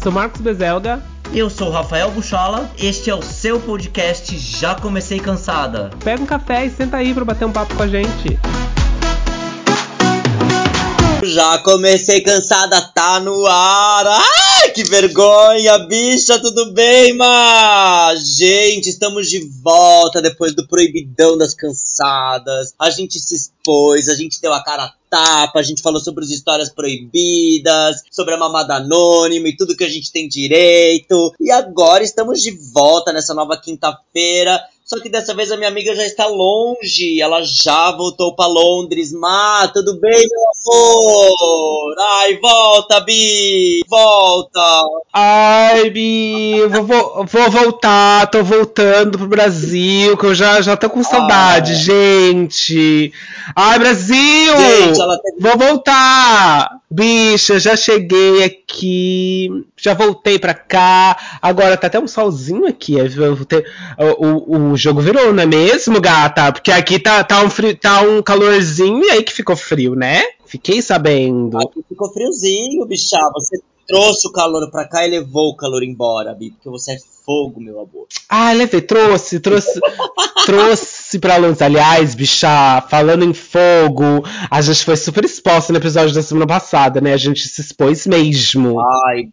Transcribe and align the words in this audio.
Eu 0.00 0.04
sou 0.04 0.12
Marcos 0.12 0.40
Bezelga. 0.40 1.02
Eu 1.30 1.50
sou 1.50 1.68
o 1.68 1.70
Rafael 1.70 2.10
Buchola. 2.10 2.70
Este 2.78 3.10
é 3.10 3.14
o 3.14 3.20
seu 3.20 3.60
podcast 3.60 4.34
Já 4.38 4.74
Comecei 4.74 5.20
Cansada. 5.20 5.90
Pega 6.02 6.22
um 6.22 6.26
café 6.26 6.64
e 6.64 6.70
senta 6.70 6.96
aí 6.96 7.12
pra 7.12 7.22
bater 7.22 7.44
um 7.44 7.52
papo 7.52 7.74
com 7.74 7.82
a 7.82 7.86
gente. 7.86 8.38
Já 11.22 11.58
comecei 11.58 12.22
cansada, 12.22 12.80
tá 12.80 13.20
no 13.20 13.46
ar. 13.46 14.06
Ai, 14.06 14.70
que 14.70 14.84
vergonha, 14.84 15.78
bicha, 15.80 16.38
tudo 16.38 16.72
bem, 16.72 17.12
mas 17.12 18.36
Gente, 18.38 18.88
estamos 18.88 19.28
de 19.28 19.46
volta 19.62 20.22
depois 20.22 20.54
do 20.54 20.66
proibidão 20.66 21.36
das 21.36 21.52
cansadas. 21.52 22.72
A 22.78 22.88
gente 22.88 23.20
se 23.20 23.34
expôs, 23.34 24.08
a 24.08 24.14
gente 24.14 24.40
deu 24.40 24.54
a 24.54 24.64
cara 24.64 24.84
a 24.84 24.99
tapa, 25.10 25.58
a 25.58 25.62
gente 25.62 25.82
falou 25.82 26.00
sobre 26.00 26.24
as 26.24 26.30
histórias 26.30 26.70
proibidas, 26.70 27.96
sobre 28.10 28.34
a 28.34 28.38
mamada 28.38 28.76
anônima 28.76 29.48
e 29.48 29.56
tudo 29.56 29.76
que 29.76 29.84
a 29.84 29.88
gente 29.88 30.12
tem 30.12 30.28
direito. 30.28 31.34
E 31.40 31.50
agora 31.50 32.04
estamos 32.04 32.40
de 32.40 32.52
volta 32.72 33.12
nessa 33.12 33.34
nova 33.34 33.56
quinta-feira 33.56 34.62
só 34.90 34.98
que 34.98 35.08
dessa 35.08 35.32
vez 35.32 35.52
a 35.52 35.56
minha 35.56 35.68
amiga 35.68 35.94
já 35.94 36.04
está 36.04 36.26
longe, 36.26 37.22
ela 37.22 37.40
já 37.44 37.92
voltou 37.92 38.34
para 38.34 38.48
Londres. 38.48 39.12
Má, 39.12 39.70
tudo 39.72 40.00
bem, 40.00 40.10
meu 40.28 40.74
amor? 40.74 41.94
Ai, 42.18 42.36
volta, 42.38 42.98
Bi! 42.98 43.82
Volta! 43.88 44.82
Ai, 45.12 45.90
Bi, 45.90 46.58
eu 46.58 46.68
vou, 46.68 46.82
vou, 46.82 47.24
vou 47.24 47.50
voltar, 47.52 48.28
tô 48.32 48.42
voltando 48.42 49.16
pro 49.16 49.28
Brasil, 49.28 50.16
que 50.16 50.26
eu 50.26 50.34
já, 50.34 50.60
já 50.60 50.76
tô 50.76 50.90
com 50.90 51.04
saudade, 51.04 51.70
Ai. 51.70 51.78
gente. 51.78 53.12
Ai, 53.54 53.78
Brasil! 53.78 54.56
Gente, 54.58 54.98
teve... 55.22 55.38
Vou 55.38 55.56
voltar! 55.56 56.80
Bicha, 56.92 57.60
já 57.60 57.76
cheguei 57.76 58.42
aqui, 58.42 59.48
já 59.76 59.94
voltei 59.94 60.40
pra 60.40 60.52
cá. 60.52 61.16
Agora 61.40 61.76
tá 61.76 61.86
até 61.86 62.00
um 62.00 62.08
solzinho 62.08 62.66
aqui. 62.66 62.96
O, 62.96 64.26
o, 64.26 64.72
o 64.72 64.76
jogo 64.80 65.00
virou, 65.00 65.32
não 65.32 65.42
é 65.42 65.46
mesmo, 65.46 66.00
gata? 66.00 66.52
Porque 66.52 66.72
aqui 66.72 66.98
tá, 66.98 67.22
tá, 67.22 67.42
um, 67.42 67.50
frio, 67.50 67.76
tá 67.76 68.00
um 68.02 68.22
calorzinho 68.22 69.04
e 69.04 69.10
aí 69.10 69.22
que 69.22 69.32
ficou 69.32 69.56
frio, 69.56 69.94
né? 69.94 70.22
Fiquei 70.46 70.82
sabendo. 70.82 71.58
Aqui 71.58 71.84
ficou 71.88 72.12
friozinho, 72.12 72.84
bicha. 72.86 73.18
Você 73.34 73.60
trouxe 73.86 74.28
o 74.28 74.32
calor 74.32 74.70
pra 74.70 74.88
cá 74.88 75.06
e 75.06 75.10
levou 75.10 75.50
o 75.50 75.56
calor 75.56 75.82
embora, 75.82 76.32
Bi, 76.32 76.50
porque 76.50 76.68
você 76.68 76.92
é 76.92 76.98
fogo, 77.24 77.60
meu 77.60 77.80
amor. 77.80 78.06
Ah, 78.28 78.52
levei, 78.52 78.80
trouxe, 78.80 79.40
trouxe, 79.40 79.80
trouxe 80.46 81.18
pra 81.18 81.36
Londres. 81.36 81.62
Aliás, 81.62 82.14
bicha, 82.14 82.80
falando 82.88 83.24
em 83.24 83.34
fogo, 83.34 84.24
a 84.50 84.60
gente 84.60 84.84
foi 84.84 84.96
super 84.96 85.24
exposta 85.24 85.72
no 85.72 85.78
episódio 85.78 86.14
da 86.14 86.22
semana 86.22 86.46
passada, 86.46 87.00
né? 87.00 87.12
A 87.12 87.16
gente 87.16 87.46
se 87.46 87.60
expôs 87.60 88.06
mesmo. 88.06 88.80
Ai, 88.80 89.28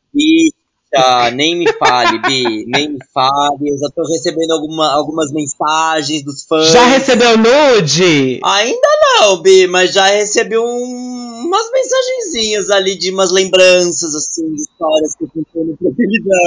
bicha, 0.91 1.31
nem 1.31 1.57
me 1.57 1.71
fale, 1.73 2.19
Bi, 2.19 2.65
nem 2.67 2.89
me 2.93 2.99
fale. 3.13 3.69
Eu 3.69 3.77
já 3.77 3.89
tô 3.95 4.03
recebendo 4.03 4.51
alguma, 4.51 4.93
algumas 4.93 5.31
mensagens 5.31 6.23
dos 6.23 6.45
fãs. 6.45 6.71
Já 6.71 6.85
recebeu 6.85 7.37
nude? 7.37 8.39
Ainda 8.43 8.87
não, 9.19 9.41
Bi, 9.41 9.67
mas 9.67 9.93
já 9.93 10.07
recebi 10.07 10.57
um 10.57 11.17
umas 11.47 11.71
mensagenzinhas 11.71 12.69
ali 12.69 12.95
de 12.95 13.11
umas 13.11 13.31
lembranças, 13.31 14.13
assim, 14.15 14.53
de 14.53 14.61
histórias 14.61 15.15
que 15.15 15.23
eu 15.23 15.29
contei 15.33 15.63
no 15.63 15.77
Proibidão. 15.77 16.37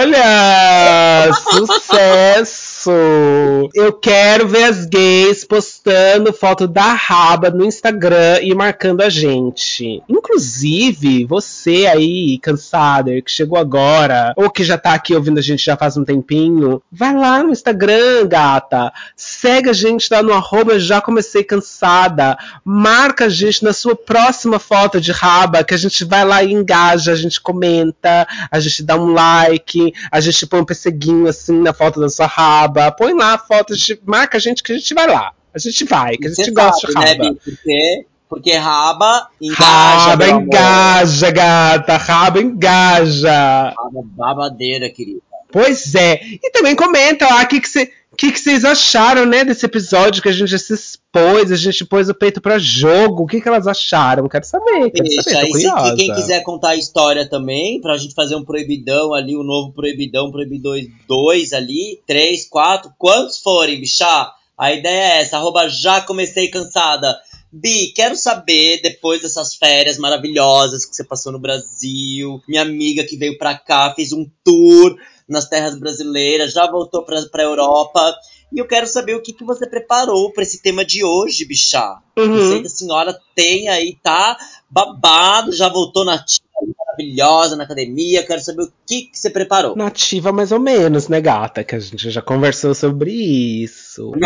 Olha! 0.00 1.32
sucesso! 1.66 2.71
Eu 2.90 3.92
quero 3.92 4.48
ver 4.48 4.64
as 4.64 4.86
gays 4.86 5.44
postando 5.44 6.32
foto 6.32 6.66
da 6.66 6.92
raba 6.94 7.50
no 7.50 7.64
Instagram 7.64 8.40
e 8.42 8.54
marcando 8.54 9.02
a 9.02 9.08
gente. 9.08 10.02
Inclusive, 10.08 11.24
você 11.24 11.86
aí, 11.86 12.38
cansada, 12.38 13.20
que 13.22 13.30
chegou 13.30 13.58
agora, 13.58 14.32
ou 14.36 14.50
que 14.50 14.64
já 14.64 14.76
tá 14.76 14.94
aqui 14.94 15.14
ouvindo 15.14 15.38
a 15.38 15.42
gente 15.42 15.64
já 15.64 15.76
faz 15.76 15.96
um 15.96 16.04
tempinho, 16.04 16.82
vai 16.90 17.14
lá 17.14 17.42
no 17.42 17.50
Instagram, 17.50 18.26
gata. 18.26 18.92
Segue 19.16 19.70
a 19.70 19.72
gente 19.72 20.08
lá 20.10 20.22
no 20.22 20.32
arroba 20.32 20.80
já 20.80 21.00
comecei 21.00 21.44
cansada. 21.44 22.36
Marca 22.64 23.26
a 23.26 23.28
gente 23.28 23.62
na 23.62 23.72
sua 23.72 23.94
próxima 23.94 24.58
foto 24.58 25.00
de 25.00 25.12
raba, 25.12 25.62
que 25.62 25.74
a 25.74 25.78
gente 25.78 26.04
vai 26.04 26.24
lá 26.24 26.42
e 26.42 26.52
engaja, 26.52 27.12
a 27.12 27.16
gente 27.16 27.40
comenta, 27.40 28.26
a 28.50 28.58
gente 28.58 28.82
dá 28.82 28.96
um 28.96 29.12
like, 29.12 29.92
a 30.10 30.20
gente 30.20 30.46
põe 30.46 30.60
um 30.60 30.64
perseguinho 30.64 31.28
assim 31.28 31.60
na 31.60 31.72
foto 31.72 32.00
da 32.00 32.08
sua 32.08 32.26
raba 32.26 32.71
põe 32.96 33.14
lá 33.14 33.34
a 33.34 33.38
foto, 33.38 33.72
a 33.72 33.76
gente, 33.76 34.00
marca 34.04 34.36
a 34.36 34.40
gente 34.40 34.62
que 34.62 34.72
a 34.72 34.78
gente 34.78 34.94
vai 34.94 35.06
lá. 35.06 35.32
A 35.54 35.58
gente 35.58 35.84
vai, 35.84 36.16
que 36.16 36.26
a 36.26 36.30
gente 36.30 36.46
Você 36.46 36.50
gosta 36.50 36.92
sabe, 36.92 37.04
de 37.04 37.04
né, 37.04 37.12
raba. 37.12 37.30
Né, 37.30 37.36
porque, 37.44 38.06
porque 38.28 38.52
raba 38.56 39.28
engaja. 39.40 39.64
Raba 39.64 40.28
engaja, 40.28 41.30
gata. 41.30 41.96
Raba 41.98 42.40
engaja. 42.40 43.74
Raba 43.76 44.02
babadeira, 44.04 44.88
querida. 44.88 45.20
Pois 45.52 45.94
é. 45.94 46.20
E 46.42 46.50
também 46.50 46.74
comenta 46.74 47.26
lá 47.26 47.42
o 47.42 47.46
que, 47.46 47.60
que 47.60 47.68
você 47.68 47.90
o 48.12 48.16
que, 48.16 48.30
que, 48.30 48.38
vocês 48.38 48.62
acharam, 48.62 49.24
né, 49.24 49.42
desse 49.42 49.64
episódio 49.64 50.22
que 50.22 50.28
a 50.28 50.32
gente 50.32 50.58
se 50.58 50.74
expôs, 50.74 51.50
a 51.50 51.56
gente 51.56 51.82
pôs 51.86 52.10
o 52.10 52.14
peito 52.14 52.42
para 52.42 52.58
jogo? 52.58 53.22
O 53.22 53.26
que, 53.26 53.40
que 53.40 53.48
elas 53.48 53.66
acharam? 53.66 54.28
Quero 54.28 54.44
saber, 54.44 54.90
quero 54.90 55.08
Deixa, 55.08 55.22
saber, 55.22 55.46
tô 55.46 55.52
curiosa. 55.52 55.90
Se, 55.90 55.96
quem 55.96 56.14
quiser 56.14 56.42
contar 56.42 56.70
a 56.70 56.76
história 56.76 57.26
também, 57.26 57.80
pra 57.80 57.96
gente 57.96 58.14
fazer 58.14 58.36
um 58.36 58.44
proibidão 58.44 59.14
ali, 59.14 59.34
um 59.34 59.42
novo 59.42 59.72
proibidão, 59.72 60.30
proibidão 60.30 60.74
2 61.08 61.52
ali, 61.54 62.02
3, 62.06 62.46
4, 62.50 62.92
quantos 62.98 63.38
forem, 63.38 63.80
bichá? 63.80 64.30
A 64.58 64.74
ideia 64.74 65.14
é 65.14 65.22
essa, 65.22 65.38
arroba 65.38 65.66
já 65.70 66.02
comecei 66.02 66.48
cansada. 66.48 67.18
Bi, 67.50 67.92
quero 67.94 68.14
saber, 68.14 68.80
depois 68.82 69.22
dessas 69.22 69.54
férias 69.54 69.96
maravilhosas 69.96 70.84
que 70.84 70.94
você 70.94 71.02
passou 71.02 71.32
no 71.32 71.38
Brasil, 71.38 72.42
minha 72.46 72.60
amiga 72.60 73.04
que 73.04 73.16
veio 73.16 73.38
pra 73.38 73.56
cá, 73.56 73.94
fez 73.94 74.12
um 74.12 74.26
tour 74.44 74.96
nas 75.32 75.48
terras 75.48 75.78
brasileiras, 75.78 76.52
já 76.52 76.70
voltou 76.70 77.04
pra, 77.04 77.20
pra 77.22 77.42
Europa. 77.42 78.14
E 78.52 78.58
eu 78.58 78.66
quero 78.66 78.86
saber 78.86 79.16
o 79.16 79.22
que, 79.22 79.32
que 79.32 79.44
você 79.44 79.66
preparou 79.66 80.30
para 80.32 80.42
esse 80.42 80.62
tema 80.62 80.84
de 80.84 81.02
hoje, 81.02 81.46
bichá. 81.46 82.00
Uhum. 82.16 82.26
Não 82.26 82.50
sei 82.50 82.60
que 82.60 82.66
a 82.66 82.70
senhora 82.70 83.18
tem 83.34 83.68
aí, 83.68 83.96
tá 84.02 84.36
babado, 84.68 85.52
já 85.52 85.68
voltou 85.70 86.04
nativa, 86.04 86.44
maravilhosa 86.78 87.56
na 87.56 87.64
academia. 87.64 88.24
Quero 88.24 88.42
saber 88.42 88.64
o 88.64 88.72
que, 88.86 89.06
que 89.06 89.18
você 89.18 89.30
preparou. 89.30 89.74
Nativa 89.74 90.30
mais 90.30 90.52
ou 90.52 90.60
menos, 90.60 91.08
né, 91.08 91.20
gata? 91.20 91.64
Que 91.64 91.74
a 91.74 91.80
gente 91.80 92.10
já 92.10 92.20
conversou 92.20 92.74
sobre 92.74 93.10
isso. 93.10 94.12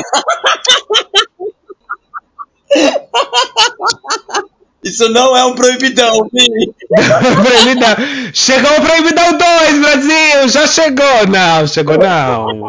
Isso 4.87 5.09
não 5.09 5.37
é 5.37 5.45
um 5.45 5.53
proibidão, 5.53 6.29
proibidão. 6.31 7.97
Chegou 8.33 8.71
o 8.71 8.83
proibidão 8.83 9.37
2, 9.37 9.81
Brasil! 9.81 10.49
Já 10.49 10.67
chegou! 10.69 11.27
Não, 11.29 11.67
chegou 11.67 11.99
não. 11.99 12.69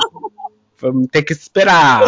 Vamos 0.81 1.07
ter 1.11 1.21
que 1.21 1.33
esperar. 1.33 2.01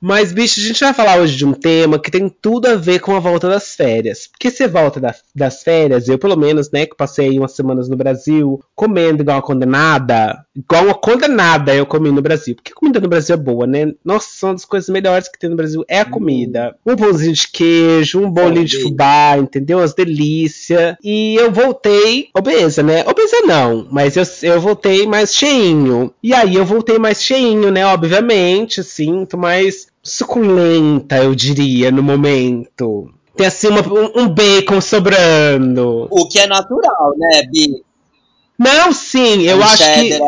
Mas, 0.00 0.32
bicho, 0.32 0.60
a 0.60 0.62
gente 0.62 0.80
vai 0.80 0.94
falar 0.94 1.18
hoje 1.18 1.36
de 1.36 1.44
um 1.44 1.52
tema 1.52 1.98
que 1.98 2.10
tem 2.10 2.28
tudo 2.28 2.66
a 2.66 2.76
ver 2.76 3.00
com 3.00 3.16
a 3.16 3.20
volta 3.20 3.48
das 3.48 3.74
férias. 3.74 4.28
Porque 4.28 4.50
você 4.50 4.68
volta 4.68 5.00
da, 5.00 5.14
das 5.34 5.62
férias, 5.62 6.08
eu 6.08 6.18
pelo 6.18 6.36
menos, 6.36 6.70
né, 6.70 6.86
que 6.86 6.96
passei 6.96 7.36
umas 7.38 7.52
semanas 7.52 7.88
no 7.88 7.96
Brasil, 7.96 8.62
comendo 8.76 9.22
igual 9.22 9.38
uma 9.38 9.42
condenada. 9.42 10.44
Igual 10.54 10.84
uma 10.84 10.94
condenada 10.94 11.74
eu 11.74 11.84
comi 11.84 12.10
no 12.10 12.22
Brasil. 12.22 12.54
Porque 12.54 12.72
comida 12.72 13.00
no 13.00 13.08
Brasil 13.08 13.34
é 13.34 13.38
boa, 13.38 13.66
né? 13.66 13.92
Nossa, 14.04 14.28
são 14.30 14.52
das 14.52 14.64
coisas 14.64 14.88
melhores 14.88 15.28
que 15.28 15.38
tem 15.38 15.50
no 15.50 15.56
Brasil 15.56 15.84
é 15.88 16.00
a 16.00 16.04
comida. 16.04 16.76
Um 16.86 16.94
pãozinho 16.94 17.32
de 17.32 17.48
queijo, 17.48 18.20
um 18.20 18.30
bolinho 18.30 18.64
de 18.64 18.80
fubá, 18.80 19.36
entendeu? 19.36 19.80
As 19.80 19.94
delícias. 19.94 20.96
E 21.02 21.34
eu 21.36 21.50
voltei 21.50 22.28
obesa, 22.34 22.82
né? 22.82 23.04
Obesa 23.06 23.40
não, 23.44 23.86
mas 23.90 24.16
eu, 24.16 24.24
eu 24.42 24.60
voltei 24.60 25.06
mais 25.06 25.34
cheinho. 25.34 26.12
E 26.22 26.32
aí 26.32 26.54
eu 26.54 26.64
voltei 26.64 26.98
mais 26.98 27.22
cheinho, 27.22 27.70
né? 27.70 27.84
Obviamente, 27.86 28.80
assim, 28.80 29.26
mais 29.36 29.87
suculenta, 30.08 31.16
eu 31.16 31.34
diria, 31.34 31.90
no 31.90 32.02
momento. 32.02 33.12
Tem 33.36 33.46
assim 33.46 33.68
uma, 33.68 33.80
um, 33.80 34.22
um 34.22 34.28
bacon 34.28 34.80
sobrando. 34.80 36.08
O 36.10 36.28
que 36.28 36.40
é 36.40 36.46
natural, 36.46 37.14
né, 37.16 37.42
Bi? 37.50 37.84
Não, 38.58 38.92
sim, 38.92 39.42
eu 39.42 39.58
um 39.58 39.62
acho 39.62 39.84
que. 39.94 40.18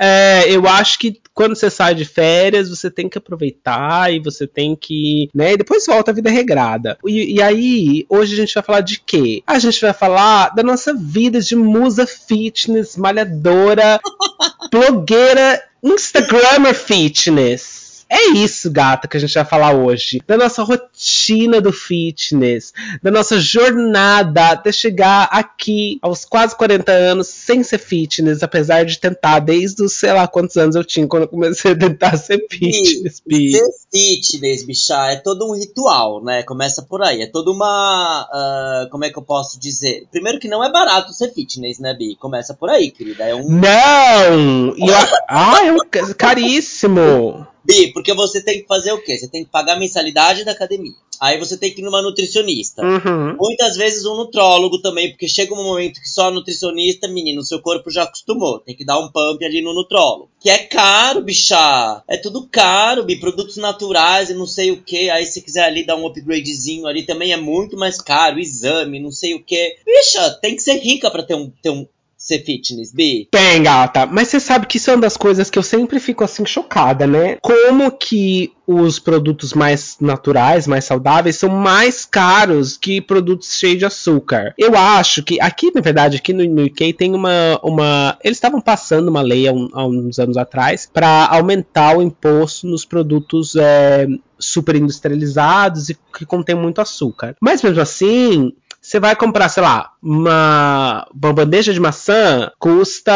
É, 0.00 0.44
eu 0.48 0.66
acho 0.66 0.98
que 0.98 1.20
quando 1.34 1.54
você 1.54 1.68
sai 1.68 1.94
de 1.94 2.06
férias, 2.06 2.70
você 2.70 2.90
tem 2.90 3.10
que 3.10 3.18
aproveitar 3.18 4.10
e 4.10 4.18
você 4.18 4.46
tem 4.46 4.74
que. 4.74 5.28
né? 5.34 5.52
E 5.52 5.56
depois 5.58 5.84
volta 5.84 6.10
a 6.10 6.14
vida 6.14 6.30
regrada. 6.30 6.96
E, 7.06 7.34
e 7.34 7.42
aí, 7.42 8.06
hoje 8.08 8.32
a 8.32 8.36
gente 8.38 8.54
vai 8.54 8.62
falar 8.62 8.80
de 8.80 8.98
quê? 8.98 9.42
A 9.46 9.58
gente 9.58 9.78
vai 9.82 9.92
falar 9.92 10.54
da 10.54 10.62
nossa 10.62 10.94
vida 10.94 11.42
de 11.42 11.54
musa 11.54 12.06
fitness, 12.06 12.96
malhadora, 12.96 14.00
blogueira, 14.72 15.62
Instagrammer 15.82 16.74
fitness 16.74 17.77
é 18.10 18.28
isso, 18.30 18.70
gata, 18.70 19.06
que 19.06 19.16
a 19.16 19.20
gente 19.20 19.34
vai 19.34 19.44
falar 19.44 19.74
hoje. 19.74 20.20
Da 20.26 20.36
nossa 20.36 20.62
rotina 20.62 21.60
do 21.60 21.72
fitness, 21.72 22.72
da 23.02 23.10
nossa 23.10 23.38
jornada 23.38 24.48
até 24.48 24.72
chegar 24.72 25.24
aqui 25.30 25.98
aos 26.00 26.24
quase 26.24 26.56
40 26.56 26.90
anos 26.90 27.26
sem 27.28 27.62
ser 27.62 27.78
fitness, 27.78 28.42
apesar 28.42 28.84
de 28.84 28.98
tentar 28.98 29.40
desde 29.40 29.82
os 29.82 29.92
sei 29.92 30.12
lá 30.12 30.26
quantos 30.26 30.56
anos 30.56 30.74
eu 30.74 30.84
tinha 30.84 31.06
quando 31.06 31.24
eu 31.24 31.28
comecei 31.28 31.72
a 31.72 31.78
tentar 31.78 32.16
ser 32.16 32.46
fitness, 32.48 33.22
Bi. 33.26 33.52
Ser 33.52 33.66
fitness, 33.92 34.64
bicha, 34.64 35.10
é 35.10 35.16
todo 35.16 35.46
um 35.46 35.54
ritual, 35.54 36.24
né? 36.24 36.42
Começa 36.42 36.82
por 36.82 37.02
aí. 37.02 37.22
É 37.22 37.26
toda 37.26 37.50
uma. 37.50 38.26
Uh, 38.32 38.90
como 38.90 39.04
é 39.04 39.10
que 39.10 39.18
eu 39.18 39.22
posso 39.22 39.60
dizer? 39.60 40.06
Primeiro 40.10 40.38
que 40.38 40.48
não 40.48 40.64
é 40.64 40.72
barato 40.72 41.12
ser 41.12 41.32
fitness, 41.34 41.78
né, 41.78 41.94
Bi? 41.94 42.16
Começa 42.16 42.54
por 42.54 42.70
aí, 42.70 42.90
querida. 42.90 43.24
É 43.24 43.34
um. 43.34 43.48
Não! 43.48 44.76
E, 44.76 44.90
ah, 45.28 45.66
é 45.66 45.72
um 45.72 46.12
caríssimo! 46.16 47.46
Bi, 47.68 47.92
porque 47.92 48.14
você 48.14 48.40
tem 48.40 48.62
que 48.62 48.66
fazer 48.66 48.92
o 48.92 49.02
quê? 49.02 49.18
Você 49.18 49.28
tem 49.28 49.44
que 49.44 49.50
pagar 49.50 49.74
a 49.74 49.78
mensalidade 49.78 50.42
da 50.42 50.52
academia. 50.52 50.94
Aí 51.20 51.38
você 51.38 51.56
tem 51.56 51.70
que 51.70 51.82
ir 51.82 51.84
numa 51.84 52.00
nutricionista. 52.00 52.82
Uhum. 52.82 53.36
Muitas 53.38 53.76
vezes 53.76 54.06
um 54.06 54.14
nutrólogo 54.14 54.80
também, 54.80 55.10
porque 55.10 55.28
chega 55.28 55.52
um 55.52 55.62
momento 55.64 56.00
que 56.00 56.08
só 56.08 56.30
nutricionista, 56.30 57.08
menino, 57.08 57.42
seu 57.42 57.60
corpo 57.60 57.90
já 57.90 58.04
acostumou. 58.04 58.60
Tem 58.60 58.74
que 58.74 58.86
dar 58.86 58.98
um 58.98 59.10
pump 59.10 59.44
ali 59.44 59.60
no 59.60 59.74
nutrólogo. 59.74 60.30
Que 60.40 60.48
é 60.48 60.58
caro, 60.58 61.20
bicha. 61.20 62.02
É 62.08 62.16
tudo 62.16 62.48
caro, 62.50 63.04
bi. 63.04 63.20
Produtos 63.20 63.56
naturais 63.56 64.30
e 64.30 64.34
não 64.34 64.46
sei 64.46 64.70
o 64.70 64.80
que. 64.80 65.10
Aí 65.10 65.26
se 65.26 65.42
quiser 65.42 65.64
ali 65.64 65.84
dar 65.84 65.96
um 65.96 66.06
upgradezinho 66.06 66.86
ali 66.86 67.04
também 67.04 67.32
é 67.32 67.36
muito 67.36 67.76
mais 67.76 68.00
caro. 68.00 68.38
Exame, 68.38 69.00
não 69.00 69.10
sei 69.10 69.34
o 69.34 69.44
que. 69.44 69.76
Bicha, 69.84 70.30
tem 70.40 70.54
que 70.56 70.62
ser 70.62 70.78
rica 70.78 71.10
para 71.10 71.24
ter 71.24 71.34
um, 71.34 71.50
ter 71.50 71.70
um, 71.70 71.86
ser 72.18 72.40
fitness, 72.40 72.92
Bi? 72.92 73.28
Tem, 73.30 73.62
gata. 73.62 74.04
Mas 74.04 74.28
você 74.28 74.40
sabe 74.40 74.66
que 74.66 74.76
isso 74.76 74.90
é 74.90 74.94
uma 74.94 75.02
das 75.02 75.16
coisas 75.16 75.48
que 75.48 75.58
eu 75.58 75.62
sempre 75.62 76.00
fico 76.00 76.24
assim 76.24 76.44
chocada, 76.44 77.06
né? 77.06 77.36
Como 77.40 77.92
que 77.92 78.52
os 78.66 78.98
produtos 78.98 79.54
mais 79.54 79.96
naturais, 80.00 80.66
mais 80.66 80.84
saudáveis, 80.84 81.36
são 81.36 81.48
mais 81.48 82.04
caros 82.04 82.76
que 82.76 83.00
produtos 83.00 83.56
cheios 83.56 83.78
de 83.78 83.86
açúcar. 83.86 84.52
Eu 84.58 84.76
acho 84.76 85.22
que 85.22 85.40
aqui, 85.40 85.70
na 85.72 85.80
verdade, 85.80 86.16
aqui 86.16 86.32
no, 86.32 86.44
no 86.44 86.64
UK 86.66 86.92
tem 86.92 87.14
uma. 87.14 87.58
uma 87.62 88.18
eles 88.22 88.36
estavam 88.36 88.60
passando 88.60 89.08
uma 89.08 89.22
lei 89.22 89.46
há, 89.46 89.52
um, 89.52 89.70
há 89.72 89.86
uns 89.86 90.18
anos 90.18 90.36
atrás 90.36 90.90
para 90.92 91.28
aumentar 91.28 91.96
o 91.96 92.02
imposto 92.02 92.66
nos 92.66 92.84
produtos 92.84 93.54
é, 93.54 94.08
super 94.38 94.74
industrializados 94.74 95.88
e 95.88 95.96
que 96.16 96.26
contêm 96.26 96.56
muito 96.56 96.80
açúcar. 96.80 97.36
Mas 97.40 97.62
mesmo 97.62 97.80
assim, 97.80 98.52
você 98.88 98.98
vai 98.98 99.14
comprar, 99.14 99.50
sei 99.50 99.62
lá, 99.62 99.92
uma, 100.02 101.06
uma 101.12 101.32
bandeja 101.34 101.74
de 101.74 101.78
maçã, 101.80 102.50
custa 102.58 103.12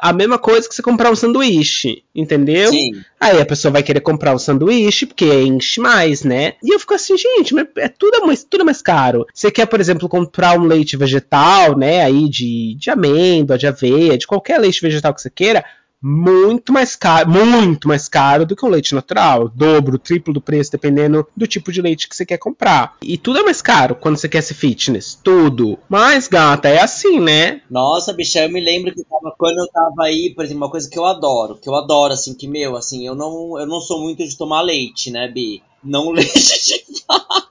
a 0.00 0.12
mesma 0.12 0.38
coisa 0.38 0.68
que 0.68 0.74
você 0.74 0.80
comprar 0.80 1.10
um 1.10 1.16
sanduíche, 1.16 2.04
entendeu? 2.14 2.70
Sim. 2.70 2.92
Aí 3.18 3.40
a 3.40 3.44
pessoa 3.44 3.72
vai 3.72 3.82
querer 3.82 4.02
comprar 4.02 4.32
um 4.32 4.38
sanduíche 4.38 5.04
porque 5.04 5.24
enche 5.24 5.80
mais, 5.80 6.22
né? 6.22 6.52
E 6.62 6.72
eu 6.72 6.78
fico 6.78 6.94
assim, 6.94 7.18
gente, 7.18 7.52
mas 7.52 7.66
é 7.76 7.88
tudo 7.88 8.24
mais, 8.24 8.44
tudo 8.44 8.64
mais 8.64 8.80
caro. 8.80 9.26
Você 9.34 9.50
quer, 9.50 9.66
por 9.66 9.80
exemplo, 9.80 10.08
comprar 10.08 10.56
um 10.56 10.62
leite 10.62 10.96
vegetal, 10.96 11.76
né? 11.76 12.04
Aí 12.04 12.28
de, 12.28 12.76
de 12.78 12.88
amêndoa, 12.88 13.58
de 13.58 13.66
aveia, 13.66 14.16
de 14.16 14.28
qualquer 14.28 14.60
leite 14.60 14.80
vegetal 14.80 15.12
que 15.12 15.20
você 15.20 15.30
queira 15.30 15.64
muito 16.02 16.72
mais 16.72 16.94
caro, 16.94 17.30
muito 17.30 17.88
mais 17.88 18.08
caro 18.08 18.46
do 18.46 18.54
que 18.54 18.64
o 18.64 18.68
leite 18.68 18.94
natural, 18.94 19.48
dobro, 19.48 19.98
triplo 19.98 20.32
do 20.32 20.40
preço, 20.40 20.70
dependendo 20.70 21.26
do 21.36 21.46
tipo 21.46 21.72
de 21.72 21.82
leite 21.82 22.08
que 22.08 22.14
você 22.14 22.24
quer 22.24 22.38
comprar. 22.38 22.96
E 23.02 23.16
tudo 23.16 23.38
é 23.38 23.42
mais 23.42 23.62
caro 23.62 23.94
quando 23.94 24.16
você 24.16 24.28
quer 24.28 24.42
ser 24.42 24.54
fitness, 24.54 25.18
tudo. 25.22 25.78
Mas, 25.88 26.28
gata, 26.28 26.68
é 26.68 26.80
assim, 26.80 27.20
né? 27.20 27.60
Nossa, 27.70 28.12
bicha, 28.12 28.44
eu 28.44 28.50
me 28.50 28.60
lembro 28.60 28.94
que 28.94 29.04
tava, 29.04 29.34
quando 29.38 29.58
eu 29.58 29.68
tava 29.68 30.04
aí, 30.04 30.32
por 30.34 30.44
exemplo, 30.44 30.64
uma 30.64 30.70
coisa 30.70 30.88
que 30.88 30.98
eu 30.98 31.06
adoro, 31.06 31.56
que 31.56 31.68
eu 31.68 31.74
adoro, 31.74 32.12
assim, 32.12 32.34
que, 32.34 32.46
meu, 32.46 32.76
assim, 32.76 33.06
eu 33.06 33.14
não, 33.14 33.58
eu 33.58 33.66
não 33.66 33.80
sou 33.80 34.00
muito 34.00 34.26
de 34.26 34.36
tomar 34.36 34.62
leite, 34.62 35.10
né, 35.10 35.28
Bi? 35.28 35.62
Não 35.82 36.10
leite 36.12 36.84
de 36.86 37.04
vaca. 37.08 37.46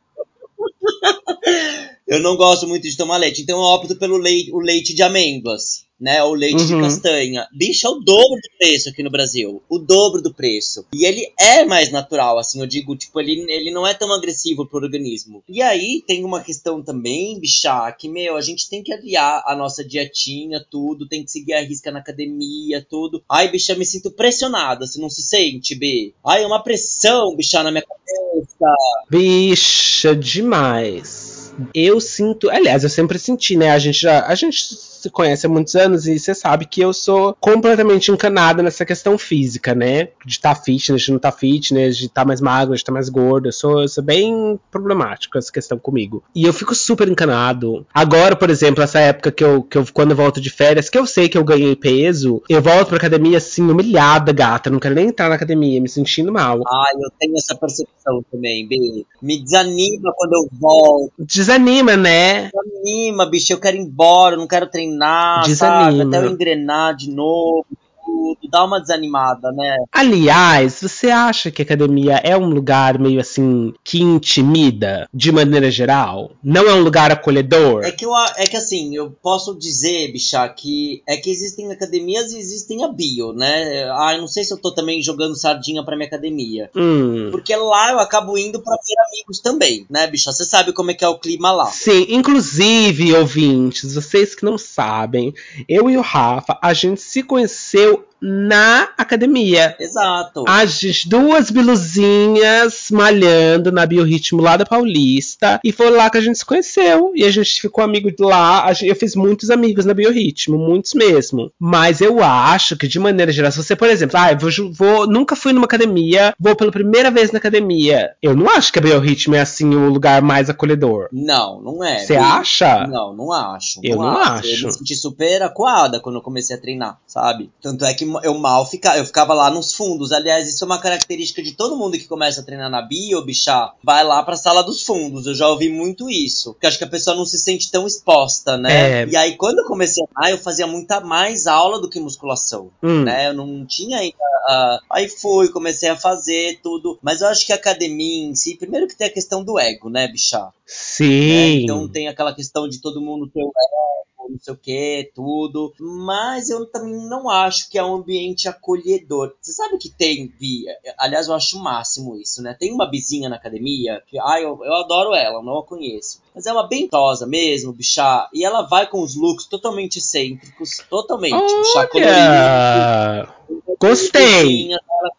eu 2.06 2.20
não 2.20 2.36
gosto 2.36 2.66
muito 2.66 2.88
de 2.88 2.96
tomar 2.96 3.16
leite, 3.16 3.42
então 3.42 3.58
eu 3.58 3.64
opto 3.64 3.96
pelo 3.96 4.16
leite, 4.16 4.52
o 4.52 4.58
leite 4.58 4.94
de 4.94 5.02
amêndoas 5.02 5.84
né? 6.04 6.22
O 6.22 6.34
leite 6.34 6.60
uhum. 6.62 6.66
de 6.66 6.80
castanha. 6.80 7.48
Bicho, 7.52 7.86
é 7.86 7.90
o 7.90 7.94
dobro 7.94 8.36
do 8.36 8.58
preço 8.58 8.88
aqui 8.88 9.02
no 9.02 9.10
Brasil. 9.10 9.62
O 9.68 9.78
dobro 9.78 10.20
do 10.20 10.34
preço. 10.34 10.84
E 10.92 11.06
ele 11.06 11.26
é 11.38 11.64
mais 11.64 11.90
natural, 11.90 12.38
assim, 12.38 12.60
eu 12.60 12.66
digo, 12.66 12.96
tipo, 12.96 13.18
ele, 13.20 13.50
ele 13.50 13.70
não 13.70 13.86
é 13.86 13.94
tão 13.94 14.12
agressivo 14.12 14.66
pro 14.66 14.80
organismo. 14.80 15.42
E 15.48 15.62
aí 15.62 16.02
tem 16.06 16.24
uma 16.24 16.42
questão 16.42 16.82
também, 16.82 17.40
bicha, 17.40 17.90
que, 17.92 18.08
meu, 18.08 18.36
a 18.36 18.40
gente 18.40 18.68
tem 18.68 18.82
que 18.82 18.92
aliar 18.92 19.42
a 19.46 19.56
nossa 19.56 19.84
dietinha, 19.84 20.64
tudo, 20.70 21.08
tem 21.08 21.24
que 21.24 21.30
seguir 21.30 21.54
a 21.54 21.62
risca 21.62 21.90
na 21.90 22.00
academia, 22.00 22.84
tudo. 22.88 23.22
Ai, 23.30 23.50
bicha, 23.50 23.74
me 23.74 23.86
sinto 23.86 24.10
pressionada, 24.10 24.86
você 24.86 25.00
não 25.00 25.08
se 25.08 25.22
sente, 25.22 25.74
B? 25.74 26.12
Ai, 26.26 26.42
é 26.42 26.46
uma 26.46 26.62
pressão, 26.62 27.34
bicha, 27.34 27.62
na 27.62 27.70
minha 27.70 27.82
cabeça. 27.82 28.74
Bicha, 29.10 30.14
demais. 30.14 31.33
Eu 31.74 32.00
sinto, 32.00 32.50
aliás, 32.50 32.84
eu 32.84 32.90
sempre 32.90 33.18
senti, 33.18 33.56
né? 33.56 33.70
A 33.70 33.78
gente 33.78 34.00
já, 34.00 34.26
a 34.26 34.34
gente 34.34 34.76
se 35.04 35.10
conhece 35.10 35.46
há 35.46 35.48
muitos 35.48 35.74
anos 35.74 36.06
e 36.06 36.18
você 36.18 36.34
sabe 36.34 36.66
que 36.66 36.80
eu 36.80 36.92
sou 36.92 37.36
completamente 37.38 38.10
encanada 38.10 38.62
nessa 38.62 38.84
questão 38.84 39.18
física, 39.18 39.74
né? 39.74 40.08
De 40.24 40.32
estar 40.32 40.54
tá 40.54 40.60
fitness, 40.60 41.02
de 41.02 41.10
não 41.10 41.18
estar 41.18 41.32
tá 41.32 41.38
fitness, 41.38 41.96
de 41.96 42.06
estar 42.06 42.22
tá 42.22 42.26
mais 42.26 42.40
magro, 42.40 42.74
de 42.74 42.80
estar 42.80 42.90
tá 42.90 42.94
mais 42.94 43.08
gordo. 43.08 43.48
Eu 43.48 43.52
sou, 43.52 43.82
eu 43.82 43.88
sou 43.88 44.02
bem 44.02 44.58
problemático 44.70 45.36
essa 45.36 45.52
questão 45.52 45.78
comigo. 45.78 46.22
E 46.34 46.44
eu 46.44 46.52
fico 46.52 46.74
super 46.74 47.08
encanado. 47.08 47.86
Agora, 47.92 48.34
por 48.34 48.48
exemplo, 48.48 48.82
essa 48.82 48.98
época 48.98 49.30
que 49.30 49.44
eu, 49.44 49.62
que 49.62 49.76
eu 49.76 49.84
quando 49.92 50.12
eu 50.12 50.16
volto 50.16 50.40
de 50.40 50.50
férias, 50.50 50.88
que 50.88 50.98
eu 50.98 51.06
sei 51.06 51.28
que 51.28 51.36
eu 51.36 51.44
ganhei 51.44 51.76
peso, 51.76 52.42
eu 52.48 52.62
volto 52.62 52.88
pra 52.88 52.96
academia 52.96 53.38
assim, 53.38 53.62
humilhada, 53.62 54.32
gata. 54.32 54.70
Não 54.70 54.80
quero 54.80 54.94
nem 54.94 55.08
entrar 55.08 55.28
na 55.28 55.34
academia, 55.34 55.80
me 55.80 55.88
sentindo 55.88 56.32
mal. 56.32 56.60
Ah, 56.66 56.92
eu 56.94 57.10
tenho 57.18 57.36
essa 57.36 57.54
percepção 57.54 58.24
também, 58.32 58.66
B. 58.66 59.04
Me 59.20 59.42
desanima 59.42 60.12
quando 60.16 60.32
eu 60.32 60.48
volto. 60.58 61.12
Desanima, 61.18 61.96
né? 61.96 62.50
Desanima, 62.50 63.26
bicho. 63.26 63.52
Eu 63.52 63.60
quero 63.60 63.76
ir 63.76 63.80
embora, 63.80 64.34
eu 64.34 64.38
não 64.38 64.46
quero 64.46 64.66
treinar 64.66 64.93
engrenar, 64.94 65.42
Desanima. 65.46 66.04
sabe? 66.04 66.16
Até 66.16 66.26
eu 66.26 66.32
engrenar 66.32 66.94
de 66.96 67.10
novo 67.10 67.66
tudo, 68.04 68.38
dá 68.50 68.64
uma 68.64 68.80
desanimada, 68.80 69.50
né? 69.52 69.76
Aliás, 69.92 70.80
você 70.80 71.10
acha 71.10 71.50
que 71.50 71.62
a 71.62 71.64
academia 71.64 72.20
é 72.22 72.36
um 72.36 72.48
lugar 72.48 72.98
meio 72.98 73.20
assim 73.20 73.72
que 73.82 74.02
intimida 74.02 75.08
de 75.12 75.32
maneira 75.32 75.70
geral? 75.70 76.32
Não 76.42 76.68
é 76.68 76.74
um 76.74 76.82
lugar 76.82 77.10
acolhedor? 77.10 77.84
É 77.84 77.90
que, 77.90 78.04
eu, 78.04 78.14
é 78.36 78.46
que 78.46 78.56
assim, 78.56 78.94
eu 78.94 79.10
posso 79.22 79.54
dizer, 79.54 80.12
bicha, 80.12 80.46
que 80.48 81.02
é 81.06 81.16
que 81.16 81.30
existem 81.30 81.70
academias 81.70 82.32
e 82.32 82.38
existem 82.38 82.84
a 82.84 82.88
bio, 82.88 83.32
né? 83.32 83.90
Ah, 83.92 84.14
eu 84.14 84.20
não 84.20 84.28
sei 84.28 84.44
se 84.44 84.52
eu 84.52 84.58
tô 84.58 84.72
também 84.72 85.02
jogando 85.02 85.36
sardinha 85.36 85.84
pra 85.84 85.96
minha 85.96 86.06
academia. 86.06 86.70
Hum. 86.74 87.28
Porque 87.30 87.54
lá 87.54 87.92
eu 87.92 88.00
acabo 88.00 88.36
indo 88.38 88.60
pra 88.60 88.74
ver 88.74 88.94
amigos 89.08 89.40
também, 89.40 89.86
né, 89.88 90.06
bicha? 90.06 90.32
Você 90.32 90.44
sabe 90.44 90.72
como 90.72 90.90
é 90.90 90.94
que 90.94 91.04
é 91.04 91.08
o 91.08 91.18
clima 91.18 91.52
lá. 91.52 91.66
Sim, 91.66 92.06
inclusive, 92.08 93.14
ouvintes, 93.14 93.94
vocês 93.94 94.34
que 94.34 94.44
não 94.44 94.58
sabem, 94.58 95.32
eu 95.68 95.88
e 95.90 95.96
o 95.96 96.00
Rafa, 96.00 96.58
a 96.60 96.72
gente 96.72 97.00
se 97.00 97.22
conheceu 97.22 97.93
eu 97.94 98.08
na 98.24 98.88
academia. 98.96 99.76
Exato. 99.78 100.44
As 100.48 101.04
duas 101.04 101.50
biluzinhas 101.50 102.88
malhando 102.90 103.70
na 103.70 103.84
biorritmo 103.84 104.40
lá 104.40 104.56
da 104.56 104.64
Paulista. 104.64 105.60
E 105.62 105.70
foi 105.70 105.90
lá 105.90 106.08
que 106.08 106.16
a 106.16 106.20
gente 106.22 106.38
se 106.38 106.44
conheceu. 106.44 107.12
E 107.14 107.22
a 107.24 107.30
gente 107.30 107.60
ficou 107.60 107.84
amigo 107.84 108.10
de 108.10 108.22
lá. 108.22 108.72
Eu 108.82 108.96
fiz 108.96 109.14
muitos 109.14 109.50
amigos 109.50 109.84
na 109.84 109.92
biorritmo, 109.92 110.56
muitos 110.56 110.94
mesmo. 110.94 111.52
Mas 111.58 112.00
eu 112.00 112.22
acho 112.22 112.76
que, 112.76 112.88
de 112.88 112.98
maneira 112.98 113.30
geral, 113.30 113.52
se 113.52 113.62
você, 113.62 113.76
por 113.76 113.88
exemplo, 113.88 114.16
ah, 114.18 114.34
vou, 114.34 114.50
vou, 114.72 115.06
nunca 115.06 115.36
fui 115.36 115.52
numa 115.52 115.66
academia, 115.66 116.34
vou 116.40 116.56
pela 116.56 116.72
primeira 116.72 117.10
vez 117.10 117.30
na 117.30 117.38
academia. 117.38 118.12
Eu 118.22 118.34
não 118.34 118.48
acho 118.48 118.72
que 118.72 118.78
a 118.78 118.82
biorritmo 118.82 119.34
é 119.34 119.40
assim 119.40 119.74
o 119.74 119.90
lugar 119.90 120.22
mais 120.22 120.48
acolhedor. 120.48 121.08
Não, 121.12 121.60
não 121.60 121.84
é. 121.84 121.98
Você 121.98 122.16
acha? 122.16 122.86
Não, 122.86 123.14
não 123.14 123.32
acho. 123.32 123.80
Eu 123.82 123.96
não, 123.96 124.04
não 124.04 124.18
acho. 124.18 124.48
acho. 124.48 124.62
Eu 124.62 124.66
me 124.68 124.72
senti 124.72 124.94
super 124.94 125.42
acuada 125.42 126.00
quando 126.00 126.16
eu 126.16 126.22
comecei 126.22 126.56
a 126.56 126.60
treinar, 126.60 126.98
sabe? 127.06 127.50
Tanto 127.60 127.84
é 127.84 127.92
que 127.92 128.13
eu 128.22 128.34
mal 128.38 128.66
ficava, 128.66 128.98
eu 128.98 129.04
ficava 129.04 129.34
lá 129.34 129.50
nos 129.50 129.72
fundos. 129.72 130.12
Aliás, 130.12 130.48
isso 130.48 130.64
é 130.64 130.66
uma 130.66 130.80
característica 130.80 131.42
de 131.42 131.52
todo 131.52 131.76
mundo 131.76 131.98
que 131.98 132.06
começa 132.06 132.40
a 132.40 132.44
treinar 132.44 132.70
na 132.70 132.82
bio, 132.82 133.24
bichá, 133.24 133.72
vai 133.82 134.04
lá 134.04 134.22
pra 134.22 134.36
sala 134.36 134.62
dos 134.62 134.82
fundos. 134.82 135.26
Eu 135.26 135.34
já 135.34 135.48
ouvi 135.48 135.68
muito 135.68 136.10
isso. 136.10 136.52
Porque 136.52 136.66
acho 136.66 136.78
que 136.78 136.84
a 136.84 136.88
pessoa 136.88 137.16
não 137.16 137.24
se 137.24 137.38
sente 137.38 137.70
tão 137.70 137.86
exposta, 137.86 138.56
né? 138.56 139.02
É. 139.02 139.06
E 139.06 139.16
aí, 139.16 139.36
quando 139.36 139.60
eu 139.60 139.64
comecei 139.64 140.04
a 140.16 140.30
eu 140.30 140.38
fazia 140.38 140.66
muita 140.66 141.00
mais 141.00 141.46
aula 141.46 141.80
do 141.80 141.88
que 141.88 142.00
musculação, 142.00 142.70
hum. 142.82 143.02
né? 143.02 143.28
Eu 143.28 143.34
não 143.34 143.64
tinha 143.66 143.98
ainda. 143.98 144.16
Uh, 144.16 144.78
aí 144.90 145.08
fui, 145.08 145.48
comecei 145.48 145.88
a 145.88 145.96
fazer 145.96 146.60
tudo. 146.62 146.98
Mas 147.02 147.20
eu 147.20 147.28
acho 147.28 147.46
que 147.46 147.52
a 147.52 147.56
academia 147.56 148.28
em 148.28 148.34
si, 148.34 148.56
primeiro 148.56 148.86
que 148.86 148.96
tem 148.96 149.06
a 149.06 149.12
questão 149.12 149.42
do 149.42 149.58
ego, 149.58 149.88
né, 149.88 150.06
bichá? 150.08 150.50
Sim. 150.66 151.28
Né? 151.28 151.48
Então 151.62 151.88
tem 151.88 152.08
aquela 152.08 152.34
questão 152.34 152.68
de 152.68 152.80
todo 152.80 153.00
mundo 153.00 153.28
ter 153.28 153.42
o 153.42 153.48
ego 153.48 153.84
não 154.28 154.38
sei 154.38 154.54
o 154.54 154.56
que, 154.56 155.10
tudo. 155.14 155.72
Mas 155.78 156.50
eu 156.50 156.66
também 156.66 156.94
não 157.08 157.28
acho 157.28 157.68
que 157.68 157.78
é 157.78 157.84
um 157.84 157.96
ambiente 157.96 158.48
acolhedor. 158.48 159.34
Você 159.40 159.52
sabe 159.52 159.78
que 159.78 159.90
tem, 159.90 160.32
Vi? 160.38 160.64
Aliás, 160.98 161.28
eu 161.28 161.34
acho 161.34 161.58
o 161.58 161.62
máximo 161.62 162.16
isso, 162.16 162.42
né? 162.42 162.56
Tem 162.58 162.72
uma 162.72 162.90
vizinha 162.90 163.28
na 163.28 163.36
academia 163.36 164.02
que, 164.06 164.18
ai, 164.18 164.44
eu, 164.44 164.58
eu 164.64 164.74
adoro 164.74 165.14
ela, 165.14 165.42
não 165.42 165.58
a 165.58 165.64
conheço. 165.64 166.22
Mas 166.34 166.46
é 166.46 166.52
uma 166.52 166.66
bem 166.66 166.88
tosa 166.88 167.26
mesmo, 167.26 167.72
bichá. 167.72 168.28
E 168.32 168.44
ela 168.44 168.62
vai 168.62 168.88
com 168.88 169.02
os 169.02 169.14
looks 169.14 169.46
totalmente 169.46 169.98
excêntricos, 169.98 170.78
totalmente, 170.90 171.34
Olha! 171.34 171.62
bichá 171.62 171.86
colorido 171.86 173.43
Gostei. 173.80 174.70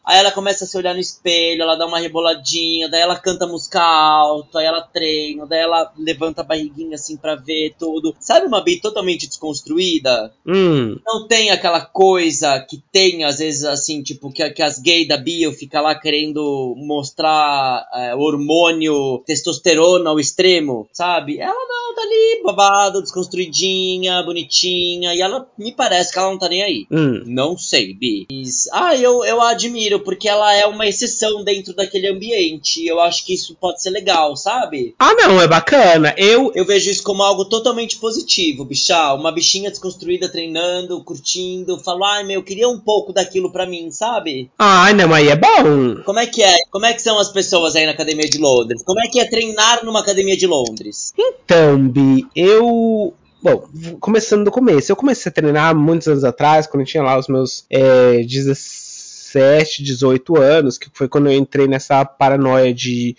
Aí 0.03 0.19
ela 0.19 0.31
começa 0.31 0.65
a 0.65 0.67
se 0.67 0.77
olhar 0.77 0.93
no 0.93 0.99
espelho, 0.99 1.61
ela 1.61 1.75
dá 1.75 1.85
uma 1.85 1.99
reboladinha, 1.99 2.89
daí 2.89 3.01
ela 3.01 3.15
canta 3.15 3.45
música 3.45 3.81
alta, 3.81 4.59
aí 4.59 4.65
ela 4.65 4.81
treina, 4.81 5.45
daí 5.45 5.59
ela 5.59 5.91
levanta 5.97 6.41
a 6.41 6.43
barriguinha 6.43 6.95
assim 6.95 7.17
pra 7.17 7.35
ver 7.35 7.75
tudo. 7.77 8.15
Sabe 8.19 8.47
uma 8.47 8.61
bi 8.61 8.79
totalmente 8.79 9.27
desconstruída? 9.27 10.33
Hum. 10.45 10.97
Não 11.05 11.27
tem 11.27 11.51
aquela 11.51 11.81
coisa 11.81 12.59
que 12.59 12.81
tem, 12.91 13.23
às 13.23 13.37
vezes, 13.39 13.63
assim, 13.65 14.01
tipo, 14.01 14.31
que, 14.31 14.47
que 14.51 14.61
as 14.61 14.79
gays 14.79 15.07
da 15.07 15.17
bio 15.17 15.51
fica 15.51 15.81
lá 15.81 15.93
querendo 15.93 16.73
mostrar 16.77 17.87
é, 17.93 18.15
hormônio, 18.15 19.23
testosterona 19.25 20.09
ao 20.09 20.19
extremo, 20.19 20.87
sabe? 20.91 21.39
Ela 21.39 21.53
não, 21.53 21.95
tá 21.95 22.01
ali, 22.01 22.43
babada, 22.43 23.01
desconstruidinha, 23.01 24.23
bonitinha, 24.23 25.13
e 25.13 25.21
ela 25.21 25.47
me 25.57 25.71
parece 25.71 26.11
que 26.11 26.19
ela 26.19 26.31
não 26.31 26.39
tá 26.39 26.49
nem 26.49 26.63
aí. 26.63 26.87
Hum. 26.91 27.23
Não 27.25 27.57
sei, 27.57 27.93
Bi. 27.93 28.14
Mas, 28.31 28.67
ah, 28.71 28.95
eu, 28.95 29.23
eu 29.25 29.41
a 29.41 29.49
admiro, 29.49 29.99
porque 29.99 30.27
ela 30.27 30.53
é 30.53 30.65
uma 30.65 30.87
exceção 30.87 31.43
dentro 31.43 31.73
daquele 31.73 32.07
ambiente. 32.07 32.85
Eu 32.85 32.99
acho 32.99 33.25
que 33.25 33.33
isso 33.33 33.55
pode 33.59 33.81
ser 33.81 33.89
legal, 33.89 34.35
sabe? 34.35 34.95
Ah, 34.99 35.13
não, 35.13 35.41
é 35.41 35.47
bacana. 35.47 36.13
Eu. 36.17 36.51
Eu 36.55 36.65
vejo 36.65 36.89
isso 36.89 37.03
como 37.03 37.23
algo 37.23 37.45
totalmente 37.45 37.97
positivo, 37.97 38.65
bichá. 38.65 39.13
Uma 39.13 39.31
bichinha 39.31 39.69
desconstruída 39.69 40.29
treinando, 40.29 41.03
curtindo. 41.03 41.79
Falo, 41.79 42.03
ai 42.05 42.23
meu, 42.23 42.39
eu 42.39 42.43
queria 42.43 42.69
um 42.69 42.79
pouco 42.79 43.11
daquilo 43.11 43.51
pra 43.51 43.65
mim, 43.65 43.91
sabe? 43.91 44.49
Ai, 44.57 44.93
não, 44.93 45.13
aí 45.13 45.29
é 45.29 45.35
bom. 45.35 46.03
Como 46.05 46.19
é 46.19 46.25
que 46.25 46.43
é? 46.43 46.55
Como 46.71 46.85
é 46.85 46.93
que 46.93 47.01
são 47.01 47.17
as 47.19 47.29
pessoas 47.29 47.75
aí 47.75 47.85
na 47.85 47.91
academia 47.91 48.29
de 48.29 48.37
Londres? 48.37 48.83
Como 48.83 48.99
é 48.99 49.07
que 49.07 49.19
é 49.19 49.25
treinar 49.25 49.83
numa 49.83 49.99
academia 49.99 50.37
de 50.37 50.47
Londres? 50.47 51.13
Então, 51.17 51.87
Bi, 51.87 52.25
eu 52.35 53.13
Bom, 53.45 53.69
começando 53.99 54.43
do 54.43 54.49
começo. 54.49 54.91
Eu 54.91 54.95
comecei 54.95 55.29
a 55.29 55.31
treinar 55.31 55.75
muitos 55.75 56.07
anos 56.07 56.23
atrás, 56.23 56.65
quando 56.65 56.81
eu 56.81 56.87
tinha 56.87 57.03
lá 57.03 57.15
os 57.15 57.27
meus 57.27 57.63
é, 57.69 58.23
17, 58.23 59.83
18 59.83 60.35
anos, 60.41 60.79
que 60.79 60.89
foi 60.91 61.07
quando 61.07 61.27
eu 61.27 61.33
entrei 61.33 61.67
nessa 61.67 62.03
paranoia 62.03 62.73
de, 62.73 63.15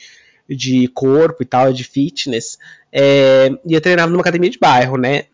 de 0.50 0.88
corpo 0.88 1.44
e 1.44 1.46
tal, 1.46 1.72
de 1.72 1.84
fitness. 1.84 2.58
É, 2.90 3.52
e 3.64 3.72
eu 3.72 3.80
treinava 3.80 4.10
numa 4.10 4.20
academia 4.20 4.50
de 4.50 4.58
bairro, 4.58 4.96
né? 4.96 5.26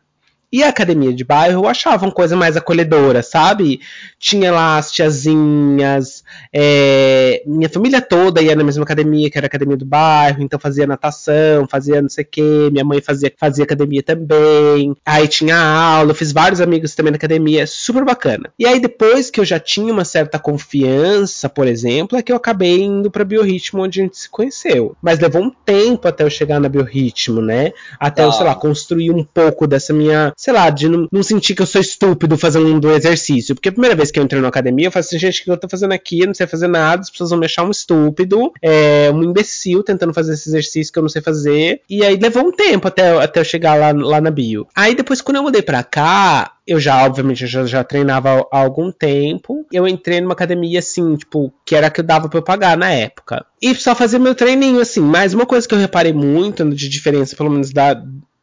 E 0.53 0.63
a 0.63 0.69
academia 0.69 1.15
de 1.15 1.25
bairro 1.25 1.63
eu 1.63 1.67
achava 1.67 2.05
uma 2.05 2.13
coisa 2.13 2.37
mais 2.37 2.59
acolhedora, 2.59 3.23
sabe? 3.23 3.81
Tinha 4.19 4.53
lá 4.53 4.77
as 4.77 4.93
tiazinhas, 4.93 6.23
é, 6.53 7.43
minha 7.47 7.71
família 7.71 8.03
toda 8.03 8.43
ia 8.43 8.55
na 8.55 8.63
mesma 8.63 8.85
academia, 8.85 9.31
que 9.31 9.39
era 9.39 9.47
a 9.47 9.49
academia 9.49 9.79
do 9.79 9.87
bairro, 9.87 10.43
então 10.43 10.61
fazia 10.61 10.87
natação, 10.87 11.67
fazia 11.67 12.03
não 12.03 12.09
sei 12.11 12.25
o 12.25 12.29
quê, 12.31 12.69
minha 12.71 12.85
mãe 12.85 13.01
fazia, 13.01 13.33
fazia 13.35 13.65
academia 13.65 14.03
também. 14.03 14.95
Aí 15.07 15.27
tinha 15.27 15.57
aula, 15.57 16.11
eu 16.11 16.15
fiz 16.15 16.33
vários 16.33 16.61
amigos 16.61 16.95
também 16.95 17.13
na 17.13 17.17
academia, 17.17 17.67
super 17.67 18.05
bacana. 18.05 18.53
E 18.59 18.67
aí 18.67 18.79
depois 18.79 19.31
que 19.31 19.41
eu 19.41 19.47
já 19.47 19.59
tinha 19.59 19.91
uma 19.91 20.05
certa 20.05 20.39
confiança, 20.39 21.49
por 21.49 21.67
exemplo, 21.67 22.19
é 22.19 22.23
que 22.23 22.31
eu 22.31 22.37
acabei 22.37 22.83
indo 22.83 23.11
pra 23.11 23.25
Biorritmo, 23.25 23.83
onde 23.83 24.01
a 24.01 24.05
gente 24.05 24.19
se 24.19 24.29
conheceu. 24.29 24.95
Mas 25.01 25.19
levou 25.19 25.43
um 25.43 25.51
tempo 25.51 26.07
até 26.07 26.25
eu 26.25 26.31
chegar 26.31 26.61
na 26.61 26.69
Biorritmo, 26.69 27.41
né? 27.41 27.73
Até 27.99 28.23
ah. 28.23 28.27
eu, 28.27 28.33
sei 28.33 28.45
lá, 28.45 28.55
construir 28.55 29.11
um 29.11 29.25
pouco 29.25 29.67
dessa 29.67 29.95
minha 29.95 30.31
sei 30.43 30.53
lá, 30.53 30.71
de 30.71 30.89
não, 30.89 31.07
não, 31.13 31.23
sentir 31.23 31.55
que 31.55 31.63
eu 31.63 31.67
sou 31.67 31.81
estúpido 31.81 32.37
fazendo 32.37 32.89
um 32.89 32.91
exercício. 32.91 33.55
Porque 33.55 33.69
a 33.69 33.73
primeira 33.73 33.95
vez 33.95 34.11
que 34.11 34.19
eu 34.19 34.25
entrei 34.25 34.43
na 34.43 34.49
academia, 34.49 34.89
eu 34.89 34.91
falei 34.91 35.07
assim, 35.07 35.17
gente, 35.17 35.41
o 35.41 35.45
que 35.45 35.51
eu 35.53 35.57
tô 35.57 35.69
fazendo 35.69 35.93
aqui? 35.93 36.19
Eu 36.19 36.27
não 36.27 36.35
sei 36.35 36.49
fazer 36.49 36.67
nada, 36.67 37.01
as 37.01 37.11
pessoas 37.11 37.31
vão 37.31 37.39
me 37.39 37.47
achar 37.47 37.63
um 37.63 37.71
estúpido, 37.71 38.53
é, 38.61 39.09
um 39.15 39.23
imbecil 39.23 39.85
tentando 39.85 40.13
fazer 40.13 40.33
esse 40.33 40.49
exercício 40.49 40.93
que 40.93 40.99
eu 40.99 41.03
não 41.03 41.09
sei 41.09 41.23
fazer. 41.23 41.81
E 41.89 42.05
aí 42.05 42.17
levou 42.17 42.45
um 42.45 42.51
tempo 42.51 42.89
até, 42.89 43.23
até 43.23 43.39
eu 43.39 43.45
chegar 43.45 43.77
lá, 43.77 43.93
lá 43.93 44.21
na 44.21 44.33
bio. 44.33 44.67
Aí 44.75 44.97
depois, 44.97 45.21
quando 45.21 45.37
eu 45.37 45.45
mudei 45.45 45.63
pra 45.63 45.85
cá, 45.85 46.57
eu 46.67 46.81
já, 46.81 47.07
obviamente, 47.07 47.47
já, 47.47 47.65
já 47.65 47.85
treinava 47.85 48.45
há 48.51 48.59
algum 48.59 48.91
tempo. 48.91 49.65
Eu 49.71 49.87
entrei 49.87 50.21
numa 50.21 50.33
academia, 50.33 50.81
assim, 50.81 51.15
tipo, 51.15 51.55
que 51.65 51.77
era 51.77 51.87
a 51.87 51.91
que 51.91 52.01
eu 52.01 52.05
dava 52.05 52.29
pra 52.29 52.41
eu 52.41 52.43
pagar 52.43 52.77
na 52.77 52.91
época. 52.91 53.47
E 53.63 53.73
só 53.77 53.95
fazer 53.95 54.19
meu 54.19 54.35
treininho, 54.35 54.81
assim. 54.81 55.03
Mas 55.03 55.35
uma 55.35 55.47
coisa 55.47 55.69
que 55.69 55.75
eu 55.75 55.79
reparei 55.79 56.13
muito 56.13 56.69
de 56.71 56.89
diferença, 56.89 57.37
pelo 57.37 57.51
menos 57.51 57.71
da, 57.71 58.03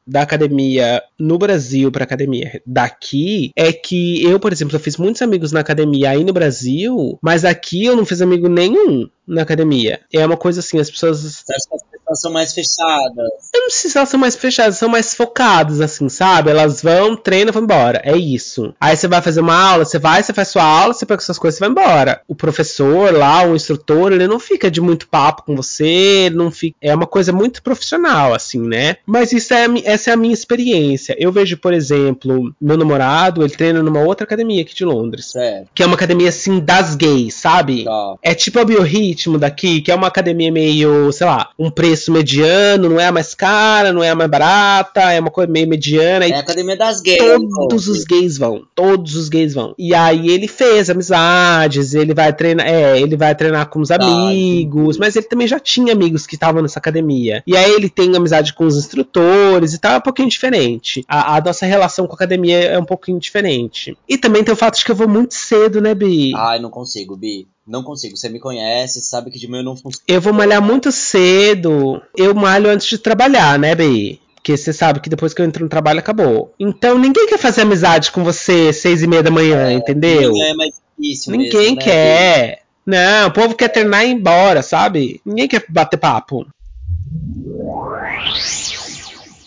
da 0.10 0.22
academia 0.22 1.02
no 1.20 1.38
Brasil 1.38 1.92
para 1.92 2.04
academia 2.04 2.62
daqui 2.66 3.52
é 3.56 3.72
que 3.72 4.24
eu, 4.24 4.40
por 4.40 4.52
exemplo, 4.52 4.76
eu 4.76 4.80
fiz 4.80 4.98
muitos 4.98 5.22
amigos 5.22 5.52
na 5.52 5.60
academia 5.60 6.10
aí 6.10 6.24
no 6.24 6.34
Brasil, 6.34 7.18
mas 7.22 7.46
aqui 7.46 7.86
eu 7.86 7.96
não 7.96 8.06
fiz 8.06 8.22
amigo 8.22 8.48
nenhum 8.48 9.08
na 9.28 9.44
academia. 9.44 10.00
É 10.12 10.26
uma 10.26 10.38
coisa 10.38 10.60
assim, 10.60 10.80
as 10.80 10.90
pessoas. 10.90 11.44
As 12.10 12.22
são 12.22 12.32
mais 12.32 12.54
fechadas? 12.54 13.52
Eu 13.54 13.62
não 13.62 13.70
sei 13.70 13.92
se 13.92 13.98
elas 13.98 14.10
são 14.10 14.20
mais 14.20 14.36
fechadas, 14.36 14.78
são 14.78 14.90
mais 14.90 15.14
focadas, 15.14 15.80
assim, 15.80 16.10
sabe? 16.10 16.50
Elas 16.50 16.82
vão, 16.82 17.16
treinam, 17.16 17.54
vão 17.54 17.62
embora. 17.62 18.02
É 18.04 18.18
isso. 18.18 18.74
Aí 18.80 18.98
você 18.98 19.08
vai 19.08 19.22
fazer 19.22 19.42
uma 19.42 19.54
aula, 19.54 19.86
você 19.86 20.00
vai, 20.00 20.24
você 20.24 20.34
faz 20.34 20.48
sua 20.48 20.64
aula, 20.64 20.94
você 20.94 21.06
pega 21.06 21.22
suas 21.22 21.38
coisas 21.38 21.60
e 21.60 21.62
vai 21.62 21.70
embora. 21.70 22.22
O 22.28 22.34
professor 22.34 23.14
lá, 23.14 23.44
o 23.46 23.56
instrutor, 23.56 24.12
ele 24.12 24.28
não 24.28 24.40
fica 24.40 24.72
de 24.72 24.82
muito 24.82 25.08
papo 25.08 25.44
com 25.44 25.56
você, 25.56 26.32
não 26.34 26.50
fica. 26.50 26.76
É 26.82 26.96
uma 26.96 27.06
coisa 27.06 27.32
muito 27.32 27.62
profissional, 27.62 28.34
assim, 28.34 28.60
né? 28.60 28.98
Mas 29.06 29.32
isso 29.32 29.54
é, 29.54 29.66
essa 30.00 30.12
é 30.12 30.14
a 30.14 30.18
minha 30.18 30.34
experiência. 30.34 31.16
Eu 31.20 31.32
vejo, 31.32 31.58
por 31.58 31.74
exemplo, 31.74 32.54
meu 32.60 32.78
namorado, 32.78 33.44
ele 33.44 33.50
treina 33.50 33.84
numa 33.84 34.00
outra 34.00 34.24
academia 34.24 34.62
aqui 34.62 34.74
de 34.74 34.86
Londres. 34.86 35.36
É. 35.36 35.64
Que 35.74 35.84
é 35.84 35.86
uma 35.86 35.96
academia, 35.96 36.30
assim, 36.30 36.60
das 36.60 36.96
gays, 36.96 37.34
sabe? 37.34 37.84
Tá. 37.84 38.16
É 38.24 38.34
tipo 38.34 38.60
a 38.60 38.66
Biohit, 38.66 39.10
ritmo 39.10 39.38
daqui, 39.38 39.82
que 39.82 39.92
é 39.92 39.96
uma 39.96 40.08
academia 40.08 40.52
meio, 40.52 41.12
sei 41.12 41.28
lá, 41.28 41.50
um 41.58 41.70
preço 41.70 42.12
mediano, 42.12 42.90
não 42.90 43.00
é 43.00 43.08
a 43.08 43.12
mais 43.12 43.34
cara, 43.34 43.92
não 43.92 44.04
é 44.04 44.10
a 44.10 44.16
mais 44.16 44.30
barata, 44.30 45.12
é 45.12 45.20
uma 45.20 45.32
coisa 45.32 45.52
meio 45.52 45.68
mediana. 45.68 46.26
É 46.26 46.34
a 46.34 46.40
academia 46.40 46.78
das 46.78 47.02
gays. 47.02 47.20
Todos 47.20 47.88
os 47.88 48.04
gays 48.04 48.38
vão, 48.38 48.64
todos 48.74 49.16
os 49.16 49.30
gays 49.30 49.54
vão. 49.54 49.74
E 49.78 49.94
aí 49.94 50.30
ele 50.30 50.48
fez 50.48 50.90
amizades, 50.90 51.94
ele 51.94 52.14
vai 52.14 52.32
treinar, 52.34 52.68
é, 52.68 53.00
ele 53.00 53.18
vai 53.18 53.36
treinar 53.36 53.68
com 53.68 53.80
os 53.80 53.92
amigos, 53.92 54.98
mas 54.98 55.16
ele 55.16 55.26
também 55.26 55.48
já 55.48 55.60
tinha 55.60 55.94
amigos 55.94 56.26
que 56.26 56.36
estavam 56.36 56.62
nessa 56.62 56.80
academia. 56.80 57.44
E 57.46 57.58
aí 57.58 57.72
ele 57.72 57.90
tem 57.90 58.16
amizade 58.16 58.54
com 58.54 58.66
os 58.66 58.78
instrutores 58.78 59.74
e 59.74 59.78
tal, 59.78 59.89
é 59.94 59.98
um 59.98 60.02
pouquinho 60.02 60.30
diferente. 60.30 61.04
A, 61.08 61.38
a 61.38 61.42
nossa 61.42 61.66
relação 61.66 62.08
com 62.08 62.14
a 62.14 62.16
academia 62.16 62.60
é 62.60 62.80
um 62.80 62.86
pouquinho 62.86 63.20
diferente. 63.20 63.98
E 64.08 64.18
também 64.18 64.44
tem 64.44 64.54
o 64.54 64.58
fato 64.58 64.78
de 64.78 64.86
que 64.86 64.92
eu 64.92 64.96
vou 64.96 65.08
muito 65.08 65.34
cedo, 65.34 65.82
né, 65.82 65.94
Bi? 65.94 66.34
Ai, 66.36 66.60
não 66.60 66.70
consigo, 66.70 67.16
Bi. 67.16 67.48
Não 67.68 67.84
consigo. 67.84 68.18
Você 68.18 68.30
me 68.30 68.40
conhece, 68.40 69.02
sabe 69.02 69.30
que 69.30 69.38
de 69.38 69.48
manhã 69.48 69.62
eu 69.62 69.66
não 69.66 69.76
funciona. 69.76 70.04
Eu 70.08 70.20
vou 70.20 70.34
malhar 70.34 70.62
muito 70.62 70.92
cedo. 70.92 72.02
Eu 72.18 72.34
malho 72.34 72.70
antes 72.70 72.88
de 72.88 72.98
trabalhar, 72.98 73.60
né, 73.60 73.76
Bi? 73.76 74.20
Porque 74.36 74.58
você 74.58 74.74
sabe 74.74 75.00
que 75.00 75.10
depois 75.10 75.34
que 75.34 75.42
eu 75.42 75.46
entro 75.46 75.64
no 75.64 75.70
trabalho 75.70 76.00
acabou. 76.00 76.54
Então 76.60 76.98
ninguém 76.98 77.28
quer 77.28 77.38
fazer 77.38 77.62
amizade 77.62 78.12
com 78.12 78.24
você 78.24 78.74
seis 78.74 79.04
e 79.04 79.08
meia 79.08 79.22
da 79.22 79.30
manhã, 79.30 79.68
é, 79.68 79.74
entendeu? 79.74 80.34
É 80.42 80.54
mais 80.54 80.74
difícil 80.98 81.34
ninguém 81.34 81.52
mesmo, 81.52 81.76
né, 81.76 81.82
quer. 81.84 82.56
Bi? 82.56 82.70
Não, 82.86 83.28
o 83.28 83.32
povo 83.32 83.54
quer 83.54 83.68
treinar 83.68 84.04
e 84.04 84.10
ir 84.10 84.14
embora, 84.14 84.64
sabe? 84.64 85.22
Ninguém 85.24 85.48
quer 85.48 85.64
bater 85.70 85.98
papo. 85.98 86.48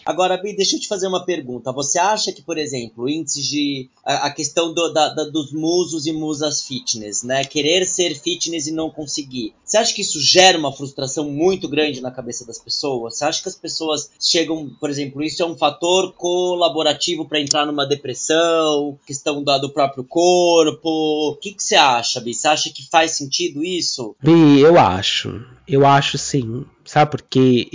Agora, 0.05 0.37
Bi, 0.37 0.55
deixa 0.55 0.77
eu 0.77 0.81
te 0.81 0.89
fazer 0.89 1.07
uma 1.07 1.25
pergunta. 1.25 1.73
Você 1.73 1.99
acha 1.99 2.33
que, 2.33 2.43
por 2.43 2.59
exemplo, 2.59 3.05
o 3.05 3.09
índice 3.09 3.43
de. 3.43 3.89
a, 4.05 4.27
a 4.27 4.31
questão 4.31 4.73
do, 4.75 4.93
da, 4.93 5.09
da, 5.09 5.25
dos 5.25 5.53
musos 5.53 6.07
e 6.07 6.13
musas 6.13 6.63
fitness, 6.63 7.23
né? 7.23 7.45
Querer 7.45 7.87
ser 7.87 8.19
fitness 8.19 8.67
e 8.67 8.73
não 8.73 8.91
conseguir. 8.91 9.55
Você 9.73 9.79
acha 9.79 9.95
que 9.95 10.03
isso 10.03 10.21
gera 10.21 10.59
uma 10.59 10.71
frustração 10.71 11.31
muito 11.31 11.67
grande 11.67 12.03
na 12.03 12.11
cabeça 12.11 12.47
das 12.47 12.59
pessoas? 12.59 13.17
Você 13.17 13.25
acha 13.25 13.43
que 13.43 13.49
as 13.49 13.57
pessoas 13.57 14.11
chegam, 14.21 14.69
por 14.79 14.91
exemplo, 14.91 15.23
isso 15.23 15.43
é 15.43 15.47
um 15.47 15.57
fator 15.57 16.13
colaborativo 16.13 17.25
para 17.25 17.41
entrar 17.41 17.65
numa 17.65 17.87
depressão, 17.87 18.99
questão 19.07 19.43
do 19.43 19.71
próprio 19.71 20.05
corpo? 20.05 21.31
O 21.31 21.39
que, 21.41 21.55
que 21.55 21.63
você 21.63 21.75
acha, 21.75 22.21
Bi? 22.21 22.35
Você 22.35 22.49
acha 22.49 22.69
que 22.69 22.87
faz 22.91 23.13
sentido 23.13 23.65
isso? 23.65 24.15
Bi, 24.23 24.61
eu 24.61 24.79
acho. 24.79 25.43
Eu 25.67 25.87
acho 25.87 26.19
sim 26.19 26.67
sabe? 26.85 27.13
Porque 27.13 27.69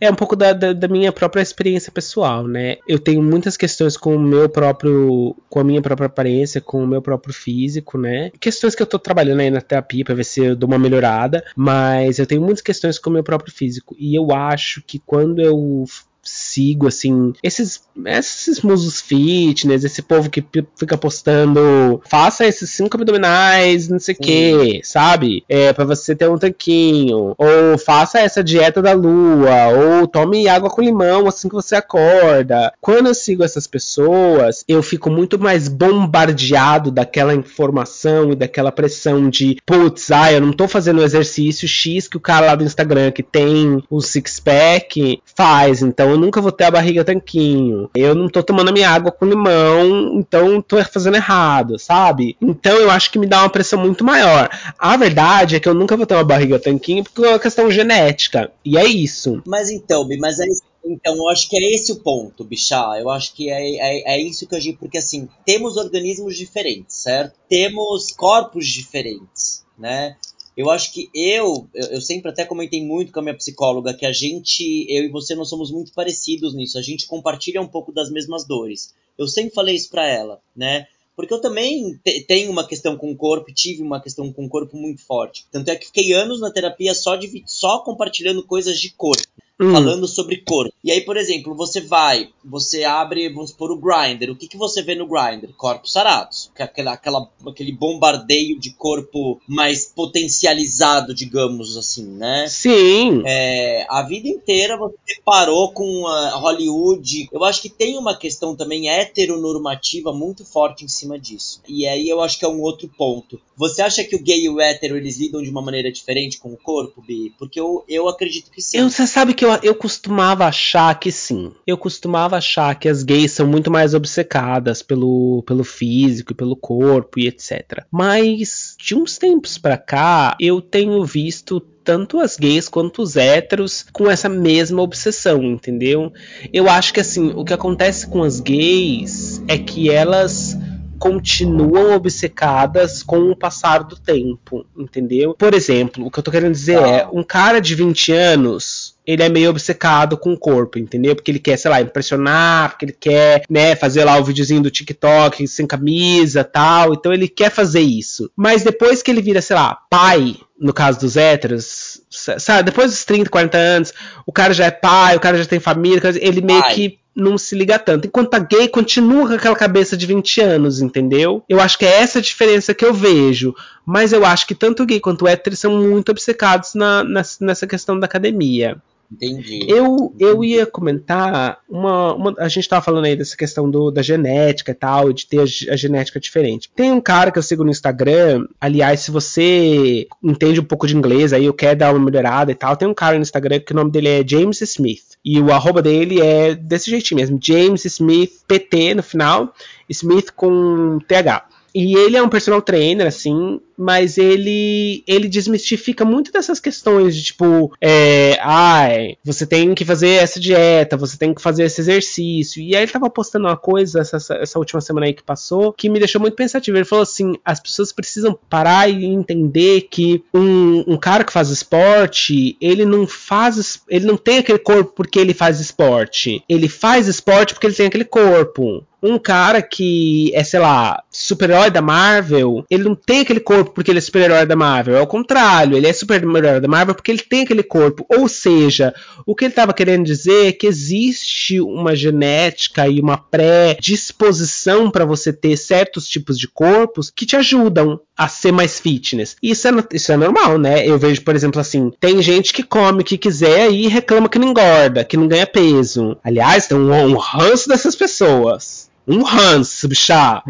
é, 0.00 0.06
é 0.06 0.10
um 0.10 0.14
pouco 0.14 0.36
da, 0.36 0.52
da, 0.52 0.72
da, 0.72 0.88
minha 0.88 1.12
própria 1.12 1.42
experiência 1.42 1.90
pessoal, 1.92 2.46
né? 2.46 2.76
Eu 2.86 2.98
tenho 2.98 3.22
muitas 3.22 3.56
questões 3.56 3.96
com 3.96 4.16
o 4.16 4.20
meu 4.20 4.48
próprio, 4.48 5.36
com 5.48 5.60
a 5.60 5.64
minha 5.64 5.82
própria 5.82 6.06
aparência, 6.06 6.60
com 6.60 6.82
o 6.82 6.86
meu 6.86 7.02
próprio 7.02 7.32
físico, 7.32 7.98
né? 7.98 8.30
Questões 8.40 8.74
que 8.74 8.82
eu 8.82 8.86
tô 8.86 8.98
trabalhando 8.98 9.40
aí 9.40 9.50
na 9.50 9.60
terapia 9.60 10.04
pra 10.04 10.14
ver 10.14 10.24
se 10.24 10.44
eu 10.44 10.56
dou 10.56 10.68
uma 10.68 10.78
melhorada, 10.78 11.39
mas 11.56 12.18
eu 12.18 12.26
tenho 12.26 12.42
muitas 12.42 12.62
questões 12.62 12.98
com 12.98 13.10
o 13.10 13.12
meu 13.12 13.22
próprio 13.22 13.52
físico. 13.52 13.94
E 13.98 14.14
eu 14.14 14.32
acho 14.32 14.82
que 14.82 14.98
quando 14.98 15.40
eu 15.40 15.84
sigo, 16.22 16.86
assim, 16.86 17.32
esses, 17.42 17.82
esses 18.06 18.60
musos 18.60 19.00
fitness, 19.00 19.84
esse 19.84 20.02
povo 20.02 20.30
que 20.30 20.44
fica 20.76 20.96
postando, 20.96 22.00
faça 22.08 22.46
esses 22.46 22.70
cinco 22.70 22.96
abdominais, 22.96 23.88
não 23.88 23.98
sei 23.98 24.14
o 24.14 24.18
que, 24.18 24.80
sabe? 24.84 25.44
É, 25.48 25.72
para 25.72 25.84
você 25.84 26.14
ter 26.14 26.28
um 26.28 26.38
tanquinho, 26.38 27.34
ou 27.36 27.78
faça 27.78 28.20
essa 28.20 28.42
dieta 28.42 28.82
da 28.82 28.92
lua, 28.92 29.68
ou 29.68 30.06
tome 30.06 30.48
água 30.48 30.70
com 30.70 30.82
limão 30.82 31.26
assim 31.26 31.48
que 31.48 31.54
você 31.54 31.76
acorda. 31.76 32.72
Quando 32.80 33.06
eu 33.06 33.14
sigo 33.14 33.42
essas 33.42 33.66
pessoas, 33.66 34.64
eu 34.68 34.82
fico 34.82 35.10
muito 35.10 35.38
mais 35.38 35.68
bombardeado 35.68 36.90
daquela 36.90 37.34
informação 37.34 38.32
e 38.32 38.36
daquela 38.36 38.72
pressão 38.72 39.28
de, 39.28 39.56
putz, 39.64 40.10
ah, 40.10 40.32
eu 40.32 40.40
não 40.40 40.52
tô 40.52 40.68
fazendo 40.68 41.00
o 41.00 41.04
exercício 41.04 41.66
X 41.66 42.08
que 42.08 42.16
o 42.16 42.20
cara 42.20 42.46
lá 42.46 42.54
do 42.54 42.64
Instagram 42.64 43.10
que 43.10 43.22
tem 43.22 43.82
um 43.90 44.00
six 44.00 44.40
pack 44.40 45.22
faz, 45.34 45.82
então 45.82 46.09
eu 46.10 46.18
nunca 46.18 46.40
vou 46.40 46.52
ter 46.52 46.64
a 46.64 46.70
barriga 46.70 47.04
tanquinho. 47.04 47.90
Eu 47.94 48.14
não 48.14 48.28
tô 48.28 48.42
tomando 48.42 48.72
minha 48.72 48.90
água 48.90 49.12
com 49.12 49.26
limão, 49.26 50.18
então 50.18 50.60
tô 50.60 50.82
fazendo 50.84 51.16
errado, 51.16 51.78
sabe? 51.78 52.36
Então 52.40 52.76
eu 52.76 52.90
acho 52.90 53.10
que 53.10 53.18
me 53.18 53.26
dá 53.26 53.40
uma 53.40 53.50
pressão 53.50 53.80
muito 53.80 54.04
maior. 54.04 54.48
A 54.78 54.96
verdade 54.96 55.56
é 55.56 55.60
que 55.60 55.68
eu 55.68 55.74
nunca 55.74 55.96
vou 55.96 56.06
ter 56.06 56.14
uma 56.14 56.24
barriga 56.24 56.58
tanquinho 56.58 57.04
porque 57.04 57.24
é 57.24 57.30
uma 57.30 57.38
questão 57.38 57.70
genética. 57.70 58.50
E 58.64 58.76
é 58.76 58.84
isso. 58.84 59.42
Mas 59.46 59.70
então, 59.70 60.06
mas 60.18 60.38
é 60.38 60.46
então, 60.84 61.14
eu 61.14 61.28
acho 61.28 61.48
que 61.48 61.56
é 61.56 61.74
esse 61.74 61.92
o 61.92 61.96
ponto, 61.96 62.44
Bichá. 62.44 62.98
Eu 62.98 63.10
acho 63.10 63.34
que 63.34 63.50
é, 63.50 63.76
é, 63.76 64.14
é 64.14 64.20
isso 64.20 64.46
que 64.46 64.56
a 64.56 64.60
gente. 64.60 64.78
Porque, 64.78 64.98
assim, 64.98 65.28
temos 65.44 65.76
organismos 65.76 66.36
diferentes, 66.36 66.96
certo? 66.96 67.38
Temos 67.48 68.12
corpos 68.12 68.66
diferentes, 68.66 69.64
né? 69.78 70.16
Eu 70.56 70.68
acho 70.70 70.92
que 70.92 71.08
eu, 71.14 71.68
eu 71.74 72.00
sempre 72.00 72.30
até 72.30 72.44
comentei 72.44 72.84
muito 72.84 73.12
com 73.12 73.20
a 73.20 73.22
minha 73.22 73.36
psicóloga 73.36 73.94
que 73.94 74.04
a 74.04 74.12
gente, 74.12 74.86
eu 74.88 75.04
e 75.04 75.08
você, 75.08 75.34
nós 75.34 75.48
somos 75.48 75.70
muito 75.70 75.92
parecidos 75.92 76.54
nisso. 76.54 76.78
A 76.78 76.82
gente 76.82 77.06
compartilha 77.06 77.62
um 77.62 77.68
pouco 77.68 77.92
das 77.92 78.10
mesmas 78.10 78.46
dores. 78.46 78.94
Eu 79.16 79.26
sempre 79.26 79.54
falei 79.54 79.74
isso 79.74 79.90
pra 79.90 80.06
ela, 80.06 80.40
né? 80.54 80.86
Porque 81.16 81.32
eu 81.32 81.40
também 81.40 81.98
te, 82.02 82.22
tenho 82.22 82.50
uma 82.50 82.66
questão 82.66 82.96
com 82.96 83.10
o 83.10 83.16
corpo, 83.16 83.52
tive 83.52 83.82
uma 83.82 84.00
questão 84.00 84.32
com 84.32 84.44
o 84.44 84.48
corpo 84.48 84.76
muito 84.76 85.02
forte. 85.02 85.46
Tanto 85.52 85.70
é 85.70 85.76
que 85.76 85.86
fiquei 85.86 86.12
anos 86.12 86.40
na 86.40 86.50
terapia 86.50 86.94
só, 86.94 87.16
de, 87.16 87.42
só 87.46 87.80
compartilhando 87.80 88.42
coisas 88.42 88.80
de 88.80 88.90
corpo 88.90 89.28
hum. 89.60 89.72
falando 89.72 90.06
sobre 90.06 90.38
cor. 90.38 90.70
E 90.82 90.90
aí, 90.90 91.02
por 91.02 91.16
exemplo, 91.16 91.54
você 91.54 91.80
vai, 91.80 92.30
você 92.44 92.84
abre, 92.84 93.28
vamos 93.28 93.50
supor, 93.50 93.70
o 93.70 93.76
Grindr. 93.76 94.30
O 94.30 94.36
que, 94.36 94.48
que 94.48 94.56
você 94.56 94.82
vê 94.82 94.94
no 94.94 95.06
Grindr? 95.06 95.52
Corpos 95.56 95.92
sarados. 95.92 96.50
Aquela, 96.58 96.92
aquela, 96.92 97.28
aquele 97.46 97.72
bombardeio 97.72 98.58
de 98.58 98.70
corpo 98.70 99.40
mais 99.46 99.84
potencializado, 99.84 101.14
digamos 101.14 101.76
assim, 101.76 102.06
né? 102.06 102.46
Sim. 102.48 103.22
É, 103.26 103.86
a 103.88 104.02
vida 104.02 104.28
inteira 104.28 104.76
você 104.76 105.20
parou 105.24 105.72
com 105.72 106.06
a 106.06 106.36
Hollywood. 106.36 107.28
Eu 107.32 107.44
acho 107.44 107.60
que 107.60 107.68
tem 107.68 107.98
uma 107.98 108.16
questão 108.16 108.56
também 108.56 108.88
heteronormativa 108.88 110.12
muito 110.12 110.44
forte 110.44 110.84
em 110.84 110.88
cima 110.88 111.18
disso. 111.18 111.60
E 111.68 111.86
aí 111.86 112.08
eu 112.08 112.20
acho 112.20 112.38
que 112.38 112.44
é 112.44 112.48
um 112.48 112.60
outro 112.60 112.88
ponto. 112.88 113.40
Você 113.56 113.82
acha 113.82 114.02
que 114.02 114.16
o 114.16 114.22
gay 114.22 114.44
e 114.44 114.48
o 114.48 114.58
hétero 114.58 114.96
eles 114.96 115.18
lidam 115.18 115.42
de 115.42 115.50
uma 115.50 115.60
maneira 115.60 115.92
diferente 115.92 116.38
com 116.38 116.50
o 116.50 116.56
corpo, 116.56 117.02
Bi? 117.02 117.34
Porque 117.38 117.60
eu, 117.60 117.84
eu 117.86 118.08
acredito 118.08 118.50
que 118.50 118.62
sim. 118.62 118.78
Eu, 118.78 118.88
você 118.88 119.06
sabe 119.06 119.34
que 119.34 119.44
eu, 119.44 119.49
eu 119.62 119.74
costumava 119.74 120.44
achar 120.46 120.98
que 120.98 121.10
sim. 121.10 121.52
Eu 121.66 121.76
costumava 121.76 122.36
achar 122.36 122.74
que 122.74 122.88
as 122.88 123.02
gays 123.02 123.32
são 123.32 123.46
muito 123.46 123.70
mais 123.70 123.94
obcecadas 123.94 124.82
pelo, 124.82 125.42
pelo 125.46 125.64
físico 125.64 126.32
e 126.32 126.34
pelo 126.34 126.56
corpo 126.56 127.18
e 127.18 127.26
etc. 127.26 127.84
Mas 127.90 128.76
de 128.78 128.94
uns 128.94 129.18
tempos 129.18 129.58
pra 129.58 129.76
cá, 129.76 130.36
eu 130.40 130.60
tenho 130.60 131.04
visto 131.04 131.60
tanto 131.82 132.20
as 132.20 132.36
gays 132.36 132.68
quanto 132.68 133.02
os 133.02 133.16
héteros 133.16 133.86
com 133.92 134.10
essa 134.10 134.28
mesma 134.28 134.82
obsessão, 134.82 135.42
entendeu? 135.42 136.12
Eu 136.52 136.68
acho 136.68 136.92
que 136.92 137.00
assim, 137.00 137.32
o 137.34 137.44
que 137.44 137.54
acontece 137.54 138.06
com 138.06 138.22
as 138.22 138.38
gays 138.40 139.42
é 139.48 139.58
que 139.58 139.90
elas 139.90 140.56
continuam 141.00 141.94
obcecadas 141.94 143.02
com 143.02 143.30
o 143.30 143.34
passar 143.34 143.82
do 143.82 143.96
tempo, 143.96 144.66
entendeu? 144.76 145.34
Por 145.34 145.54
exemplo, 145.54 146.06
o 146.06 146.10
que 146.10 146.18
eu 146.18 146.22
tô 146.22 146.30
querendo 146.30 146.52
dizer 146.52 146.78
ah. 146.78 146.88
é, 146.88 147.08
um 147.10 147.22
cara 147.22 147.58
de 147.58 147.74
20 147.74 148.12
anos, 148.12 148.89
ele 149.10 149.24
é 149.24 149.28
meio 149.28 149.50
obcecado 149.50 150.16
com 150.16 150.32
o 150.32 150.38
corpo, 150.38 150.78
entendeu? 150.78 151.16
Porque 151.16 151.32
ele 151.32 151.40
quer, 151.40 151.56
sei 151.56 151.68
lá, 151.68 151.80
impressionar, 151.80 152.70
porque 152.70 152.84
ele 152.84 152.96
quer, 152.98 153.42
né, 153.50 153.74
fazer 153.74 154.04
lá 154.04 154.16
o 154.16 154.24
videozinho 154.24 154.62
do 154.62 154.70
TikTok 154.70 155.48
sem 155.48 155.66
camisa, 155.66 156.44
tal. 156.44 156.94
Então 156.94 157.12
ele 157.12 157.26
quer 157.26 157.50
fazer 157.50 157.80
isso. 157.80 158.30
Mas 158.36 158.62
depois 158.62 159.02
que 159.02 159.10
ele 159.10 159.20
vira, 159.20 159.42
sei 159.42 159.56
lá, 159.56 159.76
pai, 159.90 160.36
no 160.60 160.72
caso 160.72 161.00
dos 161.00 161.16
héteros, 161.16 162.02
sabe, 162.08 162.62
depois 162.62 162.92
dos 162.92 163.04
30, 163.04 163.28
40 163.28 163.58
anos, 163.58 163.94
o 164.24 164.32
cara 164.32 164.54
já 164.54 164.66
é 164.66 164.70
pai, 164.70 165.16
o 165.16 165.20
cara 165.20 165.36
já 165.36 165.44
tem 165.44 165.58
família, 165.58 166.00
ele 166.20 166.40
meio 166.40 166.62
pai. 166.62 166.74
que 166.74 167.00
não 167.16 167.36
se 167.36 167.56
liga 167.56 167.80
tanto. 167.80 168.06
Enquanto 168.06 168.34
a 168.34 168.38
gay 168.38 168.68
continua 168.68 169.26
com 169.26 169.34
aquela 169.34 169.56
cabeça 169.56 169.96
de 169.96 170.06
20 170.06 170.40
anos, 170.40 170.80
entendeu? 170.80 171.42
Eu 171.48 171.60
acho 171.60 171.76
que 171.76 171.84
é 171.84 172.00
essa 172.00 172.20
a 172.20 172.22
diferença 172.22 172.72
que 172.72 172.84
eu 172.84 172.94
vejo. 172.94 173.54
Mas 173.84 174.12
eu 174.12 174.24
acho 174.24 174.46
que 174.46 174.54
tanto 174.54 174.84
o 174.84 174.86
gay 174.86 175.00
quanto 175.00 175.24
o 175.24 175.28
hétero 175.28 175.56
são 175.56 175.76
muito 175.76 176.10
obcecados 176.10 176.74
na, 176.74 177.02
nessa 177.40 177.66
questão 177.66 177.98
da 177.98 178.06
academia. 178.06 178.80
Entendi. 179.10 179.66
Eu, 179.68 180.14
eu 180.20 180.44
ia 180.44 180.64
comentar 180.64 181.58
uma, 181.68 182.14
uma 182.14 182.34
a 182.38 182.46
gente 182.46 182.60
estava 182.60 182.84
falando 182.84 183.06
aí 183.06 183.16
dessa 183.16 183.36
questão 183.36 183.68
do, 183.68 183.90
da 183.90 184.02
genética 184.02 184.70
e 184.70 184.74
tal, 184.74 185.12
de 185.12 185.26
ter 185.26 185.40
a, 185.40 185.72
a, 185.72 185.76
genética 185.76 186.20
diferente. 186.20 186.70
Tem 186.76 186.92
um 186.92 187.00
cara 187.00 187.32
que 187.32 187.38
eu 187.38 187.42
sigo 187.42 187.64
no 187.64 187.70
Instagram, 187.70 188.46
aliás, 188.60 189.00
se 189.00 189.10
você 189.10 190.06
entende 190.22 190.60
um 190.60 190.64
pouco 190.64 190.86
de 190.86 190.96
inglês 190.96 191.32
aí, 191.32 191.44
eu 191.44 191.54
quero 191.54 191.78
dar 191.78 191.92
uma 191.92 192.04
melhorada 192.04 192.52
e 192.52 192.54
tal, 192.54 192.76
tem 192.76 192.86
um 192.86 192.94
cara 192.94 193.16
no 193.16 193.22
Instagram 193.22 193.58
que 193.58 193.72
o 193.72 193.76
nome 193.76 193.90
dele 193.90 194.08
é 194.08 194.26
James 194.26 194.60
Smith. 194.60 195.18
E 195.24 195.40
o 195.40 195.52
arroba 195.52 195.82
dele 195.82 196.20
é 196.20 196.54
desse 196.54 196.88
jeitinho 196.88 197.20
mesmo, 197.20 197.38
James 197.42 197.84
Smith 197.84 198.42
PT 198.46 198.94
no 198.94 199.02
final, 199.02 199.52
Smith 199.88 200.30
com 200.36 200.98
TH. 201.06 201.46
E 201.74 201.94
ele 201.94 202.16
é 202.16 202.22
um 202.22 202.28
personal 202.28 202.60
trainer, 202.60 203.06
assim, 203.06 203.60
mas 203.80 204.18
ele 204.18 205.02
ele 205.06 205.28
desmistifica 205.28 206.04
muito 206.04 206.30
dessas 206.30 206.60
questões 206.60 207.16
de 207.16 207.22
tipo, 207.22 207.72
é, 207.80 208.38
ai, 208.42 209.16
você 209.24 209.46
tem 209.46 209.74
que 209.74 209.84
fazer 209.84 210.10
essa 210.10 210.38
dieta, 210.38 210.96
você 210.96 211.16
tem 211.16 211.32
que 211.32 211.40
fazer 211.40 211.64
esse 211.64 211.80
exercício. 211.80 212.62
E 212.62 212.76
aí 212.76 212.82
ele 212.82 212.92
tava 212.92 213.08
postando 213.08 213.46
uma 213.46 213.56
coisa 213.56 214.00
essa, 214.00 214.18
essa 214.34 214.58
última 214.58 214.80
semana 214.80 215.06
aí 215.06 215.14
que 215.14 215.22
passou 215.22 215.72
que 215.72 215.88
me 215.88 215.98
deixou 215.98 216.20
muito 216.20 216.36
pensativo. 216.36 216.76
Ele 216.76 216.84
falou 216.84 217.02
assim: 217.02 217.34
as 217.44 217.58
pessoas 217.58 217.92
precisam 217.92 218.38
parar 218.48 218.88
e 218.90 219.04
entender 219.04 219.88
que 219.90 220.22
um, 220.34 220.84
um 220.86 220.96
cara 220.98 221.24
que 221.24 221.32
faz 221.32 221.48
esporte, 221.48 222.56
ele 222.60 222.84
não 222.84 223.06
faz, 223.06 223.80
ele 223.88 224.06
não 224.06 224.16
tem 224.16 224.38
aquele 224.38 224.58
corpo 224.58 224.92
porque 224.94 225.18
ele 225.18 225.32
faz 225.32 225.58
esporte. 225.58 226.44
Ele 226.48 226.68
faz 226.68 227.08
esporte 227.08 227.54
porque 227.54 227.66
ele 227.66 227.74
tem 227.74 227.86
aquele 227.86 228.04
corpo 228.04 228.84
um 229.02 229.18
cara 229.18 229.62
que 229.62 230.30
é, 230.34 230.44
sei 230.44 230.60
lá, 230.60 231.02
super-herói 231.10 231.70
da 231.70 231.80
Marvel, 231.80 232.64
ele 232.70 232.84
não 232.84 232.94
tem 232.94 233.20
aquele 233.20 233.40
corpo 233.40 233.69
corpo 233.70 233.74
porque 233.74 233.90
ele 233.90 233.98
é 233.98 234.02
super-herói 234.02 234.44
da 234.44 234.56
Marvel. 234.56 234.96
É 234.96 235.00
o 235.00 235.06
contrário, 235.06 235.76
ele 235.76 235.86
é 235.86 235.92
super-herói 235.92 236.60
da 236.60 236.68
Marvel 236.68 236.94
porque 236.94 237.10
ele 237.10 237.22
tem 237.22 237.42
aquele 237.42 237.62
corpo. 237.62 238.04
Ou 238.08 238.28
seja, 238.28 238.92
o 239.24 239.34
que 239.34 239.44
ele 239.44 239.52
estava 239.52 239.72
querendo 239.72 240.04
dizer 240.04 240.48
é 240.48 240.52
que 240.52 240.66
existe 240.66 241.60
uma 241.60 241.94
genética 241.94 242.88
e 242.88 243.00
uma 243.00 243.16
pré-disposição 243.16 244.90
para 244.90 245.04
você 245.04 245.32
ter 245.32 245.56
certos 245.56 246.08
tipos 246.08 246.38
de 246.38 246.48
corpos 246.48 247.10
que 247.14 247.26
te 247.26 247.36
ajudam 247.36 248.00
a 248.16 248.28
ser 248.28 248.52
mais 248.52 248.78
fitness. 248.78 249.36
Isso 249.42 249.66
é, 249.66 249.70
isso 249.94 250.12
é 250.12 250.16
normal, 250.16 250.58
né? 250.58 250.86
Eu 250.86 250.98
vejo, 250.98 251.22
por 251.22 251.34
exemplo, 251.34 251.60
assim, 251.60 251.90
tem 251.98 252.20
gente 252.20 252.52
que 252.52 252.62
come 252.62 253.00
o 253.00 253.04
que 253.04 253.16
quiser 253.16 253.70
e 253.70 253.88
reclama 253.88 254.28
que 254.28 254.38
não 254.38 254.48
engorda, 254.48 255.04
que 255.04 255.16
não 255.16 255.28
ganha 255.28 255.46
peso. 255.46 256.16
Aliás, 256.22 256.66
tem 256.66 256.76
um, 256.76 256.92
um 256.92 257.16
ranço 257.16 257.68
dessas 257.68 257.94
pessoas. 257.94 258.89
Um 259.06 259.22
ranço, 259.22 259.88
bichá. 259.88 260.42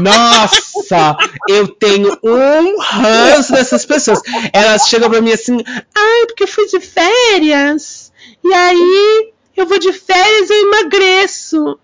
Nossa, 0.00 1.16
eu 1.48 1.68
tenho 1.68 2.18
um 2.22 2.80
ranço 2.80 3.52
dessas 3.52 3.84
pessoas. 3.84 4.20
Elas 4.52 4.88
chegam 4.88 5.10
pra 5.10 5.20
mim 5.20 5.32
assim, 5.32 5.62
ai, 5.66 6.26
porque 6.26 6.44
eu 6.44 6.48
fui 6.48 6.66
de 6.66 6.80
férias. 6.80 8.12
E 8.42 8.52
aí, 8.52 9.32
eu 9.56 9.66
vou 9.66 9.78
de 9.78 9.92
férias 9.92 10.50
e 10.50 10.52
eu 10.52 10.68
emagreço. 10.68 11.78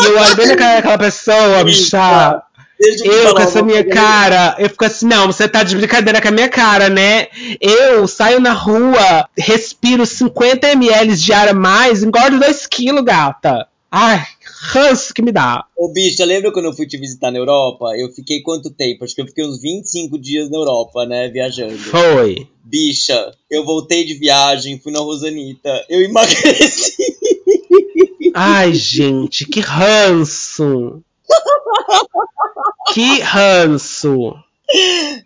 e 0.00 0.04
eu 0.04 0.18
olho 0.18 0.36
bem 0.36 0.46
na 0.46 0.56
cara 0.56 0.76
daquela 0.76 0.98
pessoa, 0.98 1.64
bicha. 1.64 2.42
Eu 2.80 3.34
com 3.34 3.42
essa 3.42 3.60
minha 3.60 3.84
cara, 3.84 4.54
eu 4.56 4.68
fico 4.70 4.84
assim, 4.84 5.06
não, 5.06 5.26
você 5.26 5.48
tá 5.48 5.64
de 5.64 5.74
brincadeira 5.74 6.20
com 6.22 6.28
a 6.28 6.30
minha 6.30 6.48
cara, 6.48 6.88
né? 6.88 7.26
Eu 7.60 8.06
saio 8.06 8.38
na 8.38 8.52
rua, 8.52 9.28
respiro 9.36 10.06
50 10.06 10.68
ml 10.68 11.16
de 11.16 11.32
ar 11.32 11.48
a 11.48 11.54
mais, 11.54 12.04
engordo 12.04 12.38
2 12.38 12.68
quilos, 12.68 13.02
gata. 13.02 13.66
Ai, 13.90 14.24
ranço 14.60 15.14
que 15.14 15.22
me 15.22 15.32
dá. 15.32 15.64
Ô, 15.76 15.92
bicha, 15.92 16.24
lembra 16.24 16.52
quando 16.52 16.66
eu 16.66 16.72
fui 16.72 16.86
te 16.86 16.96
visitar 16.98 17.30
na 17.30 17.38
Europa? 17.38 17.96
Eu 17.96 18.10
fiquei 18.12 18.42
quanto 18.42 18.70
tempo? 18.70 19.04
Acho 19.04 19.14
que 19.14 19.20
eu 19.20 19.26
fiquei 19.26 19.44
uns 19.44 19.60
25 19.60 20.18
dias 20.18 20.50
na 20.50 20.58
Europa, 20.58 21.06
né? 21.06 21.28
Viajando. 21.28 21.78
Foi. 21.78 22.48
Bicha, 22.64 23.32
eu 23.50 23.64
voltei 23.64 24.04
de 24.04 24.14
viagem, 24.14 24.78
fui 24.78 24.92
na 24.92 25.00
Rosanita, 25.00 25.84
eu 25.88 26.02
emagreci. 26.04 26.96
Ai, 28.34 28.74
gente, 28.74 29.46
que 29.46 29.60
ranço. 29.60 31.02
que 32.92 33.20
ranço. 33.20 34.34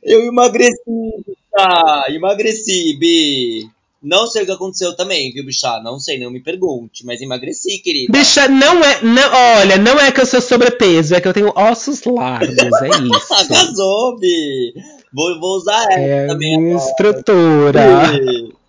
Eu 0.02 0.22
emagreci, 0.26 0.76
tá? 1.50 2.04
Emagreci, 2.08 2.96
Bi. 2.98 3.68
Não 4.02 4.26
sei 4.26 4.42
o 4.42 4.46
que 4.46 4.52
aconteceu 4.52 4.96
também, 4.96 5.30
viu, 5.32 5.44
bicha? 5.44 5.80
Não 5.80 5.98
sei, 6.00 6.18
não 6.18 6.30
me 6.30 6.40
pergunte, 6.40 7.06
mas 7.06 7.20
emagreci, 7.20 7.78
querida. 7.78 8.12
Bicha, 8.12 8.48
não 8.48 8.82
é. 8.82 9.00
Não, 9.02 9.32
olha, 9.60 9.78
não 9.78 10.00
é 10.00 10.10
que 10.10 10.20
eu 10.20 10.26
sou 10.26 10.40
sobrepeso, 10.40 11.14
é 11.14 11.20
que 11.20 11.28
eu 11.28 11.32
tenho 11.32 11.52
ossos 11.54 12.02
largos, 12.04 12.58
é 12.58 12.88
isso. 12.98 13.34
Arrasou, 13.34 14.18
Bi! 14.18 14.74
Vou, 15.12 15.38
vou 15.38 15.56
usar 15.56 15.84
essa 15.84 16.00
é 16.00 16.26
também. 16.26 16.58
Minha 16.58 16.76
estrutura. 16.76 17.80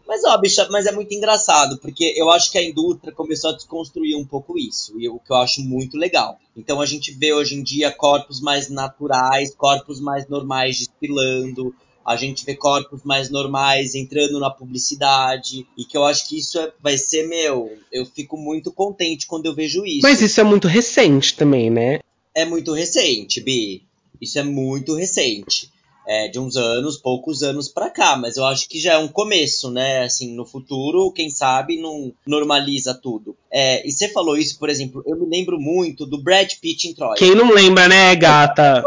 Mas, 0.06 0.24
ó, 0.26 0.38
bicha, 0.38 0.68
mas 0.70 0.86
é 0.86 0.92
muito 0.92 1.12
engraçado, 1.16 1.80
porque 1.80 2.14
eu 2.16 2.30
acho 2.30 2.52
que 2.52 2.58
a 2.60 2.64
indústria 2.64 3.12
começou 3.12 3.50
a 3.50 3.54
desconstruir 3.54 4.16
um 4.16 4.26
pouco 4.26 4.60
isso, 4.60 4.94
e 5.00 5.10
o 5.10 5.18
que 5.18 5.32
eu 5.32 5.38
acho 5.38 5.62
muito 5.62 5.98
legal. 5.98 6.38
Então 6.56 6.80
a 6.80 6.86
gente 6.86 7.12
vê 7.12 7.34
hoje 7.34 7.56
em 7.56 7.64
dia 7.64 7.90
corpos 7.92 8.40
mais 8.40 8.70
naturais, 8.70 9.56
corpos 9.56 10.00
mais 10.00 10.28
normais 10.28 10.78
desfilando, 10.78 11.74
a 12.06 12.16
gente 12.16 12.46
vê 12.46 12.56
corpos 12.56 13.02
mais 13.04 13.30
normais 13.30 13.96
entrando 13.96 14.40
na 14.40 14.50
publicidade 14.50 15.66
e 15.78 15.86
que 15.86 15.98
eu 15.98 16.04
acho 16.04 16.28
que 16.28 16.38
isso 16.38 16.60
é, 16.60 16.72
vai 16.82 16.98
ser 16.98 17.28
meu. 17.28 17.78
Eu 17.92 18.06
fico 18.06 18.38
muito 18.38 18.72
contente 18.72 19.26
quando 19.28 19.46
eu 19.46 19.56
vejo 19.56 19.86
isso. 19.86 20.02
Mas 20.04 20.22
isso 20.22 20.40
é 20.40 20.44
muito 20.44 20.68
recente 20.68 21.36
também, 21.36 21.70
né? 21.70 22.00
É 22.36 22.46
muito 22.46 22.74
recente, 22.74 23.40
Bi. 23.40 23.84
Isso 24.20 24.40
é 24.40 24.44
muito 24.44 24.96
recente. 24.96 25.72
É, 26.06 26.28
de 26.28 26.38
uns 26.38 26.58
anos, 26.58 26.98
poucos 26.98 27.44
anos 27.44 27.70
pra 27.70 27.90
cá, 27.90 28.18
mas 28.18 28.36
eu 28.36 28.44
acho 28.44 28.68
que 28.68 28.78
já 28.78 28.94
é 28.94 28.98
um 28.98 29.08
começo, 29.08 29.72
né? 29.72 30.04
Assim, 30.04 30.36
no 30.36 30.46
futuro, 30.46 31.10
quem 31.14 31.30
sabe 31.30 31.82
não 31.82 32.12
normaliza 32.28 32.94
tudo. 32.94 33.38
É, 33.50 33.88
e 33.88 33.90
você 33.90 34.10
falou 34.10 34.36
isso, 34.36 34.60
por 34.60 34.70
exemplo, 34.70 35.02
eu 35.08 35.18
me 35.18 35.26
lembro 35.26 35.58
muito 35.58 36.06
do 36.06 36.22
Brad 36.22 36.52
Pitt 36.62 36.90
em 36.90 36.94
Troia. 36.94 37.16
Quem 37.16 37.34
não 37.34 37.54
lembra, 37.54 37.88
né, 37.88 38.14
gata? 38.18 38.84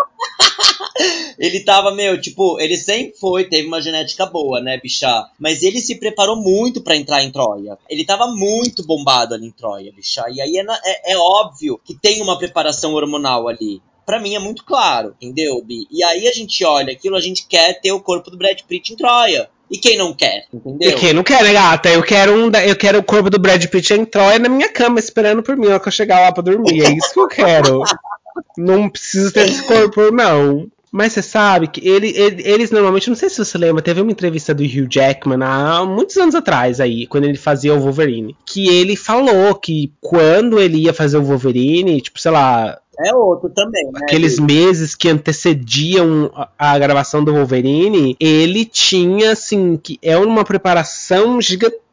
ele 1.38 1.60
tava, 1.60 1.94
meu, 1.94 2.20
tipo, 2.20 2.58
ele 2.60 2.76
sempre 2.76 3.18
foi, 3.18 3.44
teve 3.44 3.66
uma 3.66 3.80
genética 3.80 4.26
boa, 4.26 4.60
né, 4.60 4.78
bichá? 4.78 5.30
Mas 5.38 5.62
ele 5.62 5.80
se 5.80 5.98
preparou 5.98 6.36
muito 6.36 6.80
para 6.82 6.96
entrar 6.96 7.22
em 7.22 7.30
Troia. 7.30 7.78
Ele 7.88 8.04
tava 8.04 8.26
muito 8.28 8.86
bombado 8.86 9.34
ali 9.34 9.46
em 9.46 9.50
Troia, 9.52 9.92
bichá. 9.92 10.26
E 10.30 10.40
aí 10.40 10.56
é, 10.56 10.64
é, 10.84 11.12
é 11.12 11.18
óbvio 11.18 11.80
que 11.84 11.94
tem 11.94 12.22
uma 12.22 12.38
preparação 12.38 12.94
hormonal 12.94 13.48
ali 13.48 13.80
para 14.06 14.20
mim 14.20 14.36
é 14.36 14.38
muito 14.38 14.64
claro, 14.64 15.16
entendeu, 15.20 15.60
Bi? 15.64 15.88
E 15.90 16.02
aí 16.04 16.28
a 16.28 16.32
gente 16.32 16.64
olha 16.64 16.92
aquilo, 16.92 17.16
a 17.16 17.20
gente 17.20 17.44
quer 17.44 17.80
ter 17.80 17.90
o 17.90 18.00
corpo 18.00 18.30
do 18.30 18.38
Brad 18.38 18.60
Pitt 18.62 18.92
em 18.92 18.96
Troia. 18.96 19.50
E 19.68 19.78
quem 19.78 19.98
não 19.98 20.14
quer, 20.14 20.46
entendeu? 20.54 20.90
E 20.90 20.94
quem 20.94 21.12
não 21.12 21.24
quer, 21.24 21.42
né, 21.42 21.52
gata? 21.52 21.88
Eu 21.88 22.00
quero, 22.00 22.32
um, 22.32 22.52
eu 22.56 22.76
quero 22.76 23.00
o 23.00 23.02
corpo 23.02 23.28
do 23.28 23.36
Brad 23.36 23.64
Pitt 23.66 23.94
em 23.94 24.04
Troia 24.04 24.38
na 24.38 24.48
minha 24.48 24.68
cama, 24.68 25.00
esperando 25.00 25.42
por 25.42 25.56
mim, 25.56 25.66
ó, 25.66 25.80
que 25.80 25.88
eu 25.88 25.92
chegar 25.92 26.20
lá 26.20 26.30
pra 26.30 26.40
dormir. 26.40 26.84
É 26.84 26.90
isso 26.90 27.12
que 27.12 27.18
eu 27.18 27.26
quero. 27.26 27.82
não 28.56 28.88
preciso 28.88 29.32
ter 29.32 29.48
esse 29.48 29.62
corpo, 29.62 30.10
não. 30.10 30.68
Mas 30.92 31.12
você 31.12 31.22
sabe 31.22 31.68
que 31.68 31.86
ele, 31.86 32.08
ele, 32.16 32.42
eles 32.46 32.70
normalmente, 32.70 33.10
não 33.10 33.16
sei 33.16 33.28
se 33.28 33.44
você 33.44 33.58
lembra, 33.58 33.82
teve 33.82 34.00
uma 34.00 34.10
entrevista 34.10 34.54
do 34.54 34.62
Hugh 34.62 34.88
Jackman 34.88 35.42
há 35.42 35.84
muitos 35.84 36.16
anos 36.16 36.34
atrás 36.34 36.80
aí, 36.80 37.06
quando 37.06 37.24
ele 37.24 37.36
fazia 37.36 37.74
o 37.74 37.80
Wolverine, 37.80 38.36
que 38.46 38.68
ele 38.68 38.96
falou 38.96 39.54
que 39.54 39.92
quando 40.00 40.58
ele 40.58 40.78
ia 40.78 40.94
fazer 40.94 41.18
o 41.18 41.22
Wolverine, 41.22 42.00
tipo, 42.00 42.18
sei 42.18 42.30
lá, 42.30 42.78
é 42.98 43.14
outro 43.14 43.50
também, 43.50 43.84
né? 43.92 44.00
Aqueles 44.04 44.38
meses 44.38 44.94
que 44.94 45.10
antecediam 45.10 46.30
a 46.58 46.78
gravação 46.78 47.22
do 47.22 47.34
Wolverine, 47.34 48.16
ele 48.18 48.64
tinha, 48.64 49.32
assim, 49.32 49.76
que 49.76 49.98
é 50.00 50.16
uma 50.16 50.44
preparação 50.44 51.40
gigantesca 51.42 51.85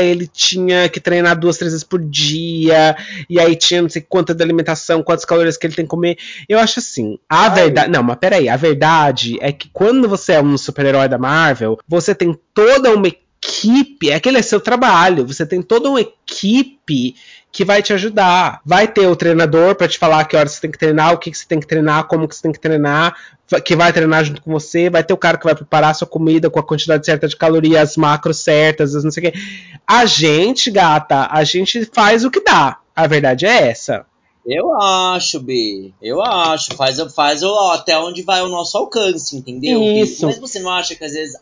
ele 0.00 0.26
tinha 0.26 0.88
que 0.88 1.00
treinar 1.00 1.38
duas, 1.38 1.56
três 1.56 1.72
vezes 1.72 1.84
por 1.84 2.00
dia, 2.00 2.96
e 3.28 3.40
aí 3.40 3.56
tinha 3.56 3.82
não 3.82 3.88
sei 3.88 4.04
quanta 4.06 4.34
de 4.34 4.42
alimentação, 4.42 5.02
quantas 5.02 5.24
calorias 5.24 5.56
que 5.56 5.66
ele 5.66 5.74
tem 5.74 5.84
que 5.84 5.90
comer. 5.90 6.18
Eu 6.48 6.58
acho 6.58 6.80
assim, 6.80 7.18
a 7.28 7.48
verdade. 7.48 7.90
Não, 7.90 8.02
mas 8.02 8.18
peraí, 8.18 8.48
a 8.48 8.56
verdade 8.56 9.38
é 9.40 9.52
que 9.52 9.68
quando 9.72 10.08
você 10.08 10.34
é 10.34 10.42
um 10.42 10.56
super-herói 10.58 11.08
da 11.08 11.18
Marvel, 11.18 11.78
você 11.88 12.14
tem 12.14 12.38
toda 12.52 12.94
uma 12.94 13.08
equipe, 13.08 14.12
aquele 14.12 14.38
é 14.38 14.42
seu 14.42 14.60
trabalho, 14.60 15.26
você 15.26 15.46
tem 15.46 15.62
toda 15.62 15.88
uma 15.88 16.00
equipe 16.00 17.14
que 17.56 17.64
vai 17.64 17.82
te 17.82 17.90
ajudar. 17.94 18.60
Vai 18.66 18.86
ter 18.86 19.06
o 19.06 19.16
treinador 19.16 19.74
para 19.76 19.88
te 19.88 19.98
falar 19.98 20.26
que 20.26 20.36
horas 20.36 20.52
você 20.52 20.60
tem 20.60 20.70
que 20.70 20.76
treinar, 20.76 21.14
o 21.14 21.18
que, 21.18 21.30
que 21.30 21.38
você 21.38 21.46
tem 21.48 21.58
que 21.58 21.66
treinar, 21.66 22.06
como 22.06 22.28
que 22.28 22.36
você 22.36 22.42
tem 22.42 22.52
que 22.52 22.60
treinar, 22.60 23.16
que 23.64 23.74
vai 23.74 23.90
treinar 23.94 24.26
junto 24.26 24.42
com 24.42 24.52
você, 24.52 24.90
vai 24.90 25.02
ter 25.02 25.14
o 25.14 25.16
cara 25.16 25.38
que 25.38 25.44
vai 25.46 25.54
preparar 25.54 25.92
a 25.92 25.94
sua 25.94 26.06
comida 26.06 26.50
com 26.50 26.58
a 26.58 26.62
quantidade 26.62 27.06
certa 27.06 27.26
de 27.26 27.34
calorias, 27.34 27.96
macros 27.96 28.40
certas, 28.40 28.92
não 29.02 29.10
sei 29.10 29.28
o 29.28 29.32
quê. 29.32 29.38
A 29.86 30.04
gente, 30.04 30.70
gata, 30.70 31.28
a 31.30 31.42
gente 31.44 31.86
faz 31.86 32.26
o 32.26 32.30
que 32.30 32.44
dá. 32.44 32.78
A 32.94 33.06
verdade 33.06 33.46
é 33.46 33.68
essa. 33.68 34.04
Eu 34.44 34.78
acho, 34.78 35.40
B. 35.40 35.94
Eu 36.02 36.20
acho. 36.20 36.74
Faz, 36.74 37.00
faz 37.14 37.42
até 37.72 37.98
onde 37.98 38.20
vai 38.20 38.42
o 38.42 38.48
nosso 38.48 38.76
alcance, 38.76 39.34
entendeu? 39.34 39.82
Isso. 39.82 40.26
Mas 40.26 40.38
você 40.38 40.60
não 40.60 40.70
acha 40.70 40.94
que 40.94 41.04
às 41.04 41.12
vezes 41.12 41.40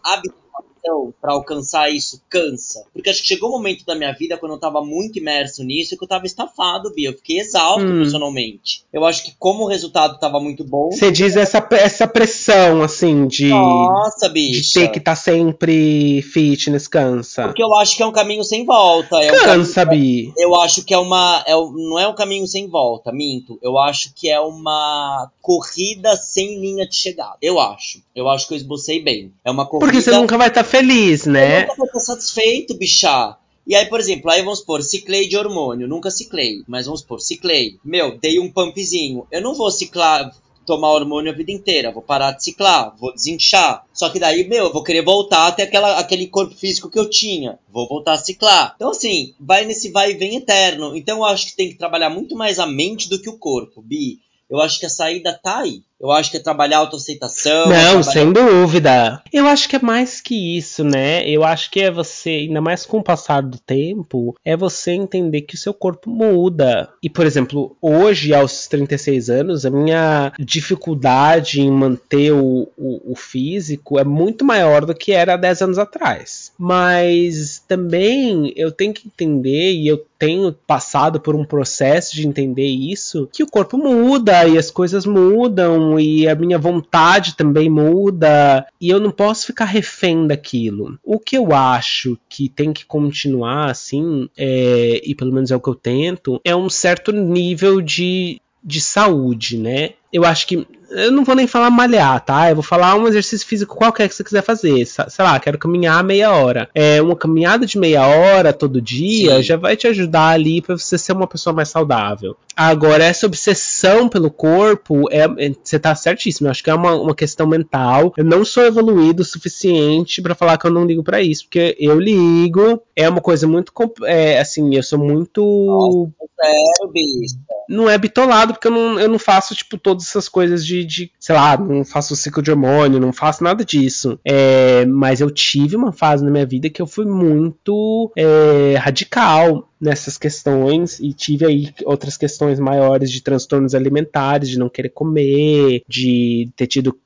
então, 0.85 1.15
para 1.19 1.33
alcançar 1.33 1.91
isso 1.91 2.21
cansa. 2.29 2.85
Porque 2.93 3.09
acho 3.09 3.23
que 3.23 3.29
chegou 3.29 3.49
um 3.49 3.53
momento 3.53 3.87
da 3.87 3.95
minha 3.95 4.13
vida 4.13 4.37
quando 4.37 4.53
eu 4.53 4.61
tava 4.61 4.85
muito 4.85 5.19
imerso 5.19 5.65
nisso 5.65 5.97
que 5.97 6.05
eu 6.05 6.09
tava 6.09 6.27
estafado, 6.27 6.93
Bia. 6.95 7.09
Eu 7.09 7.15
fiquei 7.15 7.41
exausto 7.41 7.87
hum. 7.87 7.97
emocionalmente. 7.97 8.85
Eu 8.93 9.03
acho 9.07 9.25
que 9.25 9.35
como 9.39 9.65
o 9.65 9.67
resultado 9.67 10.19
tava 10.19 10.39
muito 10.39 10.63
bom. 10.63 10.91
Você 10.91 11.11
diz 11.11 11.37
essa, 11.37 11.67
essa 11.73 12.07
pressão, 12.07 12.83
assim, 12.83 13.27
de. 13.27 13.49
Nossa, 13.49 14.29
bicha. 14.29 14.61
De 14.61 14.73
ter 14.75 14.89
que 14.89 14.99
estar 14.99 15.13
tá 15.13 15.17
sempre 15.17 16.21
fitness 16.21 16.87
cansa. 16.87 17.45
Porque 17.45 17.63
eu 17.63 17.75
acho 17.77 17.97
que 17.97 18.03
é 18.03 18.07
um 18.07 18.13
caminho 18.13 18.45
sem 18.45 18.67
volta. 18.67 19.17
É 19.17 19.29
cansa, 19.29 19.85
um 19.85 19.89
Bi. 19.89 20.35
Eu 20.37 20.55
acho 20.61 20.85
que 20.85 20.93
é 20.93 20.99
uma. 20.99 21.43
É, 21.47 21.55
não 21.55 21.99
é 21.99 22.07
um 22.07 22.15
caminho 22.15 22.47
sem 22.47 22.69
volta, 22.69 23.11
minto. 23.11 23.59
Eu 23.63 23.79
acho 23.79 24.13
que 24.15 24.29
é 24.29 24.39
uma 24.39 25.31
corrida 25.41 26.15
sem 26.17 26.61
linha 26.61 26.87
de 26.87 26.95
chegada. 26.95 27.39
Eu 27.41 27.59
acho. 27.59 28.03
Eu 28.15 28.29
acho 28.29 28.47
que 28.47 28.53
eu 28.53 28.59
esbocei 28.59 29.03
bem. 29.03 29.33
É 29.43 29.51
uma 29.51 29.65
corrida. 29.67 29.87
Porque 29.87 30.03
você 30.03 30.11
nunca 30.11 30.37
vai 30.37 30.49
estar 30.49 30.63
tá 30.63 30.74
feliz, 30.75 31.25
né? 31.25 31.63
Eu 31.63 31.69
nunca 31.69 31.93
vou 31.93 32.01
satisfeito, 32.01 32.77
bichá. 32.77 33.39
E 33.67 33.75
aí, 33.75 33.87
por 33.87 34.01
exemplo, 34.01 34.31
aí 34.31 34.43
vamos 34.43 34.59
supor, 34.59 34.83
ciclei 34.83 35.29
de 35.29 35.37
hormônio, 35.37 35.89
nunca 35.89 36.11
ciclei, 36.11 36.63
mas 36.67 36.87
vamos 36.87 37.01
supor, 37.01 37.21
ciclei. 37.21 37.79
Meu, 37.85 38.19
dei 38.19 38.39
um 38.39 38.51
pumpzinho. 38.51 39.27
Eu 39.31 39.41
não 39.41 39.55
vou 39.55 39.71
ciclar, 39.71 40.35
tomar 40.67 40.91
hormônio 40.91 41.33
a 41.33 41.35
vida 41.35 41.53
inteira, 41.53 41.93
vou 41.93 42.03
parar 42.03 42.33
de 42.33 42.43
ciclar, 42.43 42.95
vou 42.99 43.15
desinchar. 43.15 43.87
Só 43.93 44.11
que 44.11 44.19
daí, 44.19 44.47
meu, 44.49 44.67
eu 44.67 44.73
vou 44.73 44.83
querer 44.83 45.03
voltar 45.03 45.47
até 45.47 45.63
aquela, 45.63 45.99
aquele 45.99 46.27
corpo 46.27 46.55
físico 46.55 46.91
que 46.91 46.99
eu 46.99 47.09
tinha. 47.09 47.59
Vou 47.73 47.89
voltar 47.89 48.15
a 48.15 48.19
ciclar. 48.19 48.75
Então, 48.77 48.91
assim, 48.91 49.33
vai 49.39 49.65
nesse 49.65 49.91
vai 49.91 50.11
e 50.11 50.15
vem 50.15 50.37
eterno. 50.37 50.97
Então, 50.97 51.19
eu 51.19 51.25
acho 51.25 51.47
que 51.47 51.57
tem 51.57 51.69
que 51.69 51.79
trabalhar 51.79 52.11
muito 52.11 52.37
mais 52.37 52.59
a 52.59 52.67
mente 52.67 53.09
do 53.09 53.21
que 53.21 53.31
o 53.31 53.39
corpo, 53.39 53.81
Bi. 53.81 54.19
Eu 54.51 54.61
acho 54.61 54.79
que 54.79 54.87
a 54.87 54.91
saída 54.91 55.33
tá 55.33 55.61
aí. 55.61 55.83
Eu 56.01 56.11
acho 56.11 56.31
que 56.31 56.37
é 56.37 56.41
trabalhar 56.41 56.79
a 56.79 56.81
autoaceitação. 56.81 57.69
Não, 57.69 58.03
trabalhar... 58.03 58.03
sem 58.03 58.33
dúvida. 58.33 59.23
Eu 59.33 59.47
acho 59.47 59.69
que 59.69 59.77
é 59.77 59.81
mais 59.81 60.21
que 60.21 60.57
isso, 60.57 60.83
né? 60.85 61.29
Eu 61.29 61.45
acho 61.45 61.71
que 61.71 61.81
é 61.81 61.91
você, 61.91 62.31
ainda 62.31 62.61
mais 62.61 62.85
com 62.85 62.99
o 62.99 63.03
passar 63.03 63.43
do 63.43 63.59
tempo, 63.59 64.35
é 64.45 64.57
você 64.57 64.93
entender 64.93 65.43
que 65.43 65.55
o 65.55 65.59
seu 65.59 65.73
corpo 65.73 66.11
muda. 66.11 66.89
E, 67.03 67.09
por 67.09 67.25
exemplo, 67.25 67.77
hoje, 67.81 68.35
aos 68.35 68.67
36 68.67 69.31
anos, 69.31 69.65
a 69.65 69.71
minha 69.71 70.33
dificuldade 70.39 71.61
em 71.61 71.71
manter 71.71 72.33
o, 72.33 72.69
o, 72.77 73.13
o 73.13 73.17
físico 73.17 73.99
é 73.99 74.05
muito 74.05 74.45
maior 74.45 74.85
do 74.85 74.95
que 74.95 75.13
era 75.13 75.35
há 75.35 75.37
10 75.37 75.63
anos 75.63 75.79
atrás. 75.79 76.53
Mas 76.59 77.63
também 77.69 78.53
eu 78.57 78.73
tenho 78.73 78.93
que 78.93 79.07
entender, 79.07 79.73
e 79.73 79.87
eu 79.87 80.05
tenho 80.19 80.53
passado 80.53 81.21
por 81.21 81.35
um 81.35 81.45
processo 81.45 82.15
de 82.15 82.27
entender 82.27 82.67
isso, 82.67 83.29
que 83.33 83.43
o 83.43 83.51
corpo 83.51 83.77
muda 83.77 84.47
e 84.47 84.57
as 84.57 84.71
coisas 84.71 85.05
mudam 85.05 85.84
e 85.99 86.29
a 86.29 86.35
minha 86.35 86.59
vontade 86.59 87.37
também 87.37 87.69
muda 87.69 88.67
e 88.81 88.91
eu 88.91 89.01
não 89.01 89.11
posso 89.11 89.47
ficar 89.47 89.65
refém 89.65 90.27
daquilo. 90.27 90.99
O 91.03 91.19
que 91.19 91.37
eu 91.37 91.55
acho 91.55 92.19
que 92.29 92.49
tem 92.49 92.73
que 92.73 92.85
continuar 92.85 93.71
assim, 93.71 94.29
é, 94.37 95.01
e 95.05 95.15
pelo 95.15 95.33
menos 95.33 95.51
é 95.51 95.57
o 95.57 95.61
que 95.61 95.69
eu 95.69 95.75
tento, 95.75 96.41
é 96.45 96.55
um 96.55 96.69
certo 96.69 97.13
nível 97.13 97.81
de, 97.81 98.41
de 98.63 98.81
saúde, 98.81 99.59
né? 99.59 99.91
Eu 100.13 100.25
acho 100.25 100.47
que 100.47 100.67
eu 100.95 101.11
não 101.11 101.25
vou 101.25 101.35
nem 101.35 101.47
falar 101.47 101.71
malhar, 101.71 102.25
tá? 102.25 102.51
Eu 102.51 102.57
vou 102.57 102.65
falar 102.65 102.95
um 102.95 103.07
exercício 103.09 103.47
físico 103.47 103.77
qualquer 103.77 104.09
que 104.09 104.15
você 104.15 104.25
quiser 104.25 104.43
fazer. 104.43 104.87
Sei 104.87 105.25
lá, 105.25 105.39
quero 105.41 105.59
caminhar 105.59 106.03
meia 106.05 106.33
hora. 106.33 106.69
É, 106.75 107.03
uma 107.03 107.17
caminhada 107.17 107.67
de 107.67 107.79
meia 107.79 108.07
hora 108.07 108.53
todo 108.53 108.81
dia 108.81 109.37
Sim. 109.37 109.43
já 109.43 109.57
vai 109.57 109.77
te 109.77 109.87
ajudar 109.87 110.29
ali 110.29 110.63
para 110.63 110.77
você 110.77 110.97
ser 110.97 111.13
uma 111.13 111.27
pessoa 111.27 111.55
mais 111.55 111.69
saudável. 111.69 112.37
Agora, 112.57 113.03
essa 113.03 113.27
obsessão 113.27 114.09
pelo 114.09 114.31
corpo, 114.31 115.11
é, 115.11 115.25
é, 115.25 115.53
você 115.63 115.79
tá 115.79 115.95
certíssimo. 115.95 116.47
Eu 116.47 116.53
acho 116.53 116.63
que 116.63 116.71
é 116.71 116.75
uma, 116.75 116.95
uma 116.95 117.15
questão 117.15 117.47
mental. 117.47 118.13
Eu 118.17 118.25
não 118.25 118.45
sou 118.45 118.65
evoluído 118.65 119.23
o 119.23 119.25
suficiente 119.25 120.23
para 120.23 120.37
falar 120.37 120.57
que 120.57 120.67
eu 120.67 120.71
não 120.71 120.85
ligo 120.85 121.03
para 121.03 121.21
isso, 121.21 121.45
porque 121.45 121.77
eu 121.79 121.99
ligo. 121.99 122.81
É 122.95 123.09
uma 123.09 123.21
coisa 123.21 123.49
muito. 123.49 123.73
É, 124.05 124.39
assim, 124.39 124.75
eu 124.75 124.83
sou 124.85 124.99
muito. 124.99 125.43
Nossa, 125.43 126.93
bicho. 126.93 127.37
Não 127.69 127.89
é 127.91 127.99
bitolado, 127.99 128.53
porque 128.53 128.69
eu 128.69 128.73
não, 128.73 129.01
eu 129.01 129.09
não 129.09 129.19
faço, 129.19 129.55
tipo, 129.55 129.77
todas 129.77 130.05
essas 130.05 130.29
coisas 130.29 130.65
de, 130.65 130.84
de, 130.85 131.11
sei 131.19 131.35
lá, 131.35 131.57
não 131.57 131.85
faço 131.85 132.17
ciclo 132.17 132.43
de 132.43 132.51
hormônio, 132.51 133.01
não 133.01 133.13
faço 133.13 133.43
nada 133.43 133.65
disso. 133.65 134.19
É, 134.25 134.85
mas 134.87 135.21
eu 135.21 135.31
tive 135.31 135.77
uma 135.77 135.93
fase 135.93 136.25
na 136.25 136.31
minha 136.31 136.47
vida 136.47 136.71
que 136.71 136.81
eu 136.81 136.87
fui 136.87 137.05
muito 137.05 138.11
é, 138.17 138.77
radical 138.77 139.69
nessas 139.81 140.17
questões 140.17 140.99
e 141.01 141.13
tive 141.13 141.45
aí 141.45 141.75
outras 141.85 142.17
questões 142.17 142.59
maiores 142.59 143.11
de 143.11 143.21
transtornos 143.21 143.75
alimentares, 143.75 144.49
de 144.49 144.59
não 144.59 144.69
querer 144.69 144.91
comer, 144.91 145.83
de 145.89 146.49
ter 146.57 146.67
tido 146.67 146.97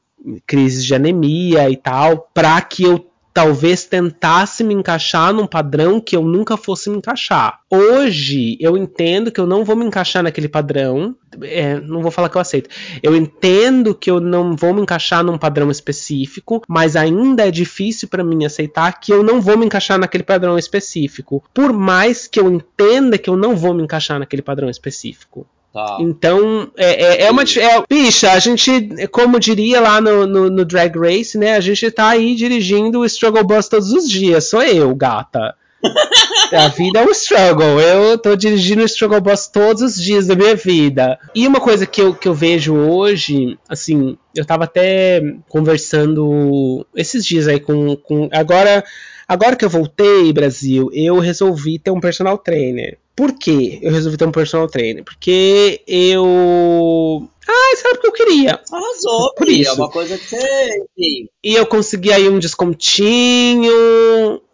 crises 0.47 0.85
de 0.85 0.95
anemia 0.95 1.71
e 1.71 1.77
tal, 1.77 2.29
para 2.35 2.61
que 2.61 2.83
eu 2.83 3.08
talvez 3.39 3.85
tentasse 3.85 4.65
me 4.65 4.75
encaixar 4.75 5.33
num 5.33 5.47
padrão 5.47 6.01
que 6.01 6.17
eu 6.17 6.25
nunca 6.25 6.57
fosse 6.57 6.91
me 6.91 6.97
encaixar. 6.97 7.61
Hoje 7.71 8.59
eu 8.59 8.77
entendo 8.77 9.31
que 9.31 9.41
eu 9.41 9.47
não 9.47 9.65
vou 9.65 9.77
me 9.77 9.85
encaixar 9.85 10.25
naquele 10.25 10.49
padrão. 10.49 11.15
É, 11.43 11.79
não 11.79 12.03
vou 12.03 12.11
falar 12.11 12.29
que 12.31 12.37
eu 12.37 12.41
aceito. 12.41 12.69
Eu 13.01 13.15
entendo 13.15 13.95
que 13.95 14.11
eu 14.11 14.19
não 14.19 14.57
vou 14.57 14.75
me 14.75 14.83
encaixar 14.83 15.23
num 15.23 15.39
padrão 15.39 15.71
específico, 15.71 16.63
mas 16.67 16.97
ainda 16.97 17.47
é 17.47 17.51
difícil 17.53 18.09
para 18.09 18.25
mim 18.25 18.45
aceitar 18.45 18.99
que 18.99 19.13
eu 19.13 19.23
não 19.23 19.41
vou 19.41 19.57
me 19.57 19.67
encaixar 19.67 20.01
naquele 20.01 20.25
padrão 20.25 20.59
específico. 20.59 21.45
Por 21.55 21.73
mais 21.73 22.27
que 22.27 22.41
eu 22.41 22.51
entenda 22.51 23.19
que 23.19 23.31
eu 23.31 23.37
não 23.37 23.55
vou 23.55 23.73
me 23.73 23.85
encaixar 23.85 24.19
naquele 24.19 24.43
padrão 24.43 24.69
específico. 24.69 25.47
Tá. 25.73 25.99
Então, 26.01 26.71
é, 26.77 27.25
é, 27.25 27.27
é 27.27 27.31
uma. 27.31 27.43
É, 27.43 27.83
bicha, 27.89 28.33
a 28.33 28.39
gente, 28.39 29.07
como 29.09 29.39
diria 29.39 29.81
lá 29.81 30.01
no, 30.01 30.27
no, 30.27 30.51
no, 30.51 30.65
Drag 30.65 30.99
Race, 30.99 31.37
né? 31.37 31.55
A 31.55 31.61
gente 31.61 31.91
tá 31.91 32.09
aí 32.09 32.35
dirigindo 32.35 33.01
o 33.01 33.05
Struggle 33.05 33.45
Bus 33.45 33.69
todos 33.69 33.93
os 33.93 34.09
dias. 34.09 34.45
Sou 34.45 34.63
eu, 34.63 34.95
gata. 34.95 35.55
A 36.53 36.69
vida 36.69 37.01
é 37.01 37.05
um 37.05 37.11
struggle. 37.11 37.81
Eu 37.81 38.19
tô 38.19 38.35
dirigindo 38.35 38.83
o 38.83 38.87
Struggle 38.87 39.21
Bus 39.21 39.47
todos 39.47 39.83
os 39.83 40.01
dias 40.01 40.27
da 40.27 40.35
minha 40.35 40.57
vida. 40.57 41.19
E 41.35 41.47
uma 41.47 41.61
coisa 41.61 41.87
que 41.87 42.01
eu, 42.01 42.15
que 42.15 42.27
eu 42.27 42.35
vejo 42.35 42.75
hoje, 42.75 43.59
assim, 43.69 44.17
eu 44.35 44.45
tava 44.45 44.65
até 44.65 45.21
conversando 45.49 46.87
esses 46.97 47.25
dias 47.25 47.47
aí 47.47 47.61
com. 47.61 47.97
com 47.97 48.29
agora, 48.33 48.83
agora 49.27 49.57
que 49.57 49.65
eu 49.65 49.71
voltei, 49.71 50.33
Brasil, 50.33 50.91
eu 50.93 51.19
resolvi 51.19 51.79
ter 51.79 51.91
um 51.91 52.01
personal 52.01 52.39
trainer. 52.39 52.99
Por 53.19 53.33
que 53.33 53.81
eu 53.83 53.91
resolvi 53.91 54.17
ter 54.17 54.27
um 54.27 54.31
personal 54.31 54.69
trainer? 54.69 55.03
Porque 55.03 55.83
eu. 55.89 57.29
Ah, 57.49 57.73
isso 57.75 57.85
era 57.85 57.97
porque 57.97 58.07
eu 58.07 58.13
queria. 58.13 58.61
Arrasou, 58.71 59.35
por 59.35 59.49
isso. 59.49 59.71
É 59.71 59.75
uma 59.75 59.91
coisa 59.91 60.17
que 60.17 60.25
você. 60.25 60.85
E 61.43 61.53
eu 61.57 61.67
consegui 61.67 62.13
aí 62.13 62.29
um 62.29 62.39
descontinho 62.39 63.73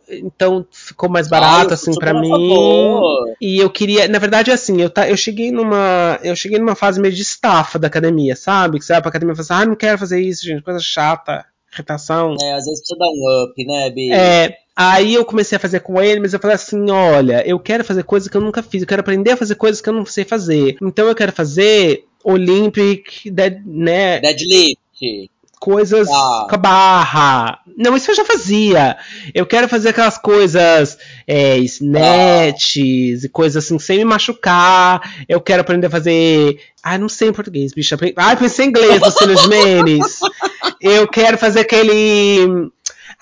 então 0.09 0.67
ficou 0.71 1.11
mais 1.11 1.29
barato 1.29 1.73
ah, 1.73 1.75
assim 1.75 1.93
para 1.93 2.19
mim. 2.19 2.31
Favor. 2.31 3.35
E 3.39 3.59
eu 3.59 3.69
queria, 3.69 4.09
na 4.09 4.19
verdade 4.19 4.51
assim, 4.51 4.81
eu 4.81 4.89
tá, 4.89 5.11
eu 5.11 5.17
cheguei 5.17 5.51
numa, 5.51 6.19
eu 6.23 6.35
cheguei 6.35 6.59
numa 6.59 6.75
fase 6.75 6.99
meio 6.99 7.13
de 7.13 7.21
estafa 7.21 7.79
da 7.79 7.89
academia, 7.89 8.35
sabe? 8.35 8.79
Que 8.79 8.85
você 8.87 8.95
vai 8.95 9.03
pra 9.03 9.11
academia 9.11 9.35
e 9.35 9.37
fala 9.37 9.61
assim: 9.61 9.63
"Ah, 9.63 9.67
não 9.69 9.77
quero 9.77 9.99
fazer 9.99 10.23
isso, 10.23 10.43
gente, 10.43 10.63
coisa 10.63 10.81
chata, 10.81 11.45
irritação". 11.71 12.35
É, 12.41 12.55
às 12.55 12.65
vezes 12.65 12.81
precisa 12.81 12.99
dar 12.99 13.09
um 13.09 13.45
up, 13.45 13.67
né, 13.67 13.91
Bi? 13.91 14.11
É, 14.11 14.64
Aí 14.77 15.15
eu 15.15 15.25
comecei 15.25 15.57
a 15.57 15.61
fazer 15.61 15.81
com 15.81 16.01
ele, 16.03 16.21
mas 16.21 16.33
eu 16.33 16.41
falei 16.41 16.57
assim: 16.57 16.91
olha, 16.91 17.47
eu 17.47 17.59
quero 17.59 17.85
fazer 17.85 18.03
coisas 18.03 18.29
que 18.29 18.37
eu 18.37 18.41
nunca 18.41 18.63
fiz, 18.63 18.83
eu 18.83 18.89
quero 18.89 19.01
aprender 19.01 19.33
a 19.33 19.37
fazer 19.37 19.55
coisas 19.55 19.81
que 19.81 19.89
eu 19.89 19.95
não 19.95 20.05
sei 20.05 20.25
fazer. 20.25 20.77
Então 20.83 21.07
eu 21.07 21.15
quero 21.15 21.33
fazer 21.33 22.07
Olympic, 22.25 23.31
dead, 23.31 23.63
né? 23.65 24.21
Deadlift 24.21 25.31
coisas 25.65 26.07
ah. 26.11 26.47
com 26.47 26.57
a 26.57 26.59
barra. 26.59 27.59
Não, 27.75 27.97
isso 27.97 28.11
eu 28.11 28.15
já 28.15 28.23
fazia. 28.23 28.99
Eu 29.33 29.47
quero 29.47 29.67
fazer 29.67 29.89
aquelas 29.89 30.19
coisas 30.19 30.99
é, 31.27 31.57
snatches 31.57 33.23
ah. 33.23 33.27
e 33.27 33.29
coisas 33.31 33.65
assim, 33.65 33.79
sem 33.79 33.97
me 33.99 34.05
machucar. 34.05 35.25
Eu 35.27 35.41
quero 35.41 35.63
aprender 35.63 35.87
a 35.87 35.91
fazer. 35.91 36.59
Ai, 36.83 36.99
não 36.99 37.09
sei 37.09 37.29
em 37.29 37.33
português, 37.33 37.73
bicho. 37.73 37.97
Ai, 38.15 38.37
pensei 38.37 38.67
em 38.67 38.69
inglês, 38.69 39.01
Luciano 39.01 39.39
Jimenez. 39.39 40.21
Eu 40.83 41.09
quero 41.09 41.39
fazer 41.39 41.61
aquele. 41.61 42.71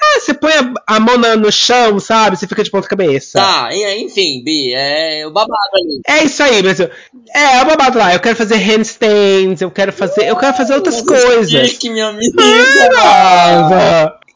Ah, 0.03 0.21
você 0.21 0.35
põe 0.35 0.53
a, 0.53 0.97
a 0.97 1.01
mão 1.01 1.17
no 1.37 1.53
chão, 1.53 1.99
sabe? 2.01 2.37
Você 2.37 2.47
fica 2.47 2.65
de 2.65 2.71
ponta 2.71 2.89
cabeça. 2.89 3.39
Tá, 3.39 3.69
enfim, 3.73 4.43
Bi, 4.45 4.75
é 4.75 5.25
o 5.27 5.31
babado 5.31 5.55
ali. 5.75 6.01
É 6.07 6.25
isso 6.25 6.43
aí, 6.43 6.61
Brasil. 6.63 6.91
É, 7.35 7.59
é 7.59 7.63
o 7.63 7.67
babado 7.67 7.99
lá. 7.99 8.13
Eu 8.13 8.21
quero 8.21 8.37
fazer 8.37 8.57
handstands, 8.57 9.61
eu 9.61 9.71
quero 9.71 9.93
fazer. 9.93 10.29
Eu 10.29 10.37
quero 10.37 10.57
fazer 10.57 10.75
outras 10.75 11.01
coisas. 11.03 11.73
Que 11.75 11.89
minha 11.91 12.09
amiga. 12.09 12.43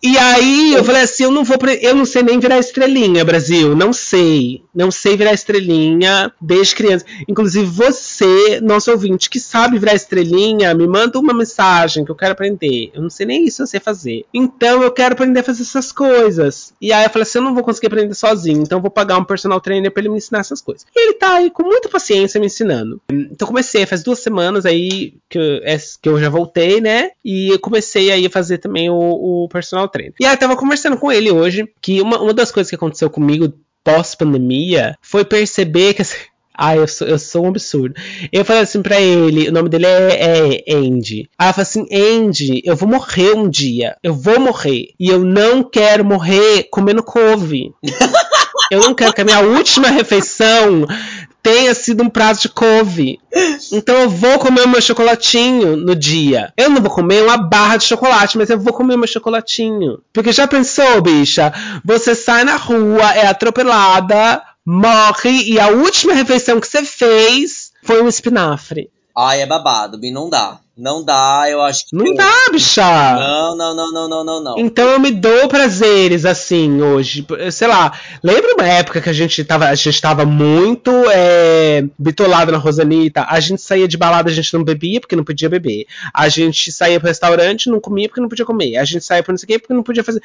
E 0.06 0.16
aí 0.16 0.74
eu 0.74 0.84
falei 0.84 1.02
assim, 1.02 1.24
eu 1.24 1.32
não 1.32 1.42
vou, 1.42 1.56
eu 1.80 1.92
não 1.92 2.04
sei 2.04 2.22
nem 2.22 2.38
virar 2.38 2.60
estrelinha, 2.60 3.24
Brasil, 3.24 3.74
não 3.74 3.92
sei, 3.92 4.62
não 4.72 4.88
sei 4.88 5.16
virar 5.16 5.32
estrelinha 5.32 6.32
desde 6.40 6.76
criança. 6.76 7.04
Inclusive 7.26 7.66
você, 7.66 8.60
nosso 8.60 8.92
ouvinte 8.92 9.28
que 9.28 9.40
sabe 9.40 9.80
virar 9.80 9.94
estrelinha, 9.94 10.72
me 10.74 10.86
manda 10.86 11.18
uma 11.18 11.34
mensagem 11.34 12.04
que 12.04 12.10
eu 12.12 12.14
quero 12.14 12.34
aprender. 12.34 12.92
Eu 12.94 13.02
não 13.02 13.10
sei 13.10 13.26
nem 13.26 13.44
isso 13.44 13.62
eu 13.62 13.66
sei 13.66 13.80
fazer. 13.80 14.24
Então 14.32 14.80
eu 14.80 14.92
quero 14.92 15.14
aprender 15.14 15.40
a 15.40 15.42
fazer 15.42 15.62
essas 15.62 15.90
coisas. 15.90 16.72
E 16.80 16.92
aí 16.92 17.04
eu 17.04 17.10
falei 17.10 17.24
assim, 17.24 17.38
eu 17.38 17.44
não 17.44 17.54
vou 17.54 17.64
conseguir 17.64 17.88
aprender 17.88 18.14
sozinho, 18.14 18.62
então 18.62 18.78
eu 18.78 18.82
vou 18.82 18.90
pagar 18.92 19.18
um 19.18 19.24
personal 19.24 19.60
trainer 19.60 19.90
para 19.90 20.02
ele 20.02 20.10
me 20.10 20.18
ensinar 20.18 20.38
essas 20.38 20.62
coisas. 20.62 20.86
E 20.94 21.00
ele 21.00 21.14
tá 21.14 21.34
aí 21.34 21.50
com 21.50 21.64
muita 21.64 21.88
paciência 21.88 22.38
me 22.38 22.46
ensinando. 22.46 23.00
Então 23.10 23.48
comecei, 23.48 23.84
faz 23.86 24.04
duas 24.04 24.20
semanas 24.20 24.64
aí 24.64 25.14
que 25.28 25.36
eu, 25.36 25.56
é, 25.64 25.76
que 26.00 26.08
eu 26.08 26.20
já 26.20 26.28
voltei, 26.28 26.80
né? 26.80 27.10
E 27.24 27.48
eu 27.48 27.58
comecei 27.58 28.12
aí 28.12 28.24
a 28.24 28.30
fazer 28.30 28.58
também 28.58 28.88
o, 28.88 28.94
o 28.94 29.48
personal 29.48 29.88
trainer. 29.96 30.14
E 30.20 30.26
aí 30.26 30.34
eu 30.34 30.38
tava 30.38 30.56
conversando 30.56 30.96
com 30.96 31.10
ele 31.10 31.30
hoje 31.30 31.68
que 31.80 32.00
uma, 32.00 32.20
uma 32.20 32.34
das 32.34 32.50
coisas 32.50 32.68
que 32.68 32.76
aconteceu 32.76 33.08
comigo 33.08 33.52
pós-pandemia 33.82 34.96
foi 35.00 35.24
perceber 35.24 35.94
que 35.94 36.02
assim, 36.02 36.16
ah, 36.58 36.76
eu 36.76 36.88
sou, 36.88 37.06
eu 37.06 37.18
sou 37.18 37.44
um 37.44 37.48
absurdo. 37.48 37.94
Eu 38.32 38.44
falei 38.44 38.62
assim 38.62 38.82
pra 38.82 39.00
ele, 39.00 39.48
o 39.48 39.52
nome 39.52 39.68
dele 39.68 39.86
é, 39.86 40.64
é 40.66 40.74
Andy. 40.74 41.28
Aí 41.38 41.48
eu 41.48 41.54
falei 41.54 41.62
assim, 41.62 41.86
Andy, 41.92 42.62
eu 42.64 42.74
vou 42.74 42.88
morrer 42.88 43.34
um 43.34 43.48
dia. 43.48 43.96
Eu 44.02 44.14
vou 44.14 44.40
morrer. 44.40 44.88
E 44.98 45.08
eu 45.08 45.24
não 45.24 45.62
quero 45.62 46.04
morrer 46.04 46.64
comendo 46.70 47.02
couve. 47.02 47.72
eu 48.72 48.80
não 48.80 48.94
quero 48.94 49.12
que 49.12 49.20
a 49.20 49.24
minha 49.24 49.40
última 49.40 49.88
refeição 49.88 50.86
tenha 51.46 51.72
sido 51.74 52.02
um 52.02 52.10
prato 52.10 52.42
de 52.42 52.48
couve. 52.48 53.20
Então 53.70 53.94
eu 53.94 54.10
vou 54.10 54.36
comer 54.40 54.62
o 54.62 54.68
meu 54.68 54.82
chocolatinho 54.82 55.76
no 55.76 55.94
dia. 55.94 56.52
Eu 56.56 56.68
não 56.68 56.82
vou 56.82 56.90
comer 56.90 57.22
uma 57.22 57.36
barra 57.36 57.76
de 57.76 57.84
chocolate, 57.84 58.36
mas 58.36 58.50
eu 58.50 58.58
vou 58.58 58.72
comer 58.72 58.96
o 58.96 58.98
meu 58.98 59.06
chocolatinho. 59.06 60.00
Porque 60.12 60.32
já 60.32 60.48
pensou, 60.48 61.00
bicha? 61.00 61.52
Você 61.84 62.16
sai 62.16 62.42
na 62.42 62.56
rua, 62.56 63.14
é 63.14 63.28
atropelada, 63.28 64.42
morre 64.66 65.44
e 65.44 65.60
a 65.60 65.68
última 65.68 66.14
refeição 66.14 66.58
que 66.58 66.66
você 66.66 66.82
fez 66.82 67.70
foi 67.84 68.02
um 68.02 68.08
espinafre. 68.08 68.90
Ai, 69.16 69.40
é 69.40 69.46
babado, 69.46 69.96
Bi, 69.98 70.10
não 70.10 70.28
dá. 70.28 70.58
Não 70.76 71.02
dá, 71.02 71.46
eu 71.48 71.62
acho 71.62 71.86
que. 71.86 71.96
Não 71.96 72.14
dá, 72.14 72.30
bicha! 72.52 72.82
Não, 72.82 73.56
não, 73.56 73.74
não, 73.74 73.92
não, 73.92 74.08
não, 74.08 74.24
não, 74.24 74.42
não. 74.42 74.58
Então 74.58 74.86
eu 74.90 75.00
me 75.00 75.10
dou 75.10 75.48
prazeres, 75.48 76.26
assim, 76.26 76.82
hoje. 76.82 77.26
Sei 77.50 77.66
lá, 77.66 77.98
lembra 78.22 78.52
uma 78.52 78.68
época 78.68 79.00
que 79.00 79.08
a 79.08 79.12
gente 79.12 79.42
tava, 79.42 79.68
a 79.68 79.74
gente 79.74 79.98
tava 80.02 80.26
muito 80.26 80.90
é, 81.10 81.82
bitolado 81.98 82.52
na 82.52 82.58
Rosanita? 82.58 83.24
A 83.26 83.40
gente 83.40 83.62
saía 83.62 83.88
de 83.88 83.96
balada, 83.96 84.28
a 84.28 84.34
gente 84.34 84.52
não 84.52 84.62
bebia 84.62 85.00
porque 85.00 85.16
não 85.16 85.24
podia 85.24 85.48
beber. 85.48 85.86
A 86.12 86.28
gente 86.28 86.70
saía 86.70 87.00
pro 87.00 87.08
restaurante, 87.08 87.70
não 87.70 87.80
comia 87.80 88.06
porque 88.06 88.20
não 88.20 88.28
podia 88.28 88.44
comer. 88.44 88.76
A 88.76 88.84
gente 88.84 89.02
saía 89.02 89.22
pra 89.22 89.32
não 89.32 89.38
sei 89.38 89.46
o 89.46 89.48
quê 89.48 89.58
porque 89.58 89.72
não 89.72 89.82
podia 89.82 90.04
fazer. 90.04 90.22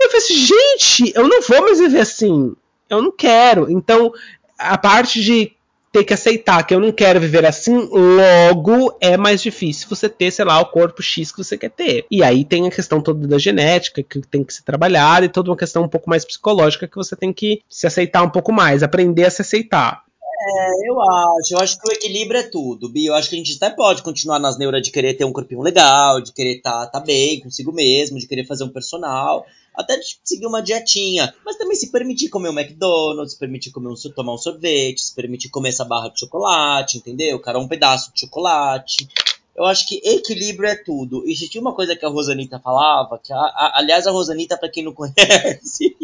Eu 0.00 0.10
falei 0.10 0.18
assim, 0.18 0.34
gente, 0.34 1.12
eu 1.14 1.28
não 1.28 1.40
vou 1.42 1.62
mais 1.62 1.78
viver 1.78 2.00
assim. 2.00 2.56
Eu 2.90 3.00
não 3.00 3.12
quero. 3.12 3.70
Então, 3.70 4.12
a 4.58 4.76
parte 4.76 5.22
de 5.22 5.52
ter 5.92 6.04
que 6.04 6.14
aceitar 6.14 6.66
que 6.66 6.74
eu 6.74 6.80
não 6.80 6.90
quero 6.90 7.20
viver 7.20 7.44
assim, 7.44 7.76
logo 7.76 8.96
é 8.98 9.16
mais 9.18 9.42
difícil 9.42 9.86
você 9.88 10.08
ter, 10.08 10.30
sei 10.30 10.44
lá, 10.44 10.58
o 10.58 10.66
corpo 10.66 11.02
X 11.02 11.30
que 11.30 11.44
você 11.44 11.58
quer 11.58 11.70
ter. 11.70 12.06
E 12.10 12.22
aí 12.22 12.44
tem 12.44 12.66
a 12.66 12.70
questão 12.70 13.00
toda 13.00 13.28
da 13.28 13.38
genética 13.38 14.02
que 14.02 14.20
tem 14.22 14.42
que 14.42 14.54
ser 14.54 14.62
trabalhada 14.62 15.26
e 15.26 15.28
toda 15.28 15.50
uma 15.50 15.56
questão 15.56 15.84
um 15.84 15.88
pouco 15.88 16.08
mais 16.08 16.24
psicológica 16.24 16.88
que 16.88 16.96
você 16.96 17.14
tem 17.14 17.32
que 17.32 17.60
se 17.68 17.86
aceitar 17.86 18.22
um 18.22 18.30
pouco 18.30 18.50
mais, 18.50 18.82
aprender 18.82 19.26
a 19.26 19.30
se 19.30 19.42
aceitar. 19.42 20.02
É, 20.44 20.88
eu 20.88 21.00
acho. 21.00 21.54
Eu 21.54 21.58
acho 21.58 21.78
que 21.78 21.88
o 21.88 21.92
equilíbrio 21.92 22.40
é 22.40 22.42
tudo, 22.42 22.88
Bi. 22.88 23.06
Eu 23.06 23.14
acho 23.14 23.28
que 23.28 23.36
a 23.36 23.38
gente 23.38 23.56
até 23.56 23.70
pode 23.70 24.02
continuar 24.02 24.40
nas 24.40 24.58
neuras 24.58 24.82
de 24.82 24.90
querer 24.90 25.14
ter 25.14 25.24
um 25.24 25.32
corpinho 25.32 25.60
legal, 25.60 26.20
de 26.20 26.32
querer 26.32 26.56
estar 26.56 26.86
tá, 26.86 26.98
tá 26.98 27.00
bem 27.00 27.38
consigo 27.40 27.70
mesmo, 27.70 28.18
de 28.18 28.26
querer 28.26 28.44
fazer 28.44 28.64
um 28.64 28.68
personal 28.68 29.46
até 29.74 29.96
de 29.96 30.18
seguir 30.22 30.46
uma 30.46 30.62
dietinha, 30.62 31.32
mas 31.44 31.56
também 31.56 31.74
se 31.74 31.90
permitir 31.90 32.28
comer 32.28 32.50
um 32.50 32.58
McDonald's, 32.58 33.32
se 33.32 33.38
permitir 33.38 33.70
comer 33.70 33.88
um, 33.88 33.94
tomar 34.14 34.34
um 34.34 34.38
sorvete, 34.38 35.00
se 35.00 35.14
permitir 35.14 35.48
comer 35.48 35.70
essa 35.70 35.84
barra 35.84 36.08
de 36.08 36.20
chocolate, 36.20 36.98
entendeu? 36.98 37.38
Cara, 37.40 37.58
um 37.58 37.68
pedaço 37.68 38.12
de 38.12 38.20
chocolate. 38.20 39.08
Eu 39.54 39.64
acho 39.64 39.86
que 39.86 40.00
equilíbrio 40.04 40.68
é 40.68 40.76
tudo. 40.76 41.26
E 41.26 41.34
tinha 41.34 41.60
uma 41.60 41.74
coisa 41.74 41.96
que 41.96 42.04
a 42.04 42.08
Rosanita 42.08 42.58
falava, 42.58 43.18
que 43.18 43.32
a, 43.32 43.36
a, 43.36 43.78
aliás 43.78 44.06
a 44.06 44.10
Rosanita, 44.10 44.56
para 44.56 44.68
quem 44.68 44.84
não 44.84 44.92
conhece, 44.92 45.96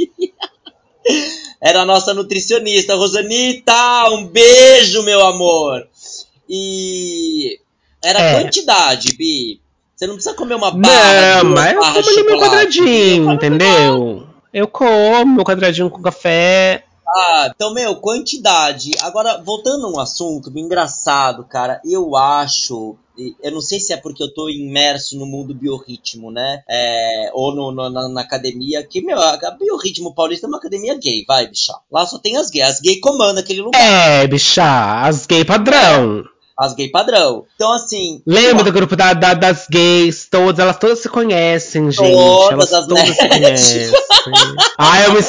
era 1.61 1.83
a 1.83 1.87
nossa 1.87 2.13
nutricionista. 2.15 2.95
Rosanita, 2.95 4.11
um 4.11 4.27
beijo, 4.27 5.03
meu 5.03 5.25
amor! 5.27 5.87
E 6.49 7.59
era 8.03 8.21
é. 8.21 8.43
quantidade, 8.43 9.15
Bi. 9.17 9.61
Você 9.99 10.07
não 10.07 10.15
precisa 10.15 10.37
comer 10.37 10.55
uma 10.55 10.71
barra. 10.71 11.43
Não, 11.43 11.51
mas 11.51 11.73
eu 11.73 11.81
como 11.81 12.09
ali 12.09 12.23
meu 12.23 12.39
quadradinho, 12.39 13.33
entendeu? 13.33 14.29
Eu 14.55 14.69
como 14.69 15.35
meu 15.35 15.45
quadradinho 15.45 15.91
com 15.91 16.01
café. 16.01 16.85
Ah, 17.05 17.51
então, 17.53 17.75
meu, 17.75 17.97
quantidade. 17.97 18.93
Agora, 19.01 19.43
voltando 19.43 19.87
a 19.87 19.91
um 19.91 19.99
assunto 19.99 20.53
bem 20.53 20.67
engraçado, 20.67 21.43
cara, 21.43 21.81
eu 21.85 22.15
acho. 22.15 22.95
Eu 23.43 23.51
não 23.51 23.61
sei 23.61 23.81
se 23.81 23.93
é 23.93 23.97
porque 23.97 24.23
eu 24.23 24.33
tô 24.33 24.49
imerso 24.49 25.19
no 25.19 25.27
mundo 25.27 25.53
biorritmo, 25.53 26.31
né? 26.31 26.63
É, 26.71 27.33
ou 27.35 27.53
no, 27.53 27.73
no, 27.73 27.91
na, 27.91 28.09
na, 28.09 28.21
academia. 28.21 28.87
Que, 28.87 29.01
meu, 29.01 29.19
a 29.19 29.51
biorritmo 29.59 30.15
paulista 30.15 30.47
é 30.47 30.49
uma 30.49 30.59
academia 30.59 30.97
gay, 30.97 31.25
vai, 31.27 31.49
bicha. 31.49 31.73
Lá 31.91 32.07
só 32.07 32.19
tem 32.19 32.37
as 32.37 32.51
gays. 32.51 32.69
As 32.69 32.81
gays 32.81 33.01
comandam 33.01 33.43
aquele 33.43 33.63
lugar. 33.63 33.83
É, 33.83 34.25
bicha, 34.29 35.03
as 35.03 35.27
gay 35.27 35.45
padrão. 35.45 36.21
É 36.21 36.38
as 36.59 36.75
gay 36.75 36.91
padrão. 36.91 37.45
Então, 37.55 37.73
assim. 37.73 38.21
Lembra 38.27 38.65
do 38.65 38.73
grupo 38.73 38.97
da, 38.97 39.13
da, 39.13 39.33
das 39.35 39.67
gays, 39.71 40.27
todas, 40.29 40.59
elas 40.59 40.77
todas 40.77 40.99
se 40.99 41.09
conhecem, 41.09 41.91
gente. 41.91 42.11
Todas 42.11 42.51
elas 42.51 42.73
as 42.73 42.87
todas 42.87 43.09
se 43.09 43.17
conhecem. 43.29 43.93
ah, 44.77 45.03
eu, 45.05 45.13
me, 45.13 45.21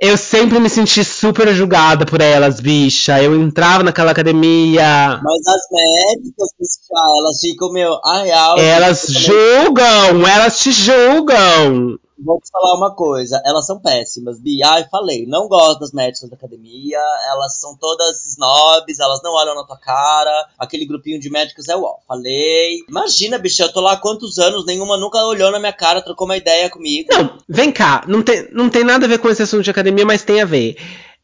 eu 0.00 0.16
sempre 0.16 0.58
me 0.58 0.68
senti 0.68 1.04
super 1.04 1.54
julgada 1.54 2.04
por 2.04 2.20
elas, 2.20 2.58
bicha. 2.58 3.22
Eu 3.22 3.40
entrava 3.40 3.84
naquela 3.84 4.10
academia. 4.10 5.20
Mas 5.22 5.46
as 5.46 5.62
médicas, 5.70 6.48
bicha, 6.58 6.80
elas 6.92 7.40
ficam, 7.40 7.72
meu, 7.72 8.00
a 8.04 8.22
real. 8.22 8.58
Elas 8.58 9.06
julgam, 9.08 10.26
elas 10.26 10.58
te 10.58 10.72
julgam. 10.72 11.98
Vou 12.24 12.40
te 12.40 12.50
falar 12.50 12.76
uma 12.76 12.94
coisa, 12.94 13.42
elas 13.44 13.66
são 13.66 13.80
péssimas, 13.80 14.40
Bi. 14.40 14.62
Ai, 14.62 14.86
falei, 14.90 15.26
não 15.26 15.48
gosto 15.48 15.80
das 15.80 15.92
médicas 15.92 16.30
da 16.30 16.36
academia, 16.36 17.00
elas 17.30 17.58
são 17.58 17.76
todas 17.76 18.24
snobs, 18.28 18.98
elas 18.98 19.20
não 19.22 19.32
olham 19.34 19.54
na 19.54 19.64
tua 19.64 19.78
cara, 19.78 20.48
aquele 20.58 20.86
grupinho 20.86 21.18
de 21.18 21.30
médicos 21.30 21.68
é 21.68 21.76
ó. 21.76 21.96
Falei. 22.06 22.84
Imagina, 22.88 23.38
bicho, 23.38 23.62
eu 23.62 23.72
tô 23.72 23.80
lá 23.80 23.92
há 23.92 23.96
quantos 23.96 24.38
anos, 24.38 24.64
nenhuma 24.64 24.96
nunca 24.96 25.18
olhou 25.24 25.50
na 25.50 25.58
minha 25.58 25.72
cara, 25.72 26.02
trocou 26.02 26.26
uma 26.26 26.36
ideia 26.36 26.70
comigo. 26.70 27.08
Não, 27.12 27.38
vem 27.48 27.72
cá, 27.72 28.04
não 28.06 28.22
tem, 28.22 28.48
não 28.52 28.70
tem 28.70 28.84
nada 28.84 29.06
a 29.06 29.08
ver 29.08 29.18
com 29.18 29.28
esse 29.28 29.42
assunto 29.42 29.64
de 29.64 29.70
academia, 29.70 30.06
mas 30.06 30.22
tem 30.22 30.40
a 30.40 30.46
ver. 30.46 30.76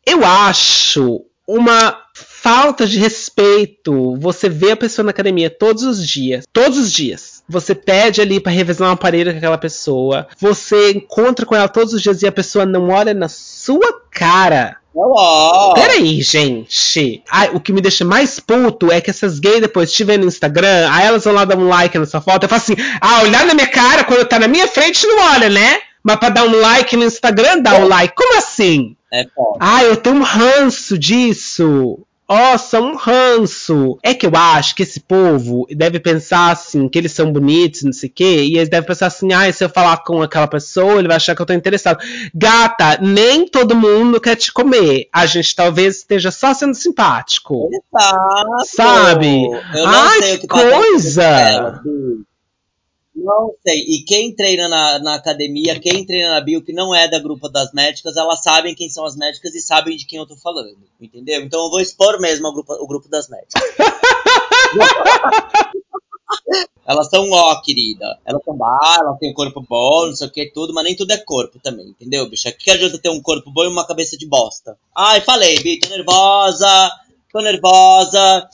Eu 0.05 0.25
acho 0.25 1.25
uma 1.47 2.08
falta 2.43 2.87
de 2.87 2.99
respeito 2.99 4.17
você 4.17 4.49
vê 4.49 4.73
a 4.73 4.77
pessoa 4.77 5.05
na 5.05 5.11
academia 5.11 5.51
todos 5.51 5.83
os 5.83 6.07
dias. 6.07 6.45
Todos 6.53 6.79
os 6.79 6.93
dias. 6.93 7.43
Você 7.49 7.75
pede 7.75 8.21
ali 8.21 8.41
para 8.41 8.53
revisar 8.53 8.89
um 8.89 8.93
aparelho 8.93 9.33
com 9.33 9.39
aquela 9.39 9.59
pessoa. 9.59 10.29
Você 10.39 10.93
encontra 10.93 11.45
com 11.45 11.55
ela 11.55 11.69
todos 11.69 11.95
os 11.95 12.03
dias 12.03 12.23
e 12.23 12.27
a 12.27 12.33
pessoa 12.33 12.67
não 12.67 12.91
olha 12.91 13.15
na 13.15 13.29
sua 13.29 14.01
cara. 14.11 14.77
Olá. 14.95 15.75
Peraí, 15.75 16.21
gente. 16.23 17.23
Ai, 17.31 17.51
o 17.53 17.61
que 17.61 17.73
me 17.73 17.81
deixa 17.81 18.05
mais 18.05 18.41
puto 18.41 18.91
é 18.91 19.01
que 19.01 19.11
essas 19.11 19.39
gays 19.39 19.61
depois 19.61 19.93
te 19.93 20.05
no 20.05 20.27
Instagram, 20.27 20.89
aí 20.91 21.07
elas 21.07 21.25
vão 21.25 21.35
lá 21.35 21.45
dar 21.45 21.57
um 21.57 21.69
like 21.69 21.99
nessa 21.99 22.21
foto. 22.21 22.45
Eu 22.45 22.49
falo 22.49 22.63
assim: 22.63 22.77
ah, 23.01 23.23
olhar 23.23 23.47
na 23.47 23.55
minha 23.55 23.69
cara 23.69 24.05
quando 24.05 24.27
tá 24.27 24.39
na 24.39 24.49
minha 24.49 24.67
frente 24.67 25.07
não 25.07 25.35
olha, 25.35 25.49
né? 25.49 25.79
Mas 26.03 26.17
pra 26.17 26.31
dar 26.31 26.45
um 26.45 26.61
like 26.61 26.97
no 26.97 27.05
Instagram, 27.05 27.61
dá 27.61 27.77
um 27.77 27.87
like. 27.87 28.15
Como 28.15 28.39
assim? 28.39 28.97
É 29.13 29.25
foda. 29.35 29.59
Ah, 29.61 29.85
eu 29.85 29.97
tenho 29.97 30.17
um 30.17 30.23
ranço 30.23 30.99
disso. 30.99 32.01
Nossa, 32.29 32.81
um 32.81 32.95
ranço. 32.95 33.99
É 34.03 34.13
que 34.13 34.27
eu 34.27 34.33
acho 34.35 34.75
que 34.75 34.83
esse 34.83 35.01
povo 35.01 35.67
deve 35.71 35.99
pensar 35.99 36.51
assim, 36.53 36.89
que 36.89 36.99
eles 36.99 37.13
são 37.13 37.33
bonitos, 37.33 37.83
não 37.83 37.93
sei 37.93 38.11
o 38.11 38.13
quê, 38.13 38.45
e 38.45 38.57
eles 38.57 38.69
devem 38.69 38.87
pensar 38.87 39.07
assim, 39.07 39.33
ah, 39.33 39.51
se 39.51 39.65
eu 39.65 39.71
falar 39.71 39.97
com 40.05 40.21
aquela 40.21 40.47
pessoa, 40.47 40.99
ele 40.99 41.09
vai 41.09 41.17
achar 41.17 41.35
que 41.35 41.41
eu 41.41 41.47
tô 41.47 41.55
interessado. 41.55 41.99
Gata, 42.35 42.99
nem 43.01 43.49
todo 43.49 43.75
mundo 43.75 44.21
quer 44.21 44.37
te 44.37 44.53
comer. 44.53 45.09
A 45.13 45.25
gente 45.25 45.57
talvez 45.57 45.99
esteja 45.99 46.31
só 46.31 46.53
sendo 46.53 46.75
simpático. 46.75 47.71
Exato. 47.73 48.77
Sabe? 48.77 49.45
Eu 49.45 49.87
não 49.87 49.87
Ai, 49.87 50.23
sei 50.23 50.35
o 50.35 50.41
que 50.41 50.47
tá 50.47 50.55
coisa. 50.55 51.83
Não 53.19 53.53
sei. 53.67 53.81
E 53.81 54.05
quem 54.05 54.35
treina 54.35 54.69
na, 54.69 54.99
na 55.01 55.15
academia, 55.17 55.79
quem 55.81 56.07
treina 56.07 56.31
na 56.31 56.41
bio, 56.41 56.63
que 56.63 56.73
não 56.73 56.95
é 56.95 57.09
da 57.09 57.19
grupo 57.19 57.49
das 57.49 57.73
médicas, 57.73 58.17
elas 58.17 58.43
sabem 58.43 58.75
quem 58.75 58.89
são 58.89 59.05
as 59.05 59.17
médicas 59.17 59.55
e 59.55 59.61
sabem 59.61 59.97
de 59.97 60.07
quem 60.07 60.19
eu 60.19 60.27
tô 60.27 60.37
falando. 60.37 60.79
Entendeu? 61.01 61.43
Então 61.43 61.65
eu 61.65 61.71
vou 61.71 61.81
expor 61.81 62.21
mesmo 62.21 62.49
o 62.49 62.53
grupo, 62.53 62.73
o 62.75 62.87
grupo 62.87 63.09
das 63.09 63.29
médicas. 63.29 63.63
Elas 66.87 67.11
são 67.11 67.31
ó, 67.31 67.61
querida. 67.61 68.19
Elas 68.25 68.43
são 68.43 68.57
bah, 68.57 68.97
elas 68.99 69.19
têm 69.19 69.31
um 69.31 69.35
corpo 69.35 69.61
bom, 69.61 70.07
não 70.07 70.17
sei 70.17 70.27
o 70.27 70.31
que, 70.31 70.47
tudo, 70.47 70.73
mas 70.73 70.85
nem 70.85 70.97
tudo 70.97 71.13
é 71.13 71.19
corpo 71.19 71.59
também, 71.63 71.89
entendeu, 71.89 72.27
bicha? 72.31 72.51
Que 72.51 72.71
adianta 72.71 72.97
ter 72.97 73.11
um 73.11 73.21
corpo 73.21 73.51
bom 73.51 73.65
e 73.65 73.69
uma 73.69 73.87
cabeça 73.87 74.17
de 74.17 74.27
bosta? 74.27 74.79
Ai, 74.97 75.21
falei, 75.21 75.63
Bi, 75.63 75.79
tô 75.79 75.91
nervosa, 75.91 76.91
tô 77.31 77.41
nervosa. 77.41 78.49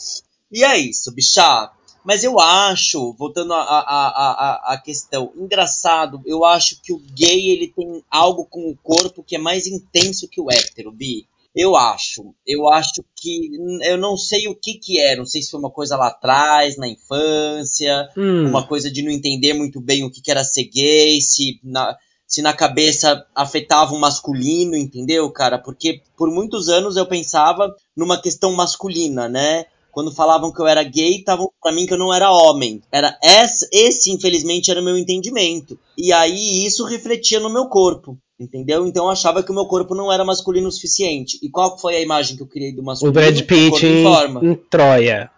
E 0.50 0.64
é 0.64 0.77
isso, 0.77 1.14
bicha. 1.14 1.70
Mas 2.05 2.23
eu 2.23 2.38
acho, 2.38 3.14
voltando 3.14 3.55
à 3.55 3.61
a, 3.61 3.79
a, 3.79 4.33
a, 4.33 4.75
a 4.75 4.79
questão, 4.79 5.33
engraçado, 5.37 6.21
eu 6.27 6.45
acho 6.45 6.81
que 6.83 6.93
o 6.93 6.99
gay 6.99 7.51
ele 7.51 7.69
tem 7.69 8.05
algo 8.11 8.45
com 8.45 8.69
o 8.69 8.77
corpo 8.77 9.25
que 9.25 9.37
é 9.37 9.38
mais 9.38 9.67
intenso 9.67 10.29
que 10.29 10.40
o 10.40 10.51
hétero, 10.51 10.93
Bi. 10.93 11.27
Eu 11.55 11.77
acho. 11.77 12.35
Eu 12.45 12.69
acho 12.69 13.05
que. 13.14 13.51
Eu 13.83 13.97
não 13.97 14.17
sei 14.17 14.49
o 14.49 14.57
que 14.57 14.75
que 14.75 15.01
é. 15.01 15.14
Não 15.14 15.25
sei 15.25 15.40
se 15.40 15.53
foi 15.53 15.61
uma 15.61 15.71
coisa 15.71 15.97
lá 15.97 16.09
atrás, 16.09 16.77
na 16.77 16.88
infância. 16.88 18.09
Hum. 18.17 18.49
Uma 18.49 18.67
coisa 18.67 18.90
de 18.90 19.03
não 19.03 19.11
entender 19.11 19.55
muito 19.55 19.81
bem 19.81 20.03
o 20.03 20.11
que 20.11 20.21
que 20.21 20.33
era 20.33 20.43
ser 20.43 20.64
gay. 20.64 21.21
Se 21.21 21.61
na, 21.62 21.97
se 22.27 22.43
na 22.43 22.53
cabeça 22.53 23.25
afetava 23.35 23.95
o 23.95 24.01
masculino, 24.01 24.77
entendeu, 24.77 25.31
cara? 25.31 25.57
Porque 25.57 26.03
por 26.17 26.29
muitos 26.29 26.69
anos 26.69 26.97
eu 26.97 27.07
pensava 27.07 27.73
numa 27.97 28.21
questão 28.21 28.53
masculina, 28.53 29.29
né? 29.29 29.67
Quando 29.94 30.12
falavam 30.12 30.52
que 30.52 30.61
eu 30.61 30.66
era 30.66 30.83
gay, 30.83 31.18
estavam 31.18 31.50
pra 31.62 31.72
mim 31.72 31.87
que 31.87 31.94
eu 31.94 31.98
não 31.98 32.12
era 32.12 32.30
homem. 32.30 32.83
Era 32.90 33.16
esse, 33.22 33.68
esse, 33.72 34.11
infelizmente, 34.11 34.70
era 34.70 34.80
o 34.80 34.85
meu 34.85 34.98
entendimento. 34.98 35.78
E 35.96 36.12
aí 36.12 36.66
isso 36.66 36.85
refletia 36.85 37.38
no 37.38 37.48
meu 37.48 37.66
corpo. 37.68 38.18
Entendeu? 38.38 38.85
Então 38.87 39.04
eu 39.04 39.11
achava 39.12 39.44
que 39.44 39.52
o 39.52 39.54
meu 39.54 39.64
corpo 39.66 39.94
não 39.94 40.12
era 40.12 40.24
masculino 40.24 40.66
o 40.66 40.72
suficiente. 40.72 41.38
E 41.40 41.48
qual 41.48 41.78
foi 41.78 41.94
a 41.94 42.00
imagem 42.00 42.37
que 42.37 42.42
eu 42.42 42.48
criei 42.48 42.72
do 42.72 42.83
O 42.83 42.85
masculino? 42.85 43.14
Brad 43.14 43.40
Pitt 43.42 43.87
em 43.87 44.00
em, 44.00 44.02
forma. 44.02 44.44
em 44.44 44.54
Troia. 44.57 45.30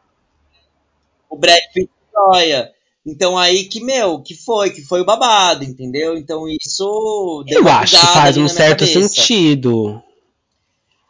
O 1.29 1.37
Brad 1.37 1.61
Pitt 1.75 1.91
joia. 2.15 2.73
Então 3.05 3.37
aí 3.39 3.65
que, 3.65 3.85
meu, 3.85 4.21
que 4.23 4.35
foi, 4.35 4.71
que 4.71 4.83
foi 4.83 5.03
o 5.03 5.05
babado, 5.05 5.63
entendeu? 5.63 6.17
Então 6.17 6.49
isso 6.49 7.45
Eu 7.47 7.69
acho 7.69 8.01
que 8.01 8.07
faz 8.07 8.37
um 8.39 8.49
certo 8.49 8.81
cabeça. 8.81 9.09
sentido. 9.09 10.03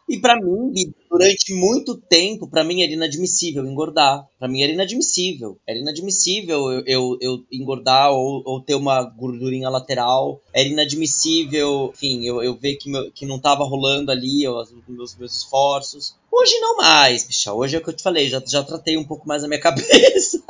E 0.09 0.17
pra 0.19 0.35
mim, 0.35 0.71
durante 1.09 1.53
muito 1.53 1.95
tempo, 1.95 2.47
pra 2.47 2.63
mim 2.63 2.81
era 2.81 2.91
inadmissível 2.91 3.65
engordar. 3.65 4.27
Pra 4.39 4.47
mim 4.47 4.61
era 4.61 4.71
inadmissível. 4.71 5.57
Era 5.67 5.79
inadmissível 5.79 6.71
eu, 6.71 6.83
eu, 6.85 7.17
eu 7.21 7.45
engordar 7.51 8.11
ou, 8.11 8.41
ou 8.45 8.61
ter 8.61 8.75
uma 8.75 9.01
gordurinha 9.03 9.69
lateral. 9.69 10.41
Era 10.53 10.67
inadmissível, 10.67 11.91
enfim, 11.93 12.25
eu, 12.25 12.41
eu 12.43 12.55
ver 12.55 12.75
que, 12.75 12.89
meu- 12.89 13.11
que 13.11 13.25
não 13.25 13.39
tava 13.39 13.63
rolando 13.63 14.11
ali 14.11 14.47
os 14.47 14.73
meus, 14.87 15.15
meus 15.15 15.35
esforços. 15.37 16.15
Hoje 16.31 16.59
não 16.59 16.77
mais, 16.77 17.25
bicha. 17.25 17.53
Hoje 17.53 17.75
é 17.75 17.79
o 17.79 17.83
que 17.83 17.89
eu 17.89 17.95
te 17.95 18.03
falei, 18.03 18.29
já, 18.29 18.41
já 18.45 18.63
tratei 18.63 18.97
um 18.97 19.03
pouco 19.05 19.27
mais 19.27 19.43
a 19.43 19.47
minha 19.47 19.59
cabeça. 19.61 20.41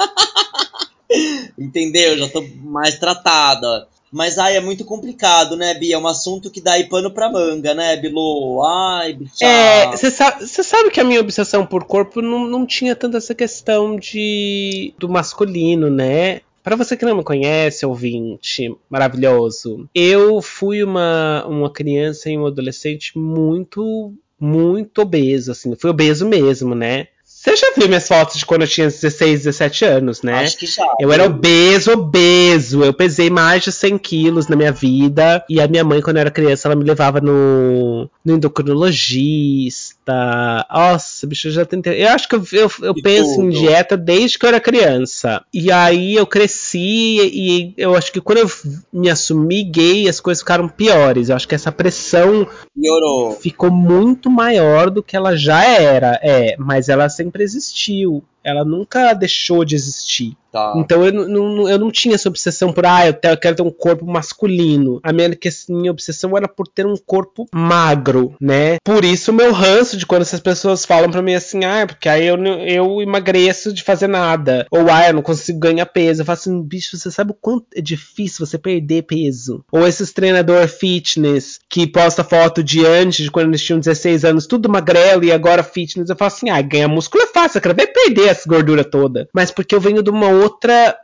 Entendeu? 1.58 2.18
Já 2.18 2.30
tô 2.30 2.42
mais 2.64 2.98
tratada. 3.00 3.88
Mas 4.12 4.38
ai, 4.38 4.56
é 4.56 4.62
muito 4.62 4.86
complicado, 4.86 5.56
né, 5.56 5.74
Bia? 5.74 5.96
É 5.96 5.98
um 5.98 6.08
assunto 6.08 6.50
que 6.50 6.62
dá 6.62 6.74
aí 6.74 6.86
pano 6.86 7.12
pra 7.12 7.30
manga, 7.30 7.74
né, 7.74 7.96
Bilu? 7.98 8.64
Ai, 8.64 9.14
bicha. 9.14 9.46
É, 9.46 9.88
você 9.92 10.10
sabe, 10.10 10.48
sabe 10.48 10.90
que 10.90 11.00
a 11.00 11.04
minha 11.04 11.20
obsessão 11.20 11.66
por 11.66 11.84
corpo 11.84 12.22
não, 12.22 12.48
não 12.48 12.66
tinha 12.66 12.96
tanto 12.96 13.18
essa 13.18 13.36
questão 13.36 13.98
de 13.98 14.94
do 14.98 15.10
masculino, 15.10 15.90
né? 15.90 16.42
Pra 16.64 16.76
você 16.76 16.98
que 16.98 17.06
não 17.06 17.16
me 17.16 17.24
conhece, 17.24 17.86
ouvinte 17.86 18.76
maravilhoso, 18.90 19.88
eu 19.96 20.42
fui 20.42 20.84
uma, 20.84 21.46
uma 21.48 21.72
criança 21.72 22.30
e 22.30 22.38
um 22.38 22.46
adolescente 22.46 23.18
muito, 23.18 24.14
muito 24.38 25.02
obeso, 25.02 25.52
assim. 25.54 25.74
Fui 25.76 25.90
obeso 25.90 26.28
mesmo, 26.28 26.76
né? 26.76 27.08
Você 27.48 27.56
já 27.56 27.72
viu 27.78 27.88
minhas 27.88 28.06
fotos 28.06 28.38
de 28.38 28.46
quando 28.46 28.64
eu 28.64 28.68
tinha 28.68 28.88
16, 28.88 29.46
17 29.46 29.86
anos, 29.86 30.22
né? 30.22 30.44
Acho 30.44 30.58
que 30.58 30.66
já. 30.66 30.86
Eu 31.00 31.14
era 31.14 31.26
obeso, 31.26 31.94
obeso. 31.94 32.84
Eu 32.84 32.94
pesei 32.94 33.30
mais 33.30 33.64
de 33.64 33.72
100 33.72 33.98
quilos 34.00 34.50
na 34.50 34.56
minha 34.58 34.74
vida. 34.74 35.42
E 35.50 35.62
a 35.62 35.68
minha 35.68 35.86
mãe, 35.86 36.02
quando 36.02 36.18
eu 36.18 36.22
era 36.22 36.32
criança, 36.32 36.68
ela 36.68 36.76
me 36.76 36.84
levava 36.84 37.22
no, 37.22 38.10
no 38.24 38.36
endocrinologista. 38.36 40.66
Nossa, 40.70 41.26
bicho, 41.26 41.48
eu 41.48 41.52
já 41.54 41.66
tentei. 41.66 42.04
Eu 42.04 42.10
acho 42.10 42.28
que 42.28 42.36
eu, 42.36 42.44
eu, 42.52 42.70
eu 42.82 42.94
penso 43.02 43.42
em 43.42 43.50
tudo. 43.50 43.60
dieta 43.60 43.96
desde 43.96 44.38
que 44.38 44.46
eu 44.46 44.50
era 44.50 44.60
criança. 44.60 45.42
E 45.54 45.72
aí 45.72 46.16
eu 46.16 46.28
cresci 46.28 47.32
e 47.34 47.74
eu 47.78 47.96
acho 47.96 48.12
que 48.12 48.20
quando 48.20 48.40
eu 48.40 48.52
me 48.92 49.10
assumi 49.10 49.64
gay, 49.64 50.10
as 50.10 50.20
coisas 50.20 50.42
ficaram 50.42 50.68
piores. 50.68 51.30
Eu 51.30 51.38
acho 51.38 51.48
que 51.48 51.56
essa 51.56 51.72
pressão 51.72 52.46
Piorou. 52.76 53.38
ficou 53.40 53.72
muito 53.72 54.30
maior 54.30 54.90
do 54.90 55.02
que 55.02 55.16
ela 55.16 55.38
já 55.38 55.64
era. 55.64 56.20
É, 56.22 56.58
mas 56.58 56.90
ela 56.90 57.08
sempre 57.08 57.37
existiu. 57.42 58.24
Ela 58.44 58.64
nunca 58.64 59.14
deixou 59.14 59.66
de 59.66 59.76
existir. 59.76 60.38
Tá. 60.52 60.74
Então 60.78 61.06
eu 61.06 61.12
não, 61.12 61.70
eu 61.70 61.78
não 61.78 61.92
tinha 61.92 62.16
essa 62.16 62.30
obsessão 62.30 62.72
por, 62.72 62.86
ah, 62.86 63.08
eu, 63.08 63.14
quero 63.38 63.56
ter 63.56 63.62
um 63.62 63.72
corpo 63.72 64.06
masculino. 64.06 65.00
A 65.04 65.12
minha, 65.12 65.36
que- 65.36 65.50
minha 65.70 65.92
obsessão 65.92 66.36
era 66.38 66.48
por 66.48 66.68
ter 66.68 66.86
um 66.86 66.96
corpo 66.96 67.46
magro, 67.54 68.36
né? 68.40 68.78
Por 68.84 69.04
isso 69.04 69.34
meu 69.34 69.52
ranço 69.52 69.98
de 69.98 70.06
quando 70.06 70.22
essas 70.22 70.40
pessoas 70.40 70.86
falam 70.86 71.12
pra 71.12 71.22
mim 71.22 71.34
assim, 71.36 71.64
ah, 71.66 71.86
porque 71.86 72.08
aí 72.10 72.26
eu, 72.26 72.38
eu 72.46 73.02
emagreço 73.02 73.74
de 73.74 73.84
fazer 73.84 74.08
nada. 74.08 74.66
Ou, 74.72 74.90
ah, 74.90 75.08
eu 75.08 75.14
não 75.14 75.22
consigo 75.22 75.60
ganhar 75.60 75.86
peso. 75.86 76.22
Eu 76.22 76.26
falo 76.26 76.38
assim, 76.38 76.62
bicho, 76.62 76.98
você 76.98 77.12
sabe 77.12 77.32
o 77.32 77.38
quanto 77.40 77.66
é 77.76 77.82
difícil 77.82 78.46
você 78.46 78.58
perder 78.58 79.04
peso? 79.04 79.64
Ou 79.72 79.86
esses 79.88 80.12
treinador 80.14 80.68
fitness 80.68 81.60
que 81.70 81.86
posta 81.88 82.24
foto 82.24 82.64
de 82.64 82.86
antes, 82.86 83.26
de 83.26 83.32
quando 83.32 83.48
eles 83.50 83.64
tinham 83.64 83.80
16 83.80 84.24
anos, 84.26 84.48
tudo 84.48 84.70
magrelo 84.70 85.24
e 85.24 85.32
agora 85.32 85.64
fitness. 85.64 86.10
Eu 86.10 86.16
falo 86.16 86.28
assim, 86.28 86.50
ah, 86.50 86.62
ganhar 86.62 86.88
músculo 86.88 87.24
é 87.24 87.28
fácil, 87.28 87.58
eu 87.58 87.62
quero 87.62 87.76
ver 87.76 87.88
perder 87.88 88.28
essa 88.30 88.48
gordura 88.48 88.84
toda. 88.84 89.28
Mas 89.34 89.52
porque 89.52 89.76
eu 89.76 89.82
venho 89.82 90.02
de 90.04 90.10
uma 90.10 90.30
outra, 90.30 90.47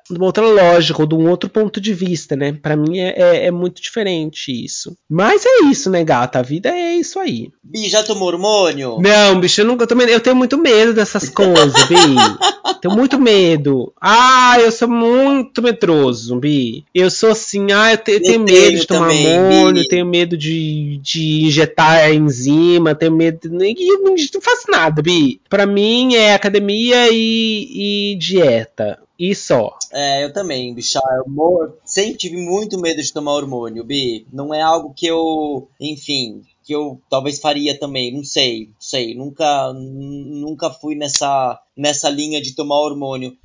de 0.10 0.18
uma 0.18 0.26
outra 0.26 0.46
lógica, 0.46 1.02
ou 1.02 1.08
de 1.08 1.16
um 1.16 1.30
outro 1.30 1.50
ponto 1.50 1.80
de 1.82 1.94
vista, 1.94 2.36
né? 2.36 2.54
Pra 2.54 2.76
mim 2.76 3.00
é, 3.00 3.14
é, 3.18 3.46
é 3.48 3.52
muito 3.52 3.82
diferente 3.82 4.52
isso. 4.52 4.96
Mas 5.10 5.46
é 5.46 5.66
isso, 5.66 5.90
né, 5.90 6.04
gata? 6.04 6.40
A 6.40 6.42
vida 6.42 6.70
é 6.70 6.96
isso 6.96 7.20
aí. 7.20 7.50
Bi, 7.64 7.90
já 7.90 8.04
tomou 8.04 8.28
hormônio? 8.28 8.98
Não, 9.02 9.40
bicho, 9.40 9.62
eu 9.62 9.66
nunca 9.66 9.88
tomei. 9.88 10.14
Eu 10.14 10.20
tenho 10.20 10.36
muito 10.36 10.58
medo 10.58 10.94
dessas 10.94 11.30
coisas, 11.30 11.74
Bi. 11.88 11.96
tenho 12.82 12.96
muito 12.96 13.20
medo. 13.20 13.94
Ah, 14.02 14.58
eu 14.60 14.72
sou 14.72 14.88
muito 14.90 15.62
medroso, 15.62 16.38
Bi. 16.40 16.84
Eu 16.94 17.10
sou 17.10 17.32
assim, 17.32 17.72
ah, 17.72 17.94
eu, 17.94 17.98
te- 17.98 18.12
eu 18.12 18.22
tenho 18.22 18.46
tenho 18.46 18.62
medo 18.62 18.80
de 18.80 18.88
tomar 18.88 19.08
também, 19.10 19.28
hormônio, 19.40 19.88
tenho 19.88 20.06
medo 20.06 20.38
de, 20.38 21.00
de 21.02 21.46
injetar 21.46 22.14
enzima, 22.14 22.96
tenho 22.96 23.12
medo. 23.12 23.40
E 23.64 23.88
eu 23.94 24.02
não, 24.04 24.16
não 24.16 24.42
faço 24.42 24.70
nada, 24.70 25.02
Bi. 25.02 25.40
Pra 25.50 25.66
mim 25.66 26.16
é 26.16 26.34
academia 26.34 27.08
e, 27.12 28.12
e 28.14 28.16
dieta. 28.18 29.00
E 29.18 29.36
só. 29.36 29.78
É, 29.92 30.24
eu 30.24 30.34
também, 30.34 30.74
bicha. 30.74 31.00
Eu 31.18 31.78
sempre 31.86 32.18
tive 32.18 32.38
muito 32.38 32.80
medo 32.80 33.02
de 33.02 33.14
tomar 33.14 33.34
hormônio, 33.34 33.84
Bi. 33.84 34.26
Não 34.34 34.54
é 34.54 34.62
algo 34.62 34.94
que 34.96 35.06
eu, 35.06 35.68
enfim, 35.80 36.44
que 36.64 36.74
eu 36.74 37.00
talvez 37.10 37.40
faria 37.40 37.78
também, 37.78 38.12
não 38.12 38.24
sei, 38.24 38.68
não 38.68 38.76
sei. 38.80 39.16
Nunca, 39.16 39.74
nunca 39.74 40.70
fui 40.70 40.96
nessa, 40.96 41.60
nessa 41.78 42.10
linha 42.10 42.42
de 42.42 42.56
tomar 42.56 42.80
hormônio. 42.80 43.38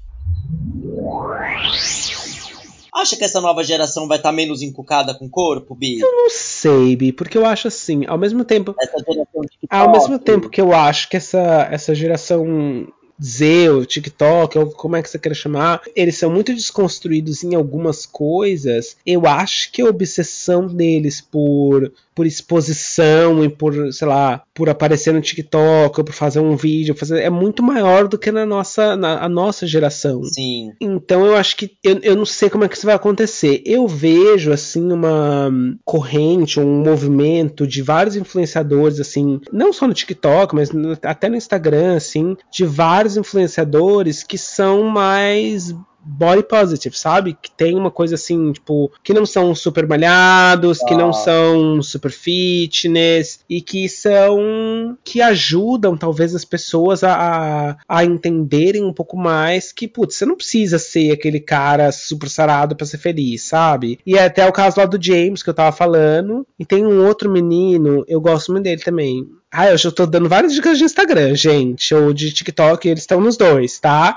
Acha 2.95 3.17
que 3.17 3.25
essa 3.25 3.41
nova 3.41 3.63
geração 3.63 4.09
vai 4.09 4.17
estar 4.17 4.33
menos 4.33 4.63
encucada 4.63 5.15
com 5.15 5.27
o 5.27 5.31
corpo, 5.31 5.75
Bi? 5.75 5.99
Não 5.99 6.31
sei, 6.31 6.97
Bi, 6.97 7.13
porque 7.13 7.39
eu 7.39 7.47
acho 7.47 7.69
assim, 7.69 8.05
ao 8.07 8.19
mesmo 8.19 8.45
tempo. 8.45 8.75
Essa 8.81 8.99
geração 8.99 9.43
de 9.43 9.49
TikTok. 9.49 9.69
Ao 9.71 9.93
mesmo 9.93 10.19
tempo 10.19 10.49
que 10.49 10.61
eu 10.61 10.73
acho 10.73 11.09
que 11.09 11.17
essa, 11.17 11.69
essa 11.71 11.95
geração 11.95 12.89
Z, 13.23 13.71
o 13.71 13.85
TikTok, 13.85 14.59
ou 14.59 14.67
como 14.71 14.97
é 14.97 15.03
que 15.03 15.11
você 15.11 15.19
quer 15.19 15.35
chamar, 15.35 15.81
eles 15.95 16.17
são 16.17 16.31
muito 16.31 16.55
desconstruídos 16.55 17.43
em 17.45 17.55
algumas 17.55 18.07
coisas. 18.07 18.97
Eu 19.05 19.27
acho 19.27 19.71
que 19.73 19.83
a 19.83 19.87
obsessão 19.87 20.67
deles 20.67 21.21
por, 21.21 21.93
por 22.15 22.27
exposição 22.27 23.45
e 23.45 23.49
por, 23.49 23.93
sei 23.93 24.07
lá, 24.09 24.43
por 24.55 24.69
aparecer 24.69 25.13
no 25.13 25.21
TikTok 25.21 25.99
ou 26.01 26.05
por 26.05 26.13
fazer 26.13 26.41
um 26.41 26.57
vídeo, 26.57 26.95
fazer, 26.97 27.21
é 27.23 27.31
muito 27.31 27.63
maior 27.63 28.09
do 28.09 28.19
que 28.19 28.31
na 28.31 28.45
nossa, 28.47 28.97
na 28.97 29.19
a 29.25 29.29
nossa 29.29 29.67
geração. 29.67 30.23
Sim. 30.25 30.73
Então 30.81 31.27
eu 31.27 31.35
acho 31.35 31.57
que 31.57 31.73
eu, 31.83 31.99
eu 32.03 32.17
não 32.17 32.25
sei 32.27 32.49
como 32.51 32.65
é 32.65 32.69
que 32.69 32.77
isso 32.77 32.87
vai 32.87 32.95
acontecer. 32.95 33.63
Eu 33.65 33.87
vejo 33.87 34.53
assim 34.53 34.93
uma 34.93 35.51
corrente, 35.85 36.61
um 36.61 36.83
movimento 36.83 37.67
de 37.67 37.83
vários 37.83 38.17
influenciadores 38.17 39.01
assim, 39.01 39.41
não 39.53 39.73
só 39.73 39.87
no 39.87 39.95
TikTok, 39.95 40.55
mas 40.55 40.71
no- 40.71 40.97
até 41.03 41.29
no 41.29 41.37
Instagram 41.37 41.97
assim, 41.97 42.37
de 42.51 42.65
vários 42.65 43.08
influenciadores 43.17 44.23
que 44.23 44.37
são 44.39 44.85
mais 44.85 45.75
body 46.11 46.43
positive, 46.45 46.97
sabe? 46.97 47.37
Que 47.41 47.51
tem 47.51 47.75
uma 47.77 47.91
coisa 47.91 48.15
assim, 48.15 48.53
tipo, 48.53 48.91
que 49.03 49.13
não 49.13 49.27
são 49.27 49.55
super 49.55 49.87
malhados, 49.87 50.79
que 50.79 50.95
não 50.95 51.11
Ah. 51.11 51.13
são 51.13 51.83
super 51.83 52.11
fitness 52.11 53.41
e 53.49 53.61
que 53.61 53.89
são 53.91 54.97
que 55.05 55.21
ajudam 55.21 55.97
talvez 55.97 56.35
as 56.35 56.45
pessoas 56.45 57.03
a, 57.05 57.77
a, 57.87 58.05
entenderem 58.05 58.85
um 58.85 58.93
pouco 58.93 59.17
mais 59.19 59.71
que, 59.73 59.87
putz, 59.87 60.15
você 60.17 60.25
não 60.25 60.37
precisa 60.37 60.79
ser 60.79 61.11
aquele 61.13 61.41
cara 61.41 61.93
super 61.93 62.29
sarado 62.31 62.75
pra 62.75 62.87
ser 62.87 62.99
feliz, 62.99 63.43
sabe? 63.43 63.99
E 64.07 64.17
é 64.17 64.25
até 64.25 64.47
o 64.47 64.53
caso 64.53 64.79
lá 64.81 64.87
do 64.87 65.03
James 65.03 65.43
que 65.43 65.51
eu 65.51 65.55
tava 65.55 65.77
falando. 65.77 66.47
E 66.59 66.65
tem 66.65 66.87
um 66.87 67.07
outro 67.07 67.31
menino, 67.31 68.05
eu 68.09 68.21
gosto 68.21 68.51
muito 68.53 68.65
dele 68.65 68.81
também. 68.83 69.27
Ah, 69.51 69.71
eu 69.71 69.79
já 69.79 69.91
tô 69.91 70.05
dando 70.07 70.29
várias 70.29 70.53
dicas 70.53 70.79
de 70.79 70.85
Instagram, 70.85 71.35
gente, 71.35 71.95
ou 71.95 72.13
de 72.13 72.33
TikTok, 72.33 72.89
eles 72.89 73.03
estão 73.03 73.21
nos 73.21 73.37
dois, 73.37 73.79
tá? 73.79 74.17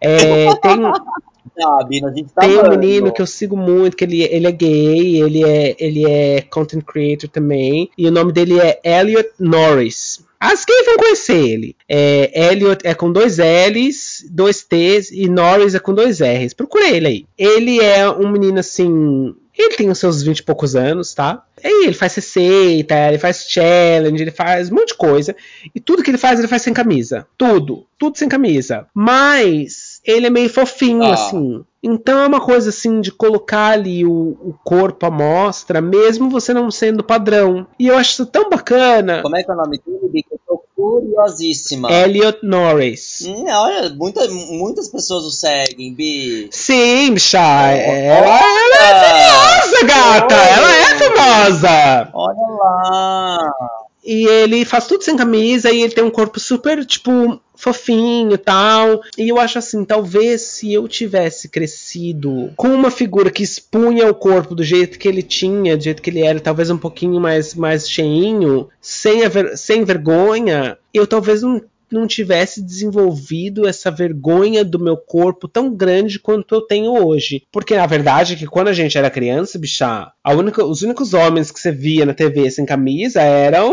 É, 0.00 0.54
tem, 0.60 0.80
Sabe, 1.56 2.00
tá 2.34 2.40
tem 2.40 2.58
um 2.58 2.68
menino 2.68 3.12
que 3.12 3.22
eu 3.22 3.26
sigo 3.26 3.56
muito, 3.56 3.96
que 3.96 4.02
ele, 4.02 4.22
ele 4.22 4.46
é 4.46 4.52
gay, 4.52 5.22
ele 5.22 5.44
é, 5.44 5.76
ele 5.78 6.04
é 6.04 6.40
content 6.40 6.82
creator 6.82 7.30
também, 7.30 7.88
e 7.96 8.08
o 8.08 8.10
nome 8.10 8.32
dele 8.32 8.58
é 8.58 8.80
Elliot 8.82 9.30
Norris. 9.38 10.24
As 10.40 10.64
gays 10.64 10.84
vão 10.84 10.96
conhecer 10.96 11.38
ele. 11.38 11.76
É, 11.88 12.50
Elliot 12.50 12.86
é 12.86 12.92
com 12.92 13.10
dois 13.10 13.38
L's, 13.38 14.26
dois 14.30 14.62
T's, 14.62 15.10
e 15.10 15.28
Norris 15.28 15.74
é 15.74 15.78
com 15.78 15.94
dois 15.94 16.20
R's. 16.20 16.52
Procura 16.52 16.90
ele 16.90 17.06
aí. 17.06 17.26
Ele 17.38 17.80
é 17.80 18.10
um 18.10 18.30
menino 18.30 18.58
assim. 18.58 19.34
Ele 19.56 19.74
tem 19.74 19.88
os 19.88 19.98
seus 19.98 20.22
20 20.22 20.40
e 20.40 20.42
poucos 20.42 20.76
anos, 20.76 21.14
tá? 21.14 21.42
E 21.64 21.86
ele 21.86 21.94
faz 21.94 22.14
receita, 22.14 22.94
ele 23.08 23.18
faz 23.18 23.46
challenge, 23.48 24.22
ele 24.22 24.30
faz 24.30 24.70
um 24.70 24.74
monte 24.74 24.88
de 24.88 24.94
coisa. 24.98 25.34
E 25.74 25.80
tudo 25.80 26.02
que 26.02 26.10
ele 26.10 26.18
faz, 26.18 26.38
ele 26.38 26.48
faz 26.48 26.60
sem 26.62 26.74
camisa. 26.74 27.26
Tudo. 27.38 27.86
Tudo 27.98 28.18
sem 28.18 28.28
camisa. 28.28 28.86
Mas 28.94 30.00
ele 30.04 30.26
é 30.26 30.30
meio 30.30 30.50
fofinho, 30.50 31.04
Ah. 31.04 31.14
assim. 31.14 31.64
Então 31.86 32.18
é 32.20 32.26
uma 32.26 32.40
coisa 32.40 32.70
assim 32.70 33.00
de 33.00 33.10
colocar 33.12 33.68
ali 33.72 34.06
o, 34.06 34.10
o 34.10 34.54
corpo 34.64 35.04
à 35.06 35.10
mostra, 35.10 35.80
mesmo 35.82 36.30
você 36.30 36.54
não 36.54 36.70
sendo 36.70 37.04
padrão. 37.04 37.66
E 37.78 37.86
eu 37.88 37.96
acho 37.96 38.12
isso 38.12 38.26
tão 38.26 38.48
bacana. 38.48 39.20
Como 39.22 39.36
é 39.36 39.42
que 39.42 39.50
é 39.50 39.54
o 39.54 39.56
nome 39.56 39.78
dele, 39.86 40.24
eu 40.30 40.40
tô 40.46 40.64
curiosíssima. 40.74 41.92
Elliot 41.92 42.38
Norris. 42.42 43.22
Hum, 43.26 43.44
olha, 43.48 43.90
muita, 43.90 44.26
muitas 44.28 44.88
pessoas 44.88 45.24
o 45.24 45.30
seguem, 45.30 45.92
Bi. 45.94 46.48
Sim, 46.50 47.12
bicha. 47.12 47.38
Oh, 47.38 47.42
ela, 47.42 48.40
ela 48.40 48.76
é 48.80 49.60
famosa, 49.60 49.86
gata. 49.86 50.34
Oh. 50.34 50.58
Ela 50.58 50.74
é 50.74 50.94
famosa. 50.98 51.13
Olha 52.14 52.52
lá. 52.58 53.50
E 54.06 54.26
ele 54.28 54.64
faz 54.66 54.86
tudo 54.86 55.02
sem 55.02 55.16
camisa 55.16 55.70
e 55.70 55.80
ele 55.82 55.94
tem 55.94 56.04
um 56.04 56.10
corpo 56.10 56.38
super, 56.38 56.84
tipo, 56.84 57.40
fofinho 57.54 58.34
e 58.34 58.36
tal. 58.38 59.00
E 59.16 59.30
eu 59.30 59.38
acho 59.40 59.58
assim, 59.58 59.82
talvez 59.82 60.42
se 60.42 60.70
eu 60.72 60.86
tivesse 60.86 61.48
crescido 61.48 62.52
com 62.54 62.68
uma 62.68 62.90
figura 62.90 63.30
que 63.30 63.42
expunha 63.42 64.06
o 64.10 64.14
corpo 64.14 64.54
do 64.54 64.62
jeito 64.62 64.98
que 64.98 65.08
ele 65.08 65.22
tinha, 65.22 65.74
do 65.74 65.82
jeito 65.82 66.02
que 66.02 66.10
ele 66.10 66.22
era, 66.22 66.38
talvez 66.38 66.68
um 66.70 66.76
pouquinho 66.76 67.18
mais, 67.18 67.54
mais 67.54 67.88
cheinho, 67.88 68.68
sem, 68.78 69.26
ver- 69.26 69.56
sem 69.56 69.84
vergonha, 69.84 70.76
eu 70.92 71.06
talvez 71.06 71.40
não 71.42 71.62
não 71.94 72.06
tivesse 72.06 72.60
desenvolvido 72.62 73.66
essa 73.66 73.90
vergonha 73.90 74.64
do 74.64 74.78
meu 74.78 74.96
corpo 74.96 75.48
tão 75.48 75.74
grande 75.74 76.18
quanto 76.18 76.54
eu 76.54 76.60
tenho 76.60 76.92
hoje. 76.92 77.44
Porque 77.50 77.74
a 77.74 77.86
verdade 77.86 78.34
é 78.34 78.36
que 78.36 78.46
quando 78.46 78.68
a 78.68 78.72
gente 78.72 78.98
era 78.98 79.10
criança, 79.10 79.58
bicha, 79.58 80.12
a 80.22 80.32
única, 80.32 80.64
os 80.64 80.82
únicos 80.82 81.14
homens 81.14 81.50
que 81.50 81.60
você 81.60 81.70
via 81.70 82.04
na 82.04 82.12
TV 82.12 82.50
sem 82.50 82.66
camisa 82.66 83.22
eram 83.22 83.72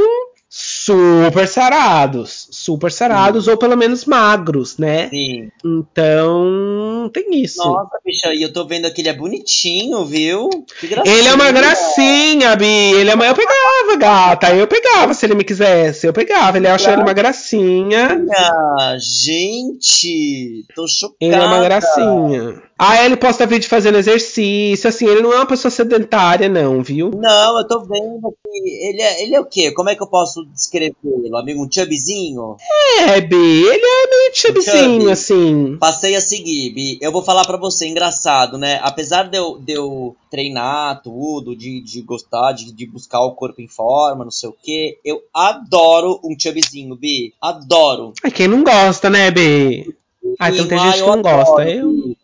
super 0.85 1.47
sarados. 1.47 2.47
Super 2.51 2.91
sarados, 2.91 3.47
ou 3.47 3.57
pelo 3.57 3.75
menos 3.75 4.05
magros, 4.05 4.77
né? 4.77 5.09
Sim. 5.09 5.49
Então, 5.63 7.09
tem 7.13 7.41
isso. 7.41 7.63
Nossa, 7.63 7.99
bicha, 8.05 8.33
e 8.33 8.41
eu 8.41 8.51
tô 8.51 8.65
vendo 8.65 8.85
aqui, 8.85 9.01
ele 9.01 9.09
é 9.09 9.13
bonitinho, 9.13 10.05
viu? 10.05 10.49
Que 10.79 10.87
gracinha. 10.87 11.15
Ele 11.15 11.27
é 11.27 11.33
uma 11.33 11.51
gracinha, 11.51 12.55
Bi. 12.55 12.65
Ele 12.65 13.09
é 13.09 13.15
uma... 13.15 13.27
Eu 13.27 13.35
pegava, 13.35 13.95
gata. 13.97 14.55
Eu 14.55 14.67
pegava 14.67 15.13
se 15.13 15.25
ele 15.25 15.35
me 15.35 15.43
quisesse. 15.43 16.07
Eu 16.07 16.13
pegava. 16.13 16.57
Ele 16.57 16.67
acha 16.67 16.91
ele 16.91 17.01
uma 17.01 17.13
gracinha. 17.13 18.25
Ah, 18.35 18.95
gente, 18.99 20.65
tô 20.75 20.87
chocada. 20.87 21.17
Ele 21.19 21.35
é 21.35 21.39
uma 21.39 21.63
gracinha. 21.63 22.61
Ah, 22.77 23.05
ele 23.05 23.15
posta 23.15 23.45
vídeo 23.45 23.69
fazendo 23.69 23.99
exercício. 23.99 24.89
Assim, 24.89 25.05
ele 25.07 25.21
não 25.21 25.31
é 25.31 25.35
uma 25.35 25.45
pessoa 25.45 25.69
sedentária, 25.69 26.49
não, 26.49 26.81
viu? 26.81 27.11
Não, 27.11 27.59
eu 27.59 27.67
tô 27.67 27.79
vendo 27.81 28.27
aqui. 28.27 28.87
Ele 28.87 29.01
é, 29.01 29.23
ele 29.23 29.35
é 29.35 29.39
o 29.39 29.45
quê? 29.45 29.71
Como 29.71 29.89
é 29.89 29.95
que 29.95 30.01
eu 30.01 30.07
posso 30.07 30.43
descrevê-lo? 30.71 31.37
Amigo, 31.37 31.63
um 31.65 31.71
chubzinho? 31.71 32.55
É, 32.99 33.19
Bi. 33.21 33.35
Ele 33.35 33.85
é 33.85 34.07
meio 34.09 34.31
chubzinho, 34.33 34.99
Chubby. 35.01 35.11
assim. 35.11 35.77
Passei 35.77 36.15
a 36.15 36.21
seguir, 36.21 36.71
Bi. 36.71 36.97
Eu 37.01 37.11
vou 37.11 37.21
falar 37.21 37.45
pra 37.45 37.57
você, 37.57 37.87
engraçado, 37.87 38.57
né? 38.57 38.79
Apesar 38.81 39.23
de 39.23 39.37
eu, 39.37 39.57
de 39.59 39.73
eu 39.73 40.15
treinar 40.29 41.01
tudo, 41.01 41.55
de, 41.55 41.81
de 41.81 42.01
gostar, 42.01 42.53
de, 42.53 42.71
de 42.71 42.85
buscar 42.85 43.21
o 43.21 43.31
corpo 43.35 43.61
em 43.61 43.67
forma, 43.67 44.23
não 44.23 44.31
sei 44.31 44.49
o 44.49 44.55
quê, 44.63 44.97
eu 45.03 45.21
adoro 45.33 46.19
um 46.23 46.35
chubzinho, 46.39 46.95
Bi. 46.95 47.33
Adoro. 47.41 48.13
Ai, 48.23 48.31
quem 48.31 48.47
não 48.47 48.63
gosta, 48.63 49.09
né, 49.09 49.29
Bi? 49.31 49.93
Ah, 50.39 50.49
então 50.49 50.67
tem 50.67 50.79
gente 50.79 50.95
que 51.03 51.07
não 51.09 51.21
gosta. 51.21 51.63
Eu, 51.69 52.15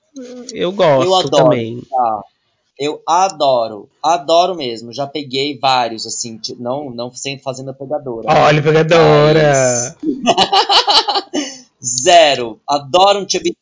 eu 0.54 0.72
gosto 0.72 1.06
Eu 1.06 1.16
adoro. 1.16 1.30
também. 1.44 1.82
Tá. 1.90 2.22
Eu 2.80 3.02
adoro, 3.08 3.90
adoro 4.04 4.56
mesmo. 4.56 4.94
Já 4.94 5.08
peguei 5.08 5.58
vários, 5.58 6.06
assim, 6.06 6.40
não, 6.60 6.92
não 6.92 7.12
sem 7.12 7.40
fazendo 7.40 7.72
a 7.72 7.74
pegadora. 7.74 8.28
Olha, 8.30 8.62
pegadora. 8.62 9.96
Zero. 11.84 12.60
Adoro 12.68 13.20
um 13.20 13.30
chubzinho. 13.30 13.56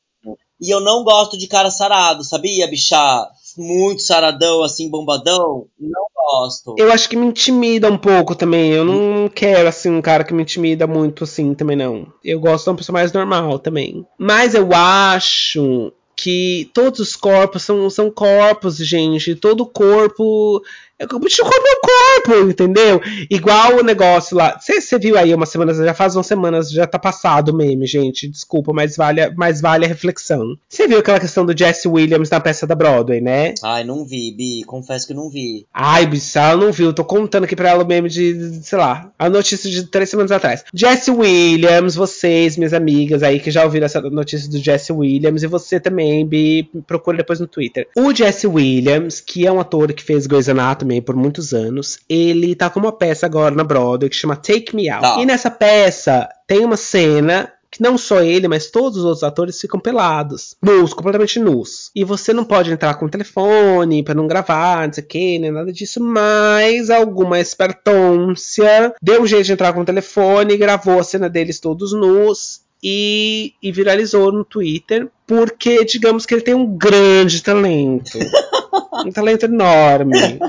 E 0.60 0.74
eu 0.74 0.80
não 0.80 1.04
gosto 1.04 1.38
de 1.38 1.48
cara 1.48 1.70
sarado, 1.70 2.24
sabia, 2.24 2.68
bichá? 2.68 3.30
Muito 3.58 4.02
saradão, 4.02 4.64
assim, 4.64 4.90
bombadão. 4.90 5.66
Não 5.80 6.06
gosto. 6.14 6.76
Eu 6.78 6.92
acho 6.92 7.08
que 7.08 7.16
me 7.16 7.26
intimida 7.26 7.90
um 7.90 7.98
pouco 7.98 8.36
também. 8.36 8.72
Eu 8.72 8.84
não 8.84 9.30
quero, 9.30 9.68
assim, 9.68 9.90
um 9.90 10.02
cara 10.02 10.24
que 10.24 10.34
me 10.34 10.44
intimida 10.44 10.88
muito, 10.88 11.24
assim, 11.24 11.54
também 11.54 11.78
não. 11.78 12.08
Eu 12.24 12.40
gosto 12.40 12.66
de 12.66 12.70
uma 12.72 12.78
pessoa 12.78 12.94
mais 12.94 13.14
normal 13.14 13.60
também. 13.60 14.06
Mas 14.18 14.54
eu 14.54 14.70
acho 14.74 15.92
que 16.26 16.72
todos 16.74 17.00
os 17.00 17.16
corpos 17.16 17.62
são, 17.62 17.88
são 17.88 18.10
corpos, 18.10 18.78
gente. 18.78 19.36
Todo 19.36 19.64
corpo. 19.64 20.60
É, 20.98 21.06
o 21.14 21.20
bicho, 21.20 21.44
o 21.44 21.46
é 21.46 21.50
o 21.50 22.32
corpo, 22.32 22.50
entendeu? 22.50 23.02
Igual 23.30 23.78
o 23.78 23.84
negócio 23.84 24.36
lá. 24.38 24.58
Você 24.60 24.98
viu 24.98 25.18
aí 25.18 25.34
umas 25.34 25.50
semanas, 25.50 25.78
já 25.78 25.94
faz 25.94 26.16
umas 26.16 26.26
semanas, 26.26 26.72
já 26.72 26.88
tá 26.88 26.98
passado 26.98 27.50
o 27.50 27.56
meme, 27.56 27.86
gente. 27.86 28.30
Desculpa, 28.30 28.72
mas 28.72 28.96
vale, 28.96 29.30
mas 29.36 29.60
vale 29.60 29.86
a 29.86 29.88
reflexão. 29.88 30.58
Você 30.70 30.88
viu 30.88 31.00
aquela 31.00 31.20
questão 31.20 31.46
do 31.46 31.58
Jesse 31.58 31.88
Williams 31.88 32.30
na 32.30 32.40
peça 32.40 32.66
da 32.66 32.76
Broadway, 32.76 33.20
né? 33.20 33.54
Ai, 33.62 33.84
não 33.84 34.06
vi, 34.06 34.32
Bi. 34.32 34.64
Confesso 34.66 35.06
que 35.06 35.14
não 35.14 35.30
vi. 35.30 35.66
Ai, 35.74 36.06
bicho, 36.06 36.38
ela 36.40 36.56
não 36.56 36.72
viu. 36.72 36.94
Tô 36.94 37.04
contando 37.04 37.44
aqui 37.44 37.58
pra 37.58 37.72
ela 37.72 37.84
o 37.84 37.88
meme 37.88 38.08
de, 38.08 38.62
sei 38.64 38.80
lá, 38.80 39.12
a 39.20 39.30
notícia 39.30 39.70
de 39.70 39.84
três 39.88 40.10
semanas 40.10 40.32
atrás. 40.32 40.64
Jesse 40.74 41.12
Williams, 41.12 41.96
vocês, 41.96 42.56
minhas 42.56 42.74
amigas 42.74 43.22
aí 43.22 43.42
que 43.42 43.52
já 43.52 43.66
ouviram 43.66 43.86
essa 43.86 44.00
notícia 44.02 44.50
do 44.50 44.58
Jesse 44.58 44.94
Williams, 44.94 45.44
e 45.44 45.48
você 45.48 45.78
também, 45.78 46.26
Bi, 46.26 46.70
procure 46.88 47.18
depois 47.18 47.42
no 47.42 47.48
Twitter. 47.48 47.88
O 47.98 48.14
Jesse 48.14 48.48
Williams, 48.48 49.20
que 49.20 49.46
é 49.46 49.52
um 49.52 49.60
ator 49.60 49.92
que 49.92 50.04
fez 50.04 50.26
Grey's 50.26 50.48
Anatomy 50.48 50.85
por 51.02 51.16
muitos 51.16 51.54
anos, 51.54 52.00
ele 52.10 52.56
tá 52.56 52.70
com 52.70 52.80
uma 52.80 52.92
peça 52.92 53.26
agora 53.26 53.54
na 53.54 53.64
Broadway 53.64 54.10
que 54.10 54.16
chama 54.16 54.36
Take 54.36 54.76
Me 54.76 54.90
Out. 54.90 55.02
Tá. 55.02 55.22
E 55.22 55.26
nessa 55.26 55.52
peça 55.52 56.28
tem 56.48 56.64
uma 56.64 56.78
cena 56.78 57.52
que 57.76 57.84
não 57.84 57.98
só 57.98 58.22
ele, 58.22 58.48
mas 58.48 58.72
todos 58.72 59.00
os 59.00 59.04
outros 59.04 59.24
atores 59.24 59.60
ficam 59.60 59.80
pelados, 59.80 60.56
nus, 60.64 60.94
completamente 60.94 61.40
nus. 61.40 61.92
E 61.94 62.06
você 62.06 62.32
não 62.32 62.46
pode 62.46 62.72
entrar 62.72 62.94
com 62.94 63.06
o 63.06 63.10
telefone 63.10 64.02
para 64.02 64.14
não 64.14 64.28
gravar, 64.28 64.88
não 64.88 64.94
sei 64.94 65.04
o 65.04 65.08
que, 65.08 65.40
nem 65.40 65.52
nada 65.52 65.74
disso, 65.74 66.02
mas 66.02 66.90
alguma 66.90 67.38
espertôncia 67.38 68.94
deu 69.02 69.22
um 69.22 69.28
jeito 69.28 69.46
de 69.46 69.52
entrar 69.52 69.74
com 69.74 69.82
o 69.82 69.86
telefone, 69.86 70.56
gravou 70.56 71.00
a 71.00 71.04
cena 71.04 71.30
deles 71.30 71.60
todos 71.60 71.92
nus 71.92 72.62
e, 72.82 73.54
e, 73.62 73.72
viralizou 73.72 74.32
no 74.32 74.46
Twitter, 74.46 75.10
porque 75.26 75.84
digamos 75.84 76.26
que 76.26 76.34
ele 76.34 76.44
tem 76.44 76.54
um 76.54 76.78
grande 76.78 77.42
talento. 77.42 78.18
um 79.06 79.12
talento 79.12 79.46
enorme. 79.46 80.40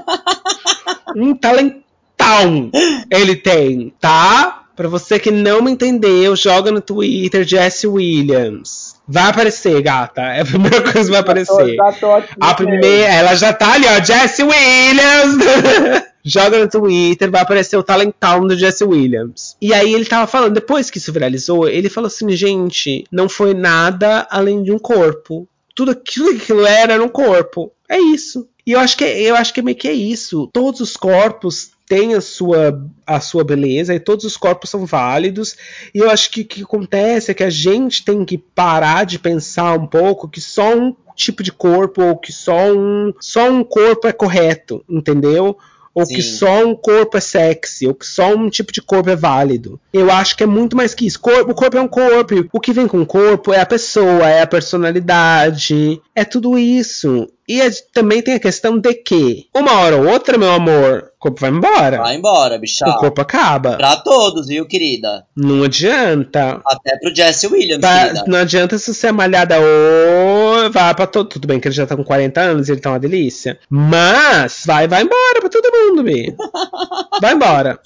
Um 1.15 1.35
talentão 1.35 2.71
ele 3.11 3.37
tem, 3.37 3.93
tá? 4.01 4.65
Pra 4.75 4.89
você 4.89 5.19
que 5.19 5.31
não 5.31 5.63
me 5.63 5.71
entendeu, 5.71 6.37
joga 6.37 6.71
no 6.71 6.83
Twitter 6.83 7.45
Jesse 7.45 7.87
Williams. 7.87 8.97
Vai 9.09 9.31
aparecer, 9.31 9.81
gata. 9.81 10.21
É 10.21 10.43
a 10.43 10.45
primeira 10.45 10.83
coisa 10.93 11.05
que 11.05 11.11
vai 11.11 11.21
aparecer. 11.21 11.77
Já 11.77 11.85
tô, 11.85 11.93
já 11.93 11.93
tô 11.93 12.13
aqui, 12.13 12.35
a 12.39 12.55
primeira, 12.55 13.13
ela 13.13 13.35
já 13.35 13.53
tá 13.53 13.73
ali, 13.73 13.87
ó. 13.87 14.05
Jesse 14.05 14.43
Williams! 14.43 16.07
joga 16.27 16.59
no 16.59 16.69
Twitter, 16.69 17.31
vai 17.31 17.41
aparecer 17.41 17.77
o 17.77 17.85
talentão 17.85 18.45
do 18.45 18.59
Jesse 18.59 18.85
Williams. 18.85 19.57
E 19.63 19.73
aí 19.73 19.95
ele 19.95 20.05
tava 20.05 20.27
falando, 20.27 20.55
depois 20.55 20.91
que 20.91 20.99
isso 20.99 21.13
viralizou, 21.13 21.69
ele 21.69 21.89
falou 21.89 22.09
assim, 22.09 22.29
gente, 22.33 23.05
não 23.13 23.29
foi 23.29 23.55
nada 23.55 24.27
além 24.29 24.63
de 24.63 24.73
um 24.73 24.79
corpo. 24.79 25.49
Tudo 25.77 25.93
aquilo 25.93 26.31
que 26.31 26.43
aquilo 26.43 26.67
era 26.67 26.95
era 26.95 27.05
um 27.05 27.09
corpo. 27.09 27.71
É 27.89 27.99
isso. 27.99 28.49
E 28.67 28.73
eu 28.73 28.81
acho 28.81 28.97
que 28.97 29.05
eu 29.05 29.37
acho 29.37 29.55
que 29.55 29.63
meio 29.63 29.77
que 29.77 29.87
é 29.87 29.93
isso. 29.93 30.51
Todos 30.53 30.81
os 30.81 30.97
corpos 30.97 31.71
tem 31.87 32.15
a 32.15 32.21
sua, 32.21 32.85
a 33.07 33.21
sua 33.21 33.45
beleza 33.45 33.95
e 33.95 34.01
todos 34.01 34.25
os 34.25 34.37
corpos 34.37 34.71
são 34.71 34.85
válidos. 34.85 35.57
E 35.95 35.99
eu 35.99 36.11
acho 36.11 36.31
que 36.33 36.41
o 36.41 36.45
que 36.45 36.63
acontece 36.63 37.31
é 37.31 37.35
que 37.35 37.45
a 37.45 37.51
gente 37.51 38.05
tem 38.05 38.25
que 38.25 38.37
parar 38.37 39.07
de 39.07 39.21
pensar 39.21 39.79
um 39.79 39.87
pouco 39.87 40.29
que 40.29 40.41
só 40.41 40.77
um 40.77 40.97
tipo 41.15 41.43
de 41.43 41.53
corpo 41.53 42.03
ou 42.03 42.17
que 42.17 42.33
só 42.33 42.73
um, 42.73 43.13
só 43.21 43.49
um 43.49 43.63
corpo 43.63 44.09
é 44.09 44.13
correto, 44.13 44.85
entendeu? 44.89 45.57
Ou 45.97 46.05
Sim. 46.05 46.17
que 46.17 46.23
só 46.23 46.63
um 46.63 46.77
corpo 46.77 47.17
é 47.17 47.21
sexy, 47.21 47.87
ou 47.87 47.95
que 47.95 48.07
só 48.07 48.35
um 48.35 48.51
tipo 48.51 48.71
de 48.71 48.83
corpo 48.83 49.09
é 49.09 49.17
válido. 49.17 49.81
Eu 49.91 50.11
acho 50.11 50.37
que 50.37 50.43
é 50.43 50.47
muito 50.47 50.77
mais 50.77 50.95
que 50.95 51.07
isso. 51.07 51.19
Corpo, 51.19 51.53
o 51.53 51.55
corpo 51.55 51.79
é 51.79 51.81
um 51.81 51.89
corpo. 51.89 52.47
O 52.53 52.61
que 52.61 52.71
vem 52.71 52.87
com 52.87 53.01
o 53.01 53.07
corpo 53.07 53.51
é 53.51 53.61
a 53.63 53.67
pessoa, 53.67 54.29
é 54.29 54.43
a 54.43 54.47
personalidade, 54.47 55.99
é 56.15 56.23
tudo 56.23 56.59
isso. 56.59 57.27
E 57.49 57.61
é, 57.61 57.71
também 57.93 58.21
tem 58.21 58.35
a 58.35 58.41
questão 58.41 58.77
de 58.79 58.93
que, 58.95 59.47
uma 59.55 59.81
hora 59.81 59.97
ou 59.97 60.09
outra, 60.09 60.37
meu 60.37 60.51
amor, 60.51 61.13
o 61.17 61.21
corpo 61.21 61.41
vai 61.41 61.51
embora. 61.51 61.99
Vai 61.99 62.17
embora, 62.17 62.59
bicha. 62.59 62.89
O 62.89 62.99
corpo 62.99 63.21
acaba. 63.21 63.77
Pra 63.77 63.97
todos, 63.97 64.49
viu, 64.49 64.67
querida? 64.67 65.25
Não 65.37 65.63
adianta. 65.63 66.61
Até 66.67 66.97
pro 66.99 67.15
Jesse 67.15 67.47
Williams, 67.47 67.81
tá, 67.81 68.09
querida. 68.09 68.25
Não 68.27 68.39
adianta 68.39 68.79
se 68.79 68.93
você 68.93 69.07
é 69.07 69.13
malhada 69.13 69.57
ou 69.61 70.71
vai 70.71 70.95
pra 70.95 71.07
todo. 71.07 71.29
Tudo 71.29 71.47
bem 71.47 71.61
que 71.61 71.69
ele 71.69 71.75
já 71.75 71.87
tá 71.87 71.97
com 71.97 72.05
40 72.05 72.41
anos 72.41 72.69
e 72.69 72.73
ele 72.73 72.81
tá 72.81 72.91
uma 72.91 72.99
delícia. 72.99 73.59
Mas 73.71 74.63
vai, 74.67 74.89
vai 74.89 75.03
embora 75.03 75.41
pra 75.41 75.49
todo 75.49 75.71
mundo, 75.73 76.03
Bi. 76.03 76.35
vai 77.21 77.33
embora. 77.33 77.79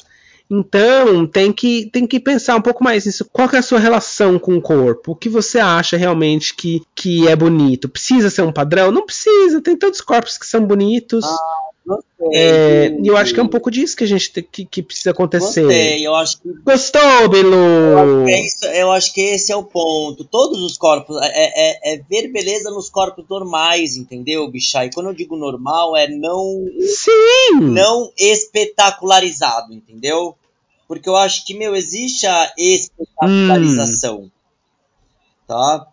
Então, 0.51 1.27
tem 1.29 1.53
que, 1.53 1.89
tem 1.93 2.07
que 2.07 2.19
pensar 2.19 2.57
um 2.57 2.61
pouco 2.61 2.83
mais 2.83 3.07
nisso. 3.07 3.25
Qual 3.33 3.49
é 3.53 3.59
a 3.59 3.63
sua 3.63 3.79
relação 3.79 4.37
com 4.37 4.57
o 4.57 4.61
corpo? 4.61 5.13
O 5.13 5.17
que 5.17 5.29
você 5.29 5.61
acha 5.61 5.97
realmente 5.97 6.55
que, 6.55 6.83
que 6.93 7.29
é 7.29 7.37
bonito? 7.37 7.89
Precisa 7.89 8.29
ser 8.31 8.43
um 8.43 8.53
padrão? 8.53 8.91
Não 8.91 9.07
precisa, 9.07 9.61
tem 9.61 9.77
tantos 9.77 10.01
corpos 10.01 10.37
que 10.37 10.47
são 10.47 10.65
bonitos. 10.67 11.25
Ah, 11.25 11.61
é, 12.33 12.95
e 13.01 13.07
eu 13.07 13.17
acho 13.17 13.33
que 13.33 13.41
é 13.41 13.43
um 13.43 13.49
pouco 13.49 13.71
disso 13.71 13.97
que 13.97 14.05
a 14.05 14.07
gente 14.07 14.31
que, 14.43 14.65
que 14.65 14.83
precisa 14.83 15.13
acontecer. 15.13 15.63
Gostei, 15.63 16.07
eu 16.07 16.15
acho 16.15 16.41
que... 16.41 16.49
Gostou, 16.65 17.29
Bilu? 17.29 17.55
Eu, 17.55 18.29
é 18.29 18.83
eu 18.83 18.91
acho 18.93 19.15
que 19.15 19.21
esse 19.21 19.51
é 19.53 19.57
o 19.57 19.65
ponto. 19.65 20.25
Todos 20.25 20.63
os 20.63 20.77
corpos. 20.77 21.17
É, 21.23 21.31
é, 21.33 21.95
é 21.95 22.03
ver 22.09 22.29
beleza 22.29 22.71
nos 22.71 22.91
corpos 22.91 23.25
normais, 23.29 23.97
entendeu, 23.97 24.49
bicha? 24.49 24.85
E 24.85 24.91
quando 24.93 25.07
eu 25.07 25.15
digo 25.15 25.37
normal, 25.37 25.97
é 25.97 26.09
não. 26.09 26.67
Sim! 26.81 27.61
Não 27.61 28.13
espetacularizado, 28.19 29.73
entendeu? 29.73 30.37
Porque 30.91 31.09
eu 31.09 31.15
acho 31.15 31.47
que, 31.47 31.55
meu, 31.55 31.77
existe 31.77 32.27
a 32.27 32.53
espetacularização. 32.59 34.23
Hum. 34.23 34.31
Tá? 35.47 35.87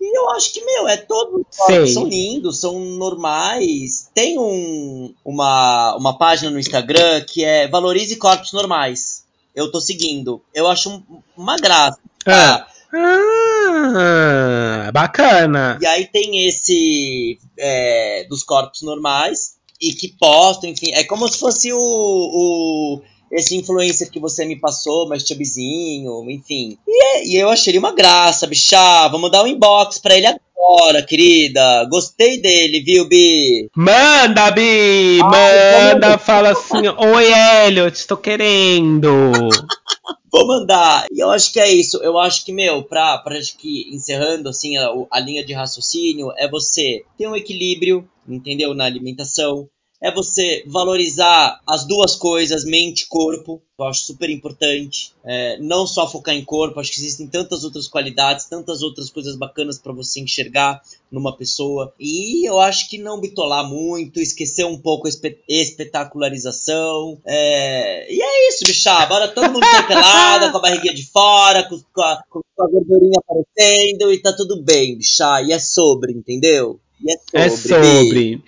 E 0.00 0.18
eu 0.18 0.30
acho 0.30 0.54
que, 0.54 0.64
meu, 0.64 0.88
é 0.88 0.96
todo. 0.96 1.46
São 1.92 2.06
lindos, 2.06 2.58
são 2.58 2.80
normais. 2.80 4.10
Tem 4.14 4.38
um, 4.38 5.12
uma, 5.22 5.94
uma 5.96 6.16
página 6.16 6.50
no 6.50 6.58
Instagram 6.58 7.26
que 7.28 7.44
é 7.44 7.68
Valorize 7.68 8.16
Corpos 8.16 8.54
Normais. 8.54 9.26
Eu 9.54 9.70
tô 9.70 9.82
seguindo. 9.82 10.40
Eu 10.54 10.66
acho 10.66 10.88
um, 10.88 11.02
uma 11.36 11.58
graça. 11.58 11.98
Tá? 12.24 12.66
Ah, 12.94 14.90
bacana. 14.94 15.78
E 15.78 15.84
aí 15.84 16.06
tem 16.06 16.48
esse 16.48 17.38
é, 17.58 18.24
dos 18.30 18.42
corpos 18.42 18.80
normais 18.80 19.56
e 19.78 19.92
que 19.92 20.08
postam, 20.08 20.70
enfim. 20.70 20.94
É 20.94 21.04
como 21.04 21.28
se 21.28 21.38
fosse 21.38 21.70
o, 21.70 21.78
o 21.78 23.02
esse 23.30 23.56
influencer 23.56 24.10
que 24.10 24.20
você 24.20 24.44
me 24.44 24.56
passou, 24.56 25.08
mais 25.08 25.26
chubzinho, 25.26 26.30
enfim. 26.30 26.78
E, 26.86 27.04
é, 27.04 27.26
e, 27.26 27.36
eu 27.36 27.48
achei 27.48 27.72
ele 27.72 27.78
uma 27.78 27.94
graça, 27.94 28.46
bichá. 28.46 29.08
Vamos 29.08 29.30
dar 29.30 29.42
um 29.42 29.46
inbox 29.46 29.98
pra 29.98 30.16
ele 30.16 30.26
agora, 30.26 31.02
querida. 31.02 31.84
Gostei 31.90 32.40
dele, 32.40 32.80
viu, 32.80 33.06
Bi? 33.06 33.68
Manda, 33.76 34.50
Bi! 34.50 35.20
Ai, 35.22 35.94
manda, 35.94 36.18
fala 36.18 36.50
assim: 36.50 36.88
Oi, 36.88 37.66
Elliot, 37.66 37.96
estou 37.96 38.16
querendo. 38.16 39.08
Vou 40.30 40.46
mandar. 40.46 41.06
E 41.10 41.18
eu 41.18 41.30
acho 41.30 41.52
que 41.52 41.58
é 41.58 41.72
isso. 41.72 41.96
Eu 42.02 42.18
acho 42.18 42.44
que, 42.44 42.52
meu, 42.52 42.82
pra, 42.82 43.16
pra 43.18 43.40
gente 43.40 43.56
que 43.56 43.88
encerrando 43.94 44.48
assim 44.50 44.76
a, 44.76 44.88
a 45.10 45.18
linha 45.18 45.44
de 45.44 45.54
raciocínio, 45.54 46.30
é 46.36 46.48
você 46.48 47.04
ter 47.16 47.26
um 47.26 47.34
equilíbrio, 47.34 48.06
entendeu? 48.28 48.74
Na 48.74 48.84
alimentação 48.84 49.66
é 50.00 50.12
você 50.12 50.62
valorizar 50.66 51.60
as 51.66 51.86
duas 51.86 52.14
coisas, 52.14 52.64
mente 52.64 53.02
e 53.02 53.06
corpo. 53.06 53.62
Eu 53.78 53.86
acho 53.86 54.04
super 54.04 54.30
importante. 54.30 55.12
É, 55.24 55.58
não 55.58 55.86
só 55.86 56.10
focar 56.10 56.34
em 56.34 56.44
corpo, 56.44 56.80
acho 56.80 56.92
que 56.92 57.00
existem 57.00 57.26
tantas 57.26 57.64
outras 57.64 57.88
qualidades, 57.88 58.46
tantas 58.46 58.82
outras 58.82 59.10
coisas 59.10 59.36
bacanas 59.36 59.78
para 59.78 59.92
você 59.92 60.20
enxergar 60.20 60.80
numa 61.10 61.36
pessoa. 61.36 61.92
E 61.98 62.48
eu 62.48 62.58
acho 62.58 62.88
que 62.88 62.98
não 62.98 63.20
bitolar 63.20 63.68
muito, 63.68 64.20
esquecer 64.20 64.64
um 64.64 64.78
pouco 64.78 65.06
a 65.06 65.10
espetacularização. 65.48 67.18
É... 67.26 68.12
E 68.12 68.20
é 68.20 68.48
isso, 68.48 68.64
bichá. 68.66 69.04
Bora 69.06 69.28
todo 69.28 69.52
mundo 69.52 69.64
ser 69.66 69.86
pelada, 69.86 70.50
com 70.52 70.58
a 70.58 70.62
barriguinha 70.62 70.94
de 70.94 71.04
fora, 71.10 71.62
com, 71.64 71.80
com, 71.92 72.02
a, 72.02 72.22
com 72.30 72.40
a 72.60 72.68
gordurinha 72.68 73.18
aparecendo 73.18 74.12
e 74.12 74.20
tá 74.20 74.32
tudo 74.34 74.62
bem, 74.62 74.96
bichá. 74.96 75.42
E 75.42 75.52
é 75.52 75.58
sobre, 75.58 76.12
entendeu? 76.12 76.80
E 77.02 77.12
é 77.12 77.16
sobre. 77.18 77.40
É 77.40 77.48
sobre. 77.50 78.44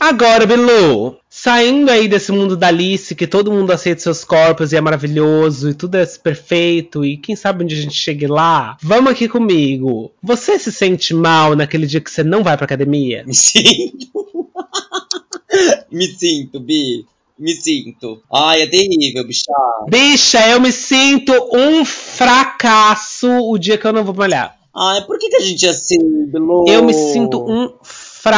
Agora, 0.00 0.46
Bilu, 0.46 1.18
saindo 1.28 1.90
aí 1.90 2.08
desse 2.08 2.32
mundo 2.32 2.56
da 2.56 2.68
Alice, 2.68 3.14
que 3.14 3.26
todo 3.26 3.52
mundo 3.52 3.70
aceita 3.70 4.00
seus 4.00 4.24
corpos 4.24 4.72
e 4.72 4.76
é 4.76 4.80
maravilhoso 4.80 5.68
e 5.68 5.74
tudo 5.74 5.96
é 5.96 6.06
perfeito, 6.06 7.04
e 7.04 7.18
quem 7.18 7.36
sabe 7.36 7.64
onde 7.64 7.74
a 7.74 7.80
gente 7.80 7.94
chegue 7.94 8.26
lá, 8.26 8.78
vamos 8.82 9.12
aqui 9.12 9.28
comigo. 9.28 10.10
Você 10.22 10.58
se 10.58 10.72
sente 10.72 11.12
mal 11.12 11.54
naquele 11.54 11.86
dia 11.86 12.00
que 12.00 12.10
você 12.10 12.24
não 12.24 12.42
vai 12.42 12.56
pra 12.56 12.64
academia? 12.64 13.24
Me 13.26 13.34
sinto. 13.34 14.48
me 15.92 16.06
sinto, 16.06 16.58
Bi. 16.60 17.04
Me 17.38 17.54
sinto. 17.54 18.22
Ai, 18.30 18.62
é 18.62 18.66
terrível, 18.66 19.26
bicha. 19.26 19.52
Bicha, 19.88 20.46
eu 20.48 20.60
me 20.60 20.72
sinto 20.72 21.32
um 21.54 21.84
fracasso 21.86 23.28
o 23.28 23.58
dia 23.58 23.78
que 23.78 23.86
eu 23.86 23.92
não 23.92 24.04
vou 24.04 24.14
malhar. 24.14 24.59
Ai, 24.74 25.04
por 25.04 25.18
que, 25.18 25.28
que 25.28 25.36
a 25.36 25.40
gente 25.40 25.66
é 25.66 25.70
assim, 25.70 25.98
Bilu? 26.26 26.64
Eu 26.68 26.82
me 26.84 26.94
sinto 26.94 27.42
um 27.42 27.74
fracasso. 27.82 28.28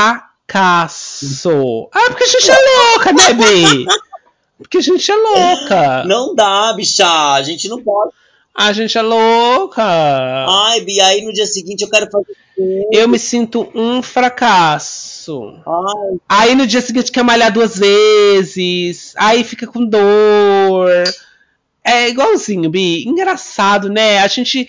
Ah, 1.93 2.07
porque 2.09 2.25
a 2.25 2.29
gente 2.29 2.51
é 2.51 2.57
louca, 2.57 3.13
né, 3.13 3.33
Bi? 3.35 3.87
Porque 4.59 4.79
a 4.79 4.81
gente 4.81 5.11
é 5.11 5.17
louca. 5.17 6.05
Não 6.05 6.35
dá, 6.35 6.73
bicha. 6.73 7.07
A 7.35 7.43
gente 7.43 7.69
não 7.69 7.83
pode. 7.83 8.13
A 8.55 8.73
gente 8.73 8.97
é 8.97 9.03
louca. 9.03 9.83
Ai, 9.83 10.81
Bi, 10.83 11.01
aí 11.01 11.25
no 11.25 11.33
dia 11.33 11.47
seguinte 11.47 11.83
eu 11.83 11.91
quero 11.91 12.11
fazer. 12.11 12.27
Eu 12.93 13.09
me 13.09 13.19
sinto 13.19 13.71
um 13.75 14.03
fracasso. 14.03 15.55
Ai. 15.67 16.17
Aí 16.29 16.55
no 16.55 16.67
dia 16.67 16.81
seguinte 16.81 17.11
quer 17.11 17.25
malhar 17.25 17.53
duas 17.53 17.77
vezes. 17.77 19.15
Aí 19.17 19.43
fica 19.43 19.67
com 19.67 19.85
dor. 19.85 21.03
É 21.85 22.09
igualzinho, 22.09 22.71
Bi. 22.71 23.05
Engraçado, 23.09 23.89
né? 23.89 24.19
A 24.19 24.29
gente 24.29 24.69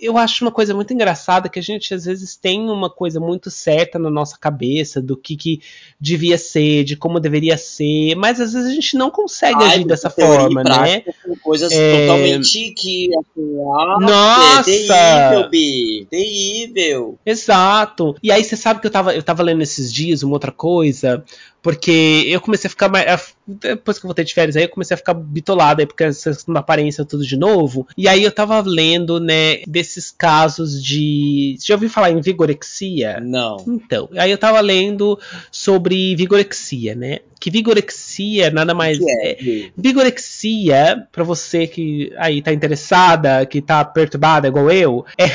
eu 0.00 0.18
acho 0.18 0.44
uma 0.44 0.50
coisa 0.50 0.74
muito 0.74 0.92
engraçada 0.92 1.48
que 1.48 1.58
a 1.58 1.62
gente 1.62 1.94
às 1.94 2.04
vezes 2.04 2.34
tem 2.34 2.68
uma 2.68 2.90
coisa 2.90 3.20
muito 3.20 3.48
certa 3.48 3.98
na 3.98 4.10
nossa 4.10 4.36
cabeça 4.36 5.00
do 5.00 5.16
que, 5.16 5.36
que 5.36 5.60
devia 6.00 6.36
ser, 6.36 6.82
de 6.82 6.96
como 6.96 7.20
deveria 7.20 7.56
ser, 7.56 8.16
mas 8.16 8.40
às 8.40 8.52
vezes 8.52 8.68
a 8.68 8.74
gente 8.74 8.96
não 8.96 9.08
consegue 9.08 9.62
Ai, 9.62 9.74
agir 9.74 9.86
dessa 9.86 10.10
forma, 10.10 10.64
né? 10.64 11.04
Coisas 11.42 11.70
é... 11.70 12.00
totalmente 12.00 12.72
que 12.72 13.10
assim, 13.16 13.58
ah, 13.60 14.00
Nossa! 14.00 14.70
É 14.70 15.28
terrível, 15.28 15.50
Bi, 15.50 16.06
terrível. 16.10 17.18
Exato. 17.24 18.16
E 18.20 18.32
aí 18.32 18.42
você 18.42 18.56
sabe 18.56 18.80
que 18.80 18.86
eu 18.88 18.90
tava, 18.90 19.14
eu 19.14 19.22
tava 19.22 19.44
lendo 19.44 19.62
esses 19.62 19.92
dias 19.92 20.24
uma 20.24 20.32
outra 20.32 20.50
coisa 20.50 21.24
Porque 21.62 22.24
eu 22.26 22.40
comecei 22.40 22.68
a 22.68 22.70
ficar 22.70 22.88
mais. 22.88 23.34
Depois 23.46 23.98
que 23.98 24.04
eu 24.04 24.08
voltei 24.08 24.24
de 24.24 24.34
férias 24.34 24.56
aí, 24.56 24.64
eu 24.64 24.68
comecei 24.68 24.94
a 24.94 24.98
ficar 24.98 25.14
bitolada 25.14 25.82
aí, 25.82 25.86
porque 25.86 26.04
da 26.04 26.60
aparência 26.60 27.04
tudo 27.04 27.24
de 27.24 27.36
novo. 27.36 27.86
E 27.96 28.06
aí 28.06 28.22
eu 28.22 28.30
tava 28.30 28.62
lendo, 28.64 29.18
né, 29.18 29.62
desses 29.66 30.10
casos 30.10 30.82
de. 30.82 31.56
Você 31.58 31.66
já 31.66 31.74
ouviu 31.74 31.90
falar 31.90 32.10
em 32.10 32.20
vigorexia? 32.20 33.20
Não. 33.20 33.56
Então, 33.66 34.08
aí 34.16 34.30
eu 34.30 34.38
tava 34.38 34.60
lendo 34.60 35.18
sobre 35.50 36.14
vigorexia, 36.14 36.94
né? 36.94 37.18
Que 37.40 37.50
vigorexia 37.50 38.50
nada 38.50 38.74
mais 38.74 38.98
é? 39.00 39.30
é. 39.32 39.70
Vigorexia, 39.76 41.06
pra 41.12 41.24
você 41.24 41.66
que 41.66 42.12
aí 42.16 42.42
tá 42.42 42.52
interessada, 42.52 43.46
que 43.46 43.60
tá 43.60 43.84
perturbada 43.84 44.48
igual 44.48 44.70
eu, 44.70 45.04
é, 45.16 45.26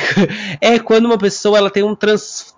é 0.76 0.80
quando 0.80 1.06
uma 1.06 1.18
pessoa 1.18 1.58
ela 1.58 1.70
tem 1.70 1.84
um 1.84 1.96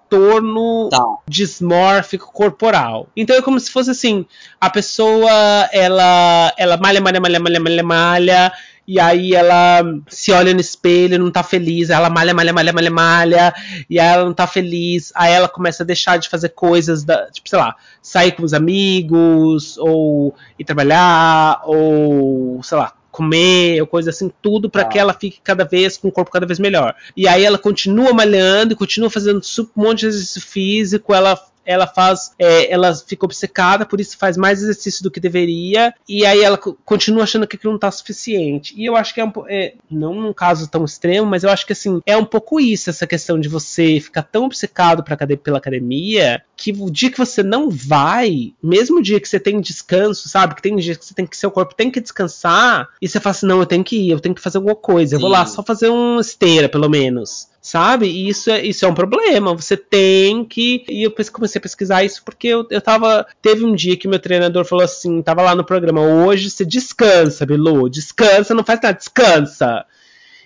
transtorno 0.09 0.89
Tá. 0.89 1.03
dismórfico 1.27 2.31
corporal. 2.31 3.07
Então 3.15 3.35
é 3.35 3.41
como 3.41 3.59
se 3.59 3.71
fosse 3.71 3.91
assim, 3.91 4.25
a 4.59 4.69
pessoa 4.69 5.31
ela 5.71 6.53
ela 6.57 6.77
malha, 6.77 7.01
malha, 7.01 7.19
malha, 7.19 7.39
malha, 7.39 7.59
malha, 7.59 7.83
malha, 7.83 8.53
e 8.87 8.99
aí 8.99 9.33
ela 9.33 9.81
se 10.07 10.31
olha 10.31 10.53
no 10.53 10.59
espelho, 10.59 11.17
não 11.17 11.31
tá 11.31 11.41
feliz, 11.43 11.89
ela 11.89 12.09
malha, 12.09 12.33
malha, 12.33 12.53
malha, 12.53 12.71
malha, 12.73 12.91
malha, 12.91 13.53
e 13.89 13.99
aí 13.99 14.07
ela 14.07 14.25
não 14.25 14.33
tá 14.33 14.45
feliz, 14.45 15.11
aí 15.15 15.33
ela 15.33 15.49
começa 15.49 15.83
a 15.83 15.85
deixar 15.85 16.17
de 16.17 16.29
fazer 16.29 16.49
coisas 16.49 17.03
da, 17.03 17.29
tipo, 17.31 17.49
sei 17.49 17.57
lá, 17.59 17.75
sair 18.01 18.31
com 18.33 18.43
os 18.43 18.53
amigos, 18.53 19.77
ou 19.79 20.35
ir 20.59 20.63
trabalhar, 20.65 21.61
ou, 21.65 22.61
sei 22.63 22.77
lá, 22.77 22.93
comer, 23.15 23.81
ou 23.81 23.87
coisa 23.87 24.09
assim, 24.09 24.31
tudo 24.41 24.69
pra 24.69 24.83
Tá. 24.83 24.89
que 24.89 24.99
ela 24.99 25.13
fique 25.13 25.39
cada 25.43 25.63
vez 25.63 25.97
com 25.97 26.09
o 26.09 26.11
corpo 26.11 26.31
cada 26.31 26.45
vez 26.45 26.59
melhor. 26.59 26.93
E 27.15 27.27
aí 27.27 27.43
ela 27.43 27.57
continua 27.57 28.13
malhando 28.13 28.73
e 28.73 28.75
continua 28.75 29.09
fazendo 29.09 29.41
um 29.59 29.81
monte 29.81 30.01
de 30.01 30.07
exercício 30.07 30.41
físico, 30.41 31.13
ela 31.13 31.39
ela 31.65 31.87
faz, 31.87 32.31
é, 32.39 32.71
ela 32.71 32.93
fica 32.95 33.25
obcecada, 33.25 33.85
por 33.85 33.99
isso 33.99 34.17
faz 34.17 34.37
mais 34.37 34.61
exercício 34.61 35.03
do 35.03 35.11
que 35.11 35.19
deveria, 35.19 35.93
e 36.07 36.25
aí 36.25 36.41
ela 36.41 36.57
co- 36.57 36.77
continua 36.85 37.23
achando 37.23 37.47
que 37.47 37.55
aquilo 37.55 37.73
não 37.73 37.79
tá 37.79 37.91
suficiente. 37.91 38.73
E 38.77 38.85
eu 38.85 38.95
acho 38.95 39.13
que 39.13 39.21
é 39.21 39.25
um 39.25 39.31
é, 39.47 39.73
não 39.89 40.13
num 40.13 40.33
caso 40.33 40.67
tão 40.69 40.85
extremo, 40.85 41.27
mas 41.27 41.43
eu 41.43 41.49
acho 41.49 41.65
que 41.65 41.73
assim, 41.73 42.01
é 42.05 42.15
um 42.15 42.25
pouco 42.25 42.59
isso, 42.59 42.89
essa 42.89 43.07
questão 43.07 43.39
de 43.39 43.49
você 43.49 43.99
ficar 43.99 44.23
tão 44.23 44.45
obcecado 44.45 45.03
pra, 45.03 45.17
pela 45.37 45.57
academia, 45.57 46.41
que 46.55 46.71
o 46.71 46.89
dia 46.89 47.11
que 47.11 47.17
você 47.17 47.43
não 47.43 47.69
vai, 47.69 48.53
mesmo 48.61 48.99
o 48.99 49.01
dia 49.01 49.19
que 49.19 49.27
você 49.27 49.39
tem 49.39 49.59
descanso, 49.59 50.29
sabe? 50.29 50.55
Que 50.55 50.61
tem 50.61 50.73
um 50.73 50.77
dia 50.77 50.95
que 50.95 51.05
você 51.05 51.13
tem 51.13 51.25
que 51.25 51.35
seu 51.37 51.51
corpo 51.51 51.75
tem 51.75 51.91
que 51.91 51.99
descansar, 51.99 52.87
e 53.01 53.07
você 53.07 53.19
fala 53.19 53.31
assim, 53.31 53.45
não, 53.45 53.59
eu 53.59 53.65
tenho 53.65 53.83
que 53.83 53.97
ir, 53.97 54.09
eu 54.11 54.19
tenho 54.19 54.35
que 54.35 54.41
fazer 54.41 54.57
alguma 54.57 54.75
coisa, 54.75 55.15
eu 55.15 55.19
vou 55.19 55.29
lá 55.29 55.45
só 55.45 55.63
fazer 55.63 55.89
uma 55.89 56.21
esteira, 56.21 56.69
pelo 56.69 56.89
menos. 56.89 57.47
Sabe? 57.65 58.05
E 58.05 58.29
isso 58.29 58.51
é, 58.51 58.63
isso 58.63 58.85
é 58.85 58.87
um 58.87 58.93
problema. 58.93 59.55
Você 59.55 59.75
tem 59.75 60.45
que. 60.45 60.85
E 60.87 61.01
eu 61.01 61.11
comecei 61.31 61.57
a 61.57 61.61
pesquisar 61.63 62.03
isso 62.03 62.21
porque 62.23 62.47
eu, 62.47 62.67
eu 62.69 62.79
tava. 62.79 63.25
Teve 63.41 63.65
um 63.65 63.73
dia 63.73 63.97
que 63.97 64.07
meu 64.07 64.19
treinador 64.19 64.63
falou 64.65 64.85
assim: 64.85 65.19
tava 65.23 65.41
lá 65.41 65.55
no 65.55 65.63
programa, 65.63 65.99
hoje 65.99 66.51
você 66.51 66.63
descansa, 66.63 67.43
Bilu. 67.43 67.89
Descansa, 67.89 68.53
não 68.53 68.63
faz 68.63 68.79
nada, 68.83 68.95
descansa. 68.95 69.83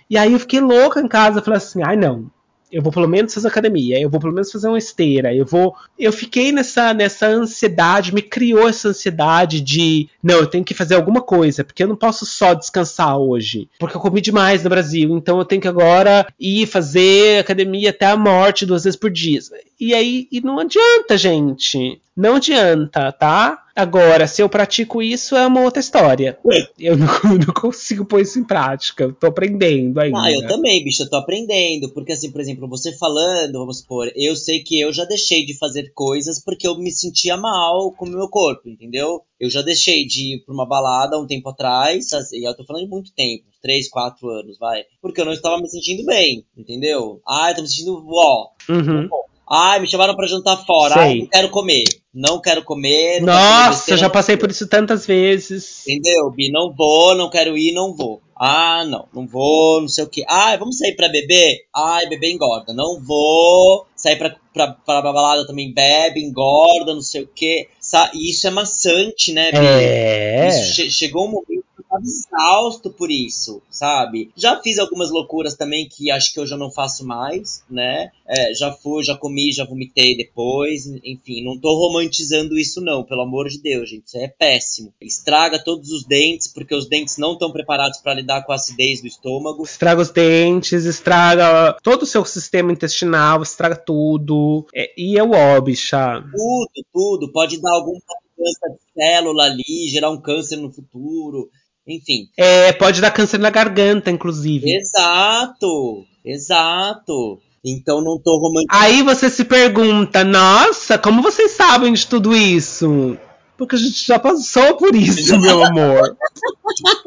E 0.08 0.16
aí 0.16 0.32
eu 0.32 0.40
fiquei 0.40 0.60
louca 0.60 0.98
em 0.98 1.06
casa, 1.06 1.42
falei 1.42 1.58
assim, 1.58 1.82
ai 1.84 1.94
não. 1.94 2.30
Eu 2.70 2.82
vou 2.82 2.92
pelo 2.92 3.08
menos 3.08 3.34
fazer 3.34 3.48
academia, 3.48 4.00
eu 4.00 4.08
vou 4.08 4.20
pelo 4.20 4.32
menos 4.32 4.50
fazer 4.50 4.68
uma 4.68 4.78
esteira, 4.78 5.34
eu 5.34 5.44
vou. 5.44 5.74
Eu 5.98 6.12
fiquei 6.12 6.52
nessa, 6.52 6.94
nessa 6.94 7.26
ansiedade, 7.26 8.14
me 8.14 8.22
criou 8.22 8.68
essa 8.68 8.88
ansiedade 8.88 9.60
de 9.60 10.08
não, 10.22 10.36
eu 10.36 10.46
tenho 10.46 10.64
que 10.64 10.74
fazer 10.74 10.94
alguma 10.94 11.20
coisa, 11.20 11.64
porque 11.64 11.82
eu 11.82 11.88
não 11.88 11.96
posso 11.96 12.26
só 12.26 12.54
descansar 12.54 13.16
hoje, 13.18 13.68
porque 13.78 13.96
eu 13.96 14.00
comi 14.00 14.20
demais 14.20 14.62
no 14.62 14.70
Brasil, 14.70 15.16
então 15.16 15.38
eu 15.38 15.44
tenho 15.44 15.62
que 15.62 15.68
agora 15.68 16.26
ir 16.38 16.66
fazer 16.66 17.40
academia 17.40 17.90
até 17.90 18.06
a 18.06 18.16
morte 18.16 18.66
duas 18.66 18.84
vezes 18.84 18.98
por 18.98 19.10
dia. 19.10 19.40
E 19.78 19.94
aí, 19.94 20.28
e 20.30 20.40
não 20.40 20.58
adianta, 20.58 21.16
gente. 21.16 22.00
Não 22.16 22.36
adianta, 22.36 23.12
tá? 23.12 23.64
Agora, 23.74 24.26
se 24.26 24.42
eu 24.42 24.48
pratico 24.48 25.00
isso, 25.00 25.36
é 25.36 25.46
uma 25.46 25.62
outra 25.62 25.80
história. 25.80 26.38
Eu 26.78 26.96
não, 26.96 27.06
não 27.46 27.54
consigo 27.54 28.04
pôr 28.04 28.20
isso 28.20 28.38
em 28.38 28.44
prática. 28.44 29.04
Eu 29.04 29.14
tô 29.14 29.28
aprendendo 29.28 29.98
ainda. 29.98 30.18
Ah, 30.18 30.30
eu 30.30 30.46
também, 30.46 30.84
bicho, 30.84 31.02
eu 31.02 31.08
tô 31.08 31.16
aprendendo. 31.16 31.88
Porque, 31.94 32.12
assim, 32.12 32.30
por 32.30 32.40
exemplo, 32.40 32.68
você 32.68 32.92
falando, 32.98 33.58
vamos 33.58 33.78
supor, 33.78 34.10
eu 34.14 34.36
sei 34.36 34.62
que 34.62 34.78
eu 34.80 34.92
já 34.92 35.04
deixei 35.04 35.46
de 35.46 35.56
fazer 35.56 35.92
coisas 35.94 36.42
porque 36.44 36.66
eu 36.66 36.76
me 36.76 36.90
sentia 36.90 37.36
mal 37.36 37.92
com 37.92 38.04
o 38.04 38.10
meu 38.10 38.28
corpo, 38.28 38.68
entendeu? 38.68 39.22
Eu 39.38 39.48
já 39.48 39.62
deixei 39.62 40.04
de 40.06 40.34
ir 40.34 40.44
pra 40.44 40.52
uma 40.52 40.66
balada 40.66 41.18
um 41.18 41.26
tempo 41.26 41.48
atrás, 41.48 42.12
assim, 42.12 42.40
e 42.40 42.44
eu 42.44 42.54
tô 42.54 42.64
falando 42.64 42.84
de 42.84 42.90
muito 42.90 43.14
tempo, 43.14 43.44
uns 43.48 43.58
3, 43.62 43.88
4 43.88 44.28
anos, 44.28 44.58
vai. 44.58 44.82
Porque 45.00 45.20
eu 45.20 45.24
não 45.24 45.32
estava 45.32 45.58
me 45.58 45.70
sentindo 45.70 46.04
bem, 46.04 46.44
entendeu? 46.54 47.22
Ah, 47.26 47.50
eu 47.50 47.56
tô 47.56 47.62
me 47.62 47.68
sentindo 47.68 48.04
ó. 48.06 48.50
Uhum. 48.68 49.08
Ai, 49.50 49.80
me 49.80 49.88
chamaram 49.88 50.14
pra 50.14 50.26
jantar 50.28 50.64
fora. 50.64 50.94
Ai, 51.00 51.18
não 51.18 51.26
quero 51.26 51.48
comer. 51.50 51.84
Não 52.14 52.40
quero 52.40 52.62
comer. 52.64 53.20
não 53.20 53.26
quero 53.26 53.66
Nossa, 53.70 53.90
eu 53.92 53.96
já 53.96 54.08
passei 54.08 54.36
por 54.36 54.50
isso 54.50 54.68
tantas 54.68 55.06
vezes. 55.06 55.82
Entendeu, 55.88 56.30
Bi? 56.30 56.50
Não 56.50 56.72
vou, 56.72 57.14
não 57.16 57.28
quero 57.30 57.56
ir, 57.58 57.72
não 57.72 57.94
vou. 57.94 58.20
Ah, 58.42 58.84
não, 58.86 59.06
não 59.12 59.26
vou, 59.26 59.80
não 59.82 59.88
sei 59.88 60.04
o 60.04 60.08
que. 60.08 60.24
Ah, 60.26 60.56
vamos 60.56 60.78
sair 60.78 60.94
pra 60.96 61.08
beber? 61.08 61.58
Ai, 61.76 62.08
beber 62.08 62.30
engorda. 62.30 62.72
Não 62.72 62.98
vou. 63.00 63.86
Sair 63.94 64.16
pra, 64.16 64.34
pra, 64.54 64.68
pra 64.72 65.02
balada 65.02 65.46
também 65.46 65.74
bebe, 65.74 66.20
engorda, 66.24 66.94
não 66.94 67.02
sei 67.02 67.22
o 67.22 67.28
que. 67.28 67.68
Isso 68.14 68.46
é 68.46 68.50
maçante, 68.50 69.32
né, 69.32 69.50
Bi? 69.52 69.58
É. 69.58 70.48
Isso 70.48 70.74
che- 70.74 70.90
chegou 70.90 71.24
um 71.26 71.30
momento 71.32 71.64
tava 71.90 72.02
exausto 72.04 72.90
por 72.90 73.10
isso, 73.10 73.60
sabe? 73.68 74.30
Já 74.36 74.60
fiz 74.62 74.78
algumas 74.78 75.10
loucuras 75.10 75.54
também 75.54 75.88
que 75.88 76.10
acho 76.10 76.32
que 76.32 76.38
eu 76.38 76.46
já 76.46 76.56
não 76.56 76.70
faço 76.70 77.04
mais, 77.04 77.64
né? 77.68 78.10
É, 78.26 78.54
já 78.54 78.72
fui, 78.72 79.02
já 79.02 79.16
comi, 79.16 79.52
já 79.52 79.64
vomitei 79.64 80.16
depois. 80.16 80.86
Enfim, 81.04 81.44
não 81.44 81.58
tô 81.58 81.74
romantizando 81.74 82.56
isso, 82.56 82.80
não, 82.80 83.02
pelo 83.02 83.22
amor 83.22 83.48
de 83.48 83.60
Deus, 83.60 83.90
gente. 83.90 84.06
Isso 84.06 84.18
é 84.18 84.28
péssimo. 84.28 84.94
Estraga 85.00 85.58
todos 85.62 85.90
os 85.90 86.04
dentes, 86.04 86.46
porque 86.46 86.74
os 86.74 86.88
dentes 86.88 87.18
não 87.18 87.32
estão 87.32 87.50
preparados 87.50 87.98
pra 87.98 88.14
lidar 88.14 88.44
com 88.44 88.52
a 88.52 88.54
acidez 88.54 89.00
do 89.00 89.08
estômago. 89.08 89.64
Estraga 89.64 90.00
os 90.00 90.10
dentes, 90.10 90.84
estraga 90.84 91.76
todo 91.82 92.02
o 92.02 92.06
seu 92.06 92.24
sistema 92.24 92.72
intestinal, 92.72 93.42
estraga 93.42 93.76
tudo. 93.76 94.66
É, 94.72 94.92
e 94.96 95.18
é 95.18 95.24
o 95.24 95.32
ó, 95.32 95.60
bicha. 95.60 96.22
Tudo, 96.32 96.86
tudo. 96.92 97.32
Pode 97.32 97.60
dar 97.60 97.72
algum 97.72 97.98
câncer 98.40 98.70
de 98.70 98.92
célula 98.94 99.44
ali, 99.44 99.88
gerar 99.88 100.10
um 100.10 100.20
câncer 100.20 100.56
no 100.56 100.70
futuro. 100.70 101.50
Enfim. 101.90 102.28
É, 102.36 102.72
pode 102.72 103.00
dar 103.00 103.10
câncer 103.10 103.38
na 103.38 103.50
garganta, 103.50 104.10
inclusive. 104.10 104.72
Exato, 104.72 106.04
exato. 106.24 107.40
Então 107.64 108.00
não 108.00 108.18
tô 108.18 108.38
romantizando. 108.38 108.84
Aí 108.84 109.02
você 109.02 109.28
se 109.28 109.44
pergunta, 109.44 110.24
nossa, 110.24 110.96
como 110.96 111.20
vocês 111.20 111.50
sabem 111.52 111.92
de 111.92 112.06
tudo 112.06 112.34
isso? 112.34 113.18
Porque 113.58 113.76
a 113.76 113.78
gente 113.78 114.06
já 114.06 114.18
passou 114.18 114.76
por 114.76 114.94
isso, 114.94 115.38
meu 115.38 115.62
amor. 115.62 116.16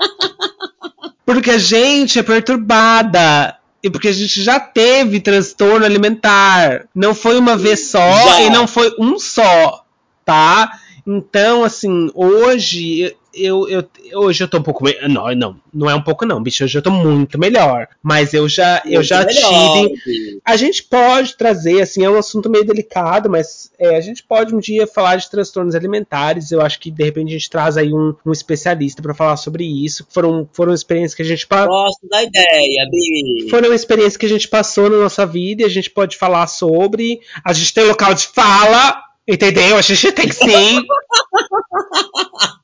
Porque 1.26 1.52
a 1.52 1.58
gente 1.58 2.20
é 2.20 2.24
perturbada. 2.24 3.58
E 3.82 3.90
porque 3.90 4.10
a 4.10 4.14
gente 4.14 4.42
já 4.42 4.60
teve 4.60 5.20
transtorno 5.20 5.86
alimentar. 5.86 6.86
Não 6.94 7.14
foi 7.14 7.38
uma 7.38 7.58
vez 7.58 7.88
só 7.88 8.00
Já. 8.00 8.42
e 8.42 8.50
não 8.50 8.68
foi 8.68 8.94
um 9.00 9.18
só, 9.20 9.84
tá? 10.24 10.80
Então, 11.06 11.64
assim, 11.64 12.10
hoje 12.14 13.14
eu, 13.34 13.68
eu, 13.68 13.84
hoje 14.14 14.44
eu 14.44 14.48
tô 14.48 14.58
um 14.58 14.64
pouco. 14.64 14.84
me- 14.84 14.98
Não, 15.08 15.34
não, 15.36 15.56
não 15.74 15.90
é 15.90 15.96
um 15.96 16.02
pouco, 16.02 16.26
não, 16.26 16.42
bicho. 16.42 16.64
Hoje 16.64 16.78
eu 16.78 16.82
tô 16.82 16.92
muito 16.92 17.40
melhor. 17.40 17.88
Mas 18.02 18.34
eu 18.34 18.48
já, 18.48 18.82
eu 18.86 18.94
Muito 18.96 19.04
já 19.08 19.26
melhor, 19.26 19.74
tive. 19.74 19.96
Bi. 20.06 20.42
A 20.46 20.56
gente 20.56 20.84
pode 20.84 21.36
trazer, 21.38 21.82
assim, 21.82 22.04
é 22.04 22.10
um 22.10 22.18
assunto 22.18 22.50
meio 22.50 22.66
delicado, 22.66 23.30
mas 23.30 23.72
é, 23.80 23.96
a 23.96 24.02
gente 24.02 24.24
pode 24.24 24.54
um 24.56 24.60
dia 24.60 24.86
falar 24.86 25.16
de 25.16 25.30
transtornos 25.30 25.76
alimentares. 25.76 26.52
Eu 26.52 26.62
acho 26.62 26.80
que 26.80 26.92
de 26.92 27.04
repente 27.04 27.30
a 27.30 27.34
gente 27.38 27.50
traz 27.50 27.78
aí 27.78 27.94
um, 27.94 28.14
um 28.26 28.32
especialista 28.32 29.02
para 29.02 29.14
falar 29.14 29.38
sobre 29.38 29.64
isso. 29.66 30.06
Foram, 30.10 30.48
foram 30.54 30.74
experiências 30.74 31.16
que 31.16 31.22
a 31.22 31.26
gente 31.26 31.48
pa- 31.48 31.66
Gosto 31.66 32.08
da 32.10 32.22
ideia, 32.24 32.88
Bi. 32.92 33.50
foram 33.50 33.74
experiências 33.74 34.18
que 34.18 34.26
a 34.26 34.30
gente 34.30 34.48
passou 34.48 34.90
na 34.90 34.98
nossa 34.98 35.26
vida 35.26 35.64
e 35.64 35.66
a 35.66 35.70
gente 35.70 35.90
pode 35.90 36.18
falar 36.18 36.48
sobre. 36.48 37.20
A 37.44 37.54
gente 37.54 37.74
tem 37.74 37.86
local 37.86 38.14
de 38.14 38.28
fala, 38.28 39.02
entendeu? 39.28 39.78
A 39.78 39.82
gente 39.82 40.12
tem 40.12 40.28
que 40.28 40.36
sim. 40.36 40.82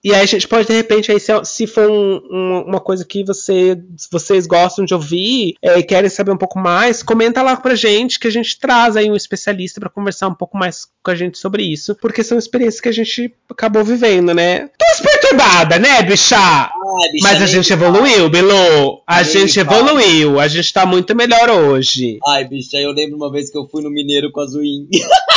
E 0.04 0.14
aí 0.14 0.22
a 0.22 0.26
gente 0.26 0.48
pode, 0.48 0.66
de 0.68 0.74
repente, 0.74 1.12
aí, 1.12 1.20
se, 1.20 1.32
se 1.44 1.68
for 1.68 1.90
um- 1.90 2.22
um- 2.32 2.64
uma 2.68 2.80
coisa 2.80 3.04
que 3.04 3.22
você, 3.24 3.78
vocês 4.10 4.48
gostam 4.48 4.86
de 4.86 4.94
ouvir 4.94 5.56
é, 5.62 5.78
e 5.78 5.84
querem 5.84 6.10
saber 6.10 6.32
um 6.32 6.38
pouco 6.38 6.58
mais, 6.58 7.04
comenta 7.04 7.42
lá 7.42 7.58
pra 7.58 7.76
gente 7.76 8.18
que 8.18 8.28
a 8.28 8.32
gente 8.32 8.58
traz 8.58 8.96
aí 8.96 9.12
um 9.12 9.16
especialista 9.16 9.80
pra 9.80 9.90
conversar 9.90 10.30
um 10.30 10.34
pouco 10.34 10.58
mais 10.58 10.88
com 11.04 11.12
a 11.12 11.16
gente 11.16 11.38
sobre 11.38 11.64
isso, 11.64 11.96
porque 11.96 12.24
são 12.24 12.38
experiências 12.38 12.80
que 12.80 12.88
a 12.90 12.94
gente 12.94 13.34
acabou 13.50 13.84
vivendo, 13.84 14.34
né? 14.34 14.70
Tô 14.70 15.04
perturbada, 15.04 15.78
né, 15.78 16.02
bicha? 16.02 16.38
Ai, 16.38 17.12
bicha, 17.12 17.24
Mas 17.28 17.42
a 17.42 17.46
gente 17.46 17.72
evoluiu, 17.74 18.30
Bilu. 18.30 19.02
A 19.06 19.22
gente 19.24 19.60
evoluiu. 19.60 20.40
A 20.40 20.48
gente 20.48 20.72
tá 20.74 20.86
muito 20.86 21.14
melhor 21.14 21.50
hoje. 21.50 22.20
Ai, 22.26 22.46
bicha, 22.48 22.78
eu 22.78 22.92
lembro 22.92 23.18
uma 23.18 23.30
vez 23.32 23.50
que 23.50 23.58
eu 23.58 23.68
fui 23.68 23.84
no 23.84 23.90
Mineiro 23.92 24.32
com 24.32 24.40
a 24.40 24.46
Zuin. 24.46 24.88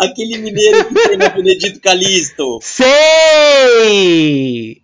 Aquele 0.00 0.38
mineiro 0.38 0.88
que 0.88 0.94
tem 0.94 1.16
na 1.16 1.28
Benedito 1.28 1.80
Calixto. 1.80 2.58
Sei! 2.62 4.00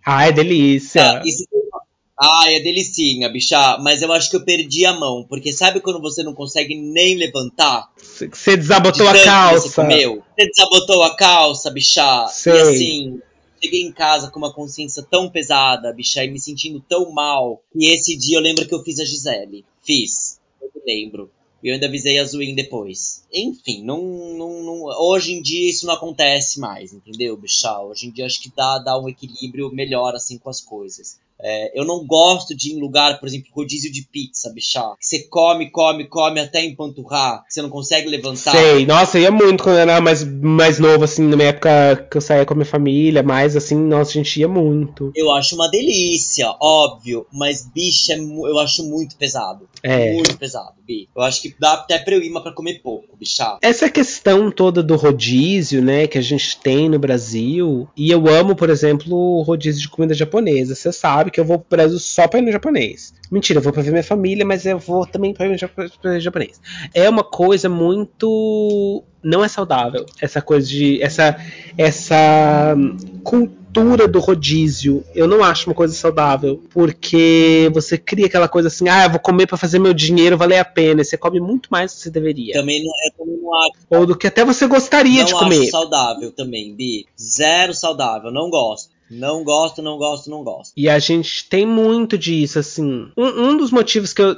Ai, 0.05 0.31
delícia. 0.31 1.01
Ah, 1.01 1.21
e, 1.25 1.31
se 1.31 1.47
tem 1.47 1.59
uma, 1.59 1.81
Ai, 2.19 2.55
é 2.55 2.59
delicinha, 2.61 3.29
bicha. 3.29 3.77
Mas 3.79 4.01
eu 4.01 4.11
acho 4.11 4.29
que 4.29 4.35
eu 4.35 4.43
perdi 4.43 4.85
a 4.85 4.93
mão. 4.93 5.23
Porque 5.27 5.53
sabe 5.53 5.79
quando 5.79 6.01
você 6.01 6.23
não 6.23 6.33
consegue 6.33 6.75
nem 6.75 7.15
levantar? 7.15 7.91
Você 7.95 8.57
desabotou 8.57 9.11
De 9.11 9.19
a 9.19 9.23
calça. 9.23 9.69
Você 9.69 9.75
comeu? 9.75 10.23
Você 10.35 10.47
desabotou 10.47 11.03
a 11.03 11.15
calça, 11.15 11.69
bicha. 11.69 12.27
Sei. 12.27 12.53
E 12.53 12.59
assim, 12.59 13.19
cheguei 13.61 13.83
em 13.83 13.91
casa 13.91 14.31
com 14.31 14.39
uma 14.39 14.53
consciência 14.53 15.03
tão 15.03 15.29
pesada, 15.29 15.93
bicha, 15.93 16.23
e 16.23 16.31
me 16.31 16.39
sentindo 16.39 16.79
tão 16.79 17.11
mal. 17.11 17.61
E 17.75 17.93
esse 17.93 18.17
dia 18.17 18.37
eu 18.37 18.41
lembro 18.41 18.67
que 18.67 18.73
eu 18.73 18.83
fiz 18.83 18.99
a 18.99 19.05
Gisele. 19.05 19.63
Fiz. 19.83 20.39
Eu 20.59 20.69
me 20.73 20.81
lembro. 20.85 21.29
E 21.67 21.69
eu 21.69 21.73
ainda 21.73 21.85
avisei 21.87 22.17
a 22.17 22.23
Zuin 22.23 22.55
depois. 22.55 23.25
Enfim, 23.33 23.83
não, 23.83 24.01
não, 24.37 24.63
não- 24.63 24.83
hoje 25.11 25.33
em 25.33 25.41
dia 25.41 25.69
isso 25.69 25.85
não 25.85 25.95
acontece 25.95 26.61
mais, 26.61 26.93
entendeu, 26.93 27.35
bicha? 27.35 27.77
Hoje 27.81 28.07
em 28.07 28.11
dia 28.11 28.25
acho 28.25 28.41
que 28.41 28.49
dá, 28.55 28.79
dá 28.79 28.97
um 28.97 29.09
equilíbrio 29.09 29.69
melhor, 29.73 30.15
assim, 30.15 30.37
com 30.37 30.49
as 30.49 30.61
coisas. 30.61 31.19
É, 31.41 31.79
eu 31.79 31.85
não 31.85 32.05
gosto 32.05 32.55
de 32.55 32.69
ir 32.69 32.73
em 32.73 32.81
lugar, 32.81 33.19
por 33.19 33.27
exemplo, 33.27 33.49
rodízio 33.53 33.91
de 33.91 34.07
pizza, 34.11 34.51
bicha. 34.53 34.81
Que 34.99 35.05
você 35.05 35.27
come, 35.29 35.69
come, 35.69 36.07
come 36.07 36.39
até 36.39 36.63
empanturrar, 36.63 37.43
você 37.47 37.61
não 37.61 37.69
consegue 37.69 38.09
levantar. 38.09 38.51
Sei, 38.51 38.85
nossa, 38.85 39.17
eu 39.17 39.23
ia 39.23 39.31
muito 39.31 39.63
quando 39.63 39.75
eu 39.75 39.81
era 39.81 40.01
mais, 40.01 40.23
mais 40.23 40.79
novo, 40.79 41.03
assim, 41.03 41.23
na 41.27 41.35
minha 41.35 41.49
época 41.49 42.07
que 42.09 42.17
eu 42.17 42.21
saía 42.21 42.45
com 42.45 42.53
a 42.53 42.57
minha 42.57 42.65
família, 42.65 43.21
mais 43.21 43.55
assim, 43.55 43.75
nossa, 43.75 44.11
a 44.11 44.13
gente 44.13 44.39
ia 44.39 44.47
muito. 44.47 45.11
Eu 45.15 45.31
acho 45.31 45.55
uma 45.55 45.69
delícia, 45.69 46.55
óbvio, 46.59 47.25
mas 47.31 47.67
bicha, 47.73 48.13
é 48.13 48.17
eu 48.17 48.57
acho 48.59 48.83
muito 48.83 49.15
pesado. 49.15 49.67
É. 49.83 50.13
Muito 50.13 50.37
pesado, 50.37 50.73
bi. 50.85 51.07
Eu 51.15 51.21
acho 51.21 51.41
que 51.41 51.55
dá 51.59 51.73
até 51.73 51.99
pra 51.99 52.15
eu 52.15 52.21
ir, 52.21 52.29
mas 52.29 52.43
pra 52.43 52.51
comer 52.51 52.81
pouco, 52.81 53.15
bicha. 53.15 53.57
Essa 53.61 53.89
questão 53.89 54.49
toda 54.51 54.81
do 54.81 54.95
rodízio, 54.95 55.83
né, 55.83 56.07
que 56.07 56.17
a 56.17 56.21
gente 56.21 56.59
tem 56.59 56.89
no 56.89 56.99
Brasil, 56.99 57.87
e 57.95 58.09
eu 58.09 58.27
amo, 58.27 58.55
por 58.55 58.69
exemplo, 58.69 59.15
o 59.15 59.41
rodízio 59.41 59.81
de 59.81 59.89
comida 59.89 60.13
japonesa. 60.13 60.75
Você 60.75 60.91
sabe 60.91 61.26
que 61.31 61.39
eu 61.39 61.45
vou 61.45 61.59
pro 61.59 61.77
Brasil 61.77 61.99
só 61.99 62.27
pra 62.27 62.39
ir 62.39 62.43
no 62.43 62.51
japonês. 62.51 63.13
Mentira, 63.31 63.59
eu 63.59 63.63
vou 63.63 63.73
pra 63.73 63.81
ver 63.81 63.91
minha 63.91 64.03
família, 64.03 64.45
mas 64.45 64.65
eu 64.65 64.79
vou 64.79 65.05
também 65.05 65.33
pra 65.33 65.45
ir 65.45 65.49
no 65.49 66.19
japonês. 66.19 66.61
É 66.93 67.09
uma 67.09 67.23
coisa 67.23 67.67
muito. 67.67 69.03
Não 69.23 69.43
é 69.43 69.47
saudável. 69.47 70.05
Essa 70.21 70.41
coisa 70.41 70.67
de. 70.67 71.01
Essa. 71.01 71.37
Essa 71.77 72.73
hum, 72.77 72.97
cultura 73.23 74.07
do 74.07 74.19
rodízio. 74.19 75.03
Eu 75.13 75.27
não 75.27 75.43
acho 75.43 75.69
uma 75.69 75.75
coisa 75.75 75.93
saudável. 75.93 76.63
Porque 76.69 77.69
você 77.73 77.97
cria 77.97 78.27
aquela 78.27 78.47
coisa 78.47 78.69
assim, 78.69 78.87
ah, 78.87 79.05
eu 79.05 79.09
vou 79.09 79.19
comer 79.19 79.45
pra 79.45 79.57
fazer 79.57 79.79
meu 79.79 79.93
dinheiro 79.93 80.37
valer 80.37 80.59
a 80.59 80.65
pena. 80.65 81.01
E 81.01 81.05
você 81.05 81.17
come 81.17 81.39
muito 81.39 81.67
mais 81.69 81.91
do 81.91 81.97
que 81.97 82.03
você 82.03 82.09
deveria. 82.09 82.53
Também 82.53 82.81
não, 82.83 82.91
eu 83.05 83.17
também 83.17 83.41
não 83.41 83.55
acho, 83.55 83.77
Ou 83.89 84.05
do 84.05 84.17
que 84.17 84.27
até 84.27 84.45
você 84.45 84.65
gostaria 84.67 85.19
não 85.19 85.25
de 85.25 85.33
acho 85.33 85.43
comer. 85.43 85.67
saudável 85.67 86.31
também, 86.31 86.73
bi. 86.73 87.05
Zero 87.19 87.73
saudável, 87.73 88.31
não 88.31 88.49
gosto. 88.49 88.96
Não 89.09 89.43
gosto, 89.43 89.81
não 89.81 89.97
gosto, 89.97 90.29
não 90.29 90.43
gosto. 90.43 90.73
E 90.75 90.89
a 90.89 90.99
gente 90.99 91.47
tem 91.49 91.65
muito 91.65 92.17
disso, 92.17 92.59
assim. 92.59 93.09
Um, 93.15 93.49
um 93.49 93.57
dos 93.57 93.71
motivos 93.71 94.13
que 94.13 94.21
eu. 94.21 94.35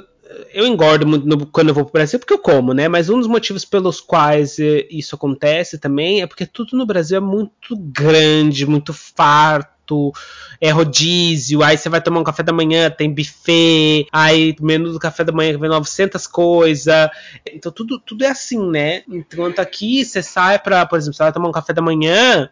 Eu 0.54 0.64
engordo 0.64 1.04
no- 1.04 1.44
quando 1.46 1.70
eu 1.70 1.74
vou 1.74 1.82
pro 1.84 1.94
Brasil, 1.94 2.16
porque 2.16 2.32
eu 2.32 2.38
como, 2.38 2.72
né? 2.72 2.86
Mas 2.86 3.10
um 3.10 3.18
dos 3.18 3.26
motivos 3.26 3.64
pelos 3.64 4.00
quais 4.00 4.60
eh, 4.60 4.86
isso 4.88 5.16
acontece 5.16 5.76
também 5.76 6.22
é 6.22 6.26
porque 6.26 6.46
tudo 6.46 6.76
no 6.76 6.86
Brasil 6.86 7.16
é 7.16 7.20
muito 7.20 7.76
grande, 7.76 8.64
muito 8.64 8.92
farto. 8.94 10.12
É 10.60 10.70
rodízio, 10.70 11.64
aí 11.64 11.76
você 11.76 11.88
vai 11.88 12.00
tomar 12.00 12.20
um 12.20 12.24
café 12.24 12.44
da 12.44 12.52
manhã, 12.52 12.88
tem 12.88 13.12
buffet, 13.12 14.06
aí 14.12 14.54
menu 14.60 14.92
do 14.92 15.00
café 15.00 15.24
da 15.24 15.32
manhã 15.32 15.58
vem 15.58 15.68
900 15.68 16.28
coisas. 16.28 17.08
Então 17.52 17.72
tudo, 17.72 17.98
tudo 17.98 18.22
é 18.24 18.28
assim, 18.28 18.70
né? 18.70 19.02
Enquanto 19.08 19.58
aqui 19.58 20.04
você 20.04 20.22
sai 20.22 20.60
pra, 20.60 20.86
por 20.86 20.96
exemplo, 20.96 21.14
você 21.16 21.24
vai 21.24 21.32
tomar 21.32 21.48
um 21.48 21.52
café 21.52 21.72
da 21.72 21.82
manhã, 21.82 22.48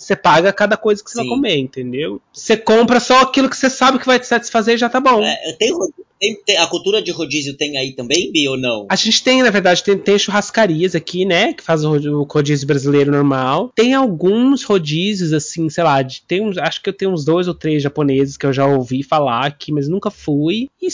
você 0.00 0.16
paga 0.16 0.52
cada 0.52 0.76
coisa 0.76 1.04
que 1.04 1.10
você 1.10 1.16
vai 1.18 1.24
Sim. 1.24 1.30
comer, 1.30 1.56
entendeu? 1.58 2.20
Você 2.32 2.56
compra 2.56 2.98
só 2.98 3.20
aquilo 3.20 3.50
que 3.50 3.56
você 3.56 3.68
sabe 3.68 3.98
que 3.98 4.06
vai 4.06 4.18
te 4.18 4.26
satisfazer 4.26 4.74
e 4.74 4.78
já 4.78 4.88
tá 4.88 4.98
bom. 4.98 5.22
É, 5.22 5.52
tem, 5.58 5.72
ro- 5.72 5.92
tem- 6.18 6.36
tem- 6.44 6.56
a 6.56 6.66
cultura 6.66 7.02
de 7.02 7.10
rodízio 7.10 7.54
tem 7.56 7.76
aí 7.76 7.92
também, 7.94 8.32
bi, 8.32 8.48
ou 8.48 8.56
não? 8.56 8.86
A 8.88 8.96
gente 8.96 9.22
tem, 9.22 9.42
na 9.42 9.50
verdade, 9.50 9.84
tem, 9.84 9.98
tem 9.98 10.18
churrascarias 10.18 10.94
aqui, 10.94 11.24
né? 11.26 11.52
Que 11.52 11.62
faz 11.62 11.84
o 11.84 12.22
rodízio 12.22 12.66
brasileiro 12.66 13.10
normal. 13.12 13.70
Tem 13.74 13.92
alguns 13.94 14.64
rodízios, 14.64 15.32
assim, 15.34 15.68
sei 15.68 15.84
lá, 15.84 16.00
de- 16.02 16.22
tem 16.26 16.40
uns, 16.40 16.56
acho 16.56 16.82
que 16.82 16.88
eu 16.88 16.94
tenho 16.94 17.12
uns 17.12 17.24
dois 17.24 17.46
ou 17.46 17.54
três 17.54 17.82
japoneses 17.82 18.36
que 18.38 18.46
eu 18.46 18.52
já 18.54 18.66
ouvi 18.66 19.02
falar 19.02 19.44
aqui, 19.46 19.70
mas 19.70 19.86
nunca 19.88 20.10
fui. 20.10 20.68
E 20.80 20.90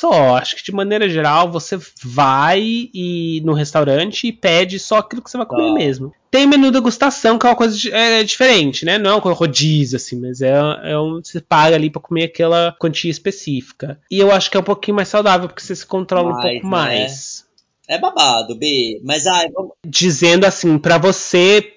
só, 0.00 0.36
acho 0.36 0.56
que 0.56 0.64
de 0.64 0.72
maneira 0.72 1.08
geral, 1.08 1.50
você 1.50 1.78
vai 2.02 2.88
e 2.94 3.40
no 3.44 3.52
restaurante 3.52 4.26
e 4.26 4.32
pede 4.32 4.78
só 4.78 4.98
aquilo 4.98 5.22
que 5.22 5.30
você 5.30 5.36
vai 5.36 5.46
comer 5.46 5.68
Tá. 5.68 5.74
mesmo. 5.74 6.12
Tem 6.30 6.46
menu 6.46 6.70
degustação, 6.70 7.38
que 7.38 7.46
é 7.46 7.50
uma 7.50 7.56
coisa 7.56 7.76
di- 7.76 7.90
é, 7.92 8.22
diferente, 8.22 8.84
né? 8.84 8.98
Não 8.98 9.18
é 9.18 9.20
coisa 9.20 9.36
rodízio, 9.36 9.96
assim, 9.96 10.20
mas 10.20 10.40
é, 10.40 10.52
é 10.84 10.96
um, 10.98 11.20
você 11.22 11.40
paga 11.40 11.74
ali 11.74 11.90
pra 11.90 12.00
comer 12.00 12.24
aquela 12.24 12.74
quantia 12.78 13.10
específica. 13.10 14.00
E 14.10 14.18
eu 14.18 14.30
acho 14.30 14.48
que 14.50 14.56
é 14.56 14.60
um 14.60 14.64
pouquinho 14.64 14.94
mais 14.96 15.08
saudável, 15.08 15.48
porque 15.48 15.60
você 15.62 15.74
se 15.74 15.84
controla 15.84 16.28
um 16.28 16.32
Mais, 16.32 16.42
pouco 16.42 16.66
né? 16.66 16.70
mais. 16.70 17.44
É 17.88 17.98
babado, 17.98 18.54
bi. 18.54 19.00
Mas 19.04 19.26
ai, 19.26 19.48
vamos. 19.50 19.72
Dizendo 19.84 20.44
assim, 20.44 20.78
pra 20.78 20.98
você, 20.98 21.72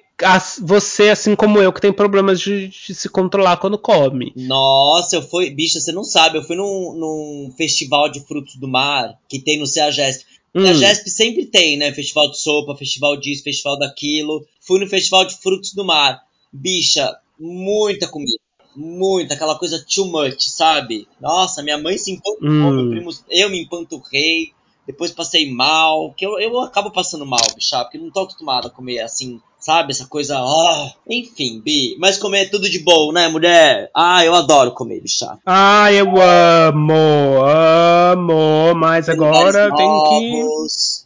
você, 0.62 1.10
assim 1.10 1.36
como 1.36 1.60
eu, 1.60 1.74
que 1.74 1.82
tem 1.82 1.92
problemas 1.92 2.40
de, 2.40 2.68
de 2.68 2.94
se 2.96 3.10
controlar 3.10 3.58
quando 3.58 3.78
come. 3.78 4.32
Nossa, 4.36 5.16
eu 5.18 5.22
fui. 5.22 5.50
Bicha, 5.50 5.80
você 5.80 5.92
não 5.92 6.04
sabe, 6.04 6.38
eu 6.38 6.44
fui 6.44 6.56
num, 6.56 6.94
num 6.94 7.54
festival 7.58 8.10
de 8.10 8.20
frutos 8.22 8.56
do 8.56 8.68
mar 8.68 9.18
que 9.28 9.40
tem 9.40 9.60
no 9.60 9.66
CEAGESP. 9.68 10.26
Hum, 10.56 10.68
A 10.68 10.74
GESP 10.74 11.10
sempre 11.10 11.46
tem, 11.48 11.78
né? 11.78 11.92
Festival 11.92 12.30
de 12.30 12.40
sopa, 12.40 12.76
festival 12.76 13.18
disso, 13.18 13.44
festival 13.44 13.78
daquilo. 13.80 14.46
Fui 14.62 14.80
no 14.80 14.88
festival 14.88 15.26
de 15.26 15.36
frutos 15.38 15.74
do 15.74 15.84
mar. 15.84 16.22
Bicha, 16.52 17.18
muita 17.40 18.08
comida. 18.08 18.38
Muita, 18.76 19.34
aquela 19.36 19.58
coisa 19.58 19.84
too 19.88 20.06
much, 20.06 20.42
sabe? 20.50 21.08
Nossa, 21.22 21.62
minha 21.62 21.78
mãe 21.78 21.98
se 21.98 22.12
empanturrou, 22.12 22.72
Hum. 22.72 22.76
meu 22.76 22.90
primo, 22.90 23.12
eu 23.30 23.50
me 23.50 23.62
empanturrei, 23.62 24.52
depois 24.88 25.12
passei 25.12 25.52
mal, 25.52 26.12
que 26.14 26.26
eu, 26.26 26.40
eu 26.40 26.60
acabo 26.62 26.90
passando 26.90 27.24
mal, 27.24 27.40
bicha, 27.56 27.84
porque 27.84 27.98
eu 27.98 28.02
não 28.02 28.10
tô 28.12 28.22
acostumado 28.22 28.68
a 28.68 28.72
comer 28.72 29.00
assim, 29.02 29.40
sabe? 29.64 29.92
Essa 29.92 30.06
coisa, 30.06 30.38
ah, 30.38 30.92
enfim, 31.10 31.62
bi. 31.64 31.96
Mas 32.00 32.18
comer 32.18 32.44
é 32.44 32.50
tudo 32.50 32.70
de 32.70 32.80
bom, 32.80 33.12
né, 33.12 33.28
mulher? 33.30 33.90
Ah, 33.96 34.24
eu 34.24 34.36
adoro 34.36 34.72
comer, 34.74 35.02
bicha. 35.02 35.38
Ai, 35.46 36.00
eu 36.00 36.10
amo, 36.22 37.44
amo, 37.46 38.76
mas 38.76 39.08
agora 39.08 39.74
tem 39.76 39.88
que. 40.10 40.44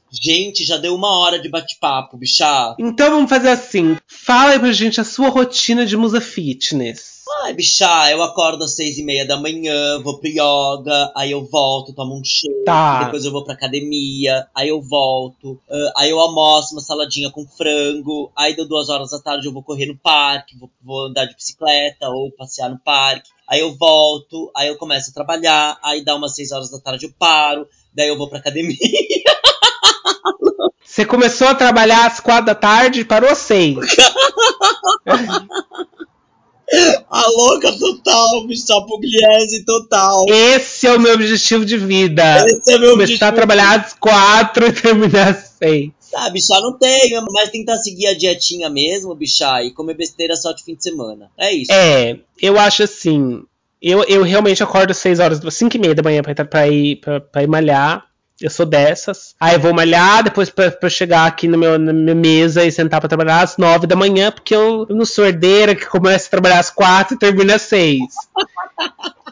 Gente, 0.09 0.63
já 0.63 0.77
deu 0.77 0.95
uma 0.95 1.19
hora 1.19 1.39
de 1.39 1.49
bate-papo, 1.49 2.17
bicha. 2.17 2.75
Então 2.79 3.11
vamos 3.11 3.29
fazer 3.29 3.49
assim. 3.49 3.97
Fala 4.07 4.51
aí 4.51 4.59
pra 4.59 4.71
gente 4.71 4.99
a 4.99 5.03
sua 5.03 5.29
rotina 5.29 5.85
de 5.85 5.95
musa 5.95 6.19
fitness. 6.19 7.16
Ai, 7.43 7.53
bicha, 7.53 8.09
eu 8.11 8.21
acordo 8.23 8.63
às 8.63 8.75
seis 8.75 8.97
e 8.97 9.03
meia 9.03 9.25
da 9.25 9.37
manhã, 9.37 10.01
vou 10.01 10.17
pro 10.17 10.29
yoga, 10.29 11.11
aí 11.15 11.31
eu 11.31 11.43
volto, 11.45 11.93
tomo 11.93 12.15
um 12.17 12.23
shake, 12.23 12.63
Tá. 12.65 13.03
depois 13.03 13.25
eu 13.25 13.31
vou 13.31 13.43
pra 13.43 13.53
academia, 13.53 14.47
aí 14.55 14.69
eu 14.69 14.81
volto, 14.81 15.59
ah, 15.69 15.93
aí 15.97 16.09
eu 16.09 16.19
almoço 16.19 16.73
uma 16.73 16.81
saladinha 16.81 17.29
com 17.29 17.45
frango, 17.45 18.31
aí 18.35 18.55
deu 18.55 18.67
duas 18.67 18.89
horas 18.89 19.11
da 19.11 19.19
tarde 19.19 19.47
eu 19.47 19.53
vou 19.53 19.61
correr 19.63 19.85
no 19.87 19.97
parque, 19.97 20.57
vou, 20.57 20.69
vou 20.81 21.07
andar 21.07 21.25
de 21.25 21.35
bicicleta 21.35 22.09
ou 22.09 22.31
passear 22.31 22.69
no 22.69 22.79
parque, 22.79 23.29
aí 23.47 23.59
eu 23.59 23.75
volto, 23.75 24.49
aí 24.55 24.67
eu 24.69 24.77
começo 24.77 25.11
a 25.11 25.13
trabalhar, 25.13 25.77
aí 25.83 26.03
dá 26.03 26.15
umas 26.15 26.33
seis 26.35 26.51
horas 26.51 26.69
da 26.69 26.79
tarde 26.79 27.05
eu 27.05 27.13
paro, 27.19 27.67
daí 27.93 28.07
eu 28.07 28.17
vou 28.17 28.29
pra 28.29 28.39
academia. 28.39 28.77
Você 30.83 31.05
começou 31.05 31.47
a 31.47 31.55
trabalhar 31.55 32.07
às 32.07 32.19
quatro 32.19 32.45
da 32.47 32.55
tarde 32.55 33.01
e 33.01 33.05
parou 33.05 33.29
às 33.29 33.37
seis. 33.39 33.77
A 37.09 37.23
louca 37.29 37.71
total, 37.77 38.45
bicha, 38.45 38.81
pugliese 38.81 39.63
total. 39.65 40.25
Esse 40.29 40.85
é 40.87 40.93
o 40.93 40.99
meu 40.99 41.13
objetivo 41.13 41.65
de 41.65 41.77
vida. 41.77 42.45
Esse 42.45 42.73
é 42.73 42.77
meu 42.77 42.91
Começar 42.91 43.03
objetivo. 43.03 43.25
a 43.25 43.31
trabalhar 43.31 43.79
às 43.79 43.93
quatro 43.93 44.67
e 44.67 44.73
terminar 44.73 45.29
às 45.29 45.37
seis. 45.57 45.91
Ah, 46.13 46.29
bicha, 46.29 46.59
não 46.61 46.77
tenho, 46.77 47.23
mas 47.31 47.49
tentar 47.51 47.77
seguir 47.77 48.07
a 48.07 48.13
dietinha 48.17 48.69
mesmo, 48.69 49.13
bicha, 49.15 49.63
e 49.63 49.71
comer 49.71 49.93
besteira 49.93 50.35
só 50.35 50.51
de 50.51 50.63
fim 50.63 50.75
de 50.75 50.83
semana. 50.83 51.29
É 51.37 51.53
isso. 51.53 51.71
É, 51.71 52.17
eu 52.41 52.59
acho 52.59 52.83
assim. 52.83 53.43
Eu, 53.81 54.03
eu 54.05 54.23
realmente 54.23 54.63
acordo 54.63 54.91
às 54.91 54.97
6 54.97 55.19
horas, 55.19 55.39
5 55.53 55.75
e 55.77 55.79
meia 55.79 55.95
da 55.95 56.01
manhã 56.03 56.21
pra, 56.21 56.43
pra, 56.43 56.67
ir, 56.67 56.95
pra, 56.97 57.21
pra 57.21 57.43
ir 57.43 57.47
malhar. 57.47 58.05
Eu 58.41 58.49
sou 58.51 58.65
dessas. 58.65 59.33
Aí 59.39 59.55
eu 59.55 59.59
vou 59.59 59.73
malhar, 59.73 60.23
depois 60.23 60.49
pra, 60.49 60.69
pra 60.69 60.85
eu 60.87 60.91
chegar 60.91 61.25
aqui 61.25 61.47
no 61.47 61.57
meu, 61.57 61.79
na 61.79 61.91
minha 61.91 62.13
mesa 62.15 62.63
e 62.63 62.71
sentar 62.71 62.99
pra 62.99 63.09
trabalhar 63.09 63.41
às 63.41 63.57
9 63.57 63.87
da 63.87 63.95
manhã, 63.95 64.31
porque 64.31 64.55
eu, 64.55 64.85
eu 64.89 64.95
não 64.95 65.05
sou 65.05 65.25
herdeira 65.25 65.73
que 65.73 65.85
começa 65.87 66.27
a 66.27 66.31
trabalhar 66.31 66.59
às 66.59 66.69
4 66.69 67.15
e 67.15 67.17
termina 67.19 67.55
às 67.55 67.63
6. 67.63 67.99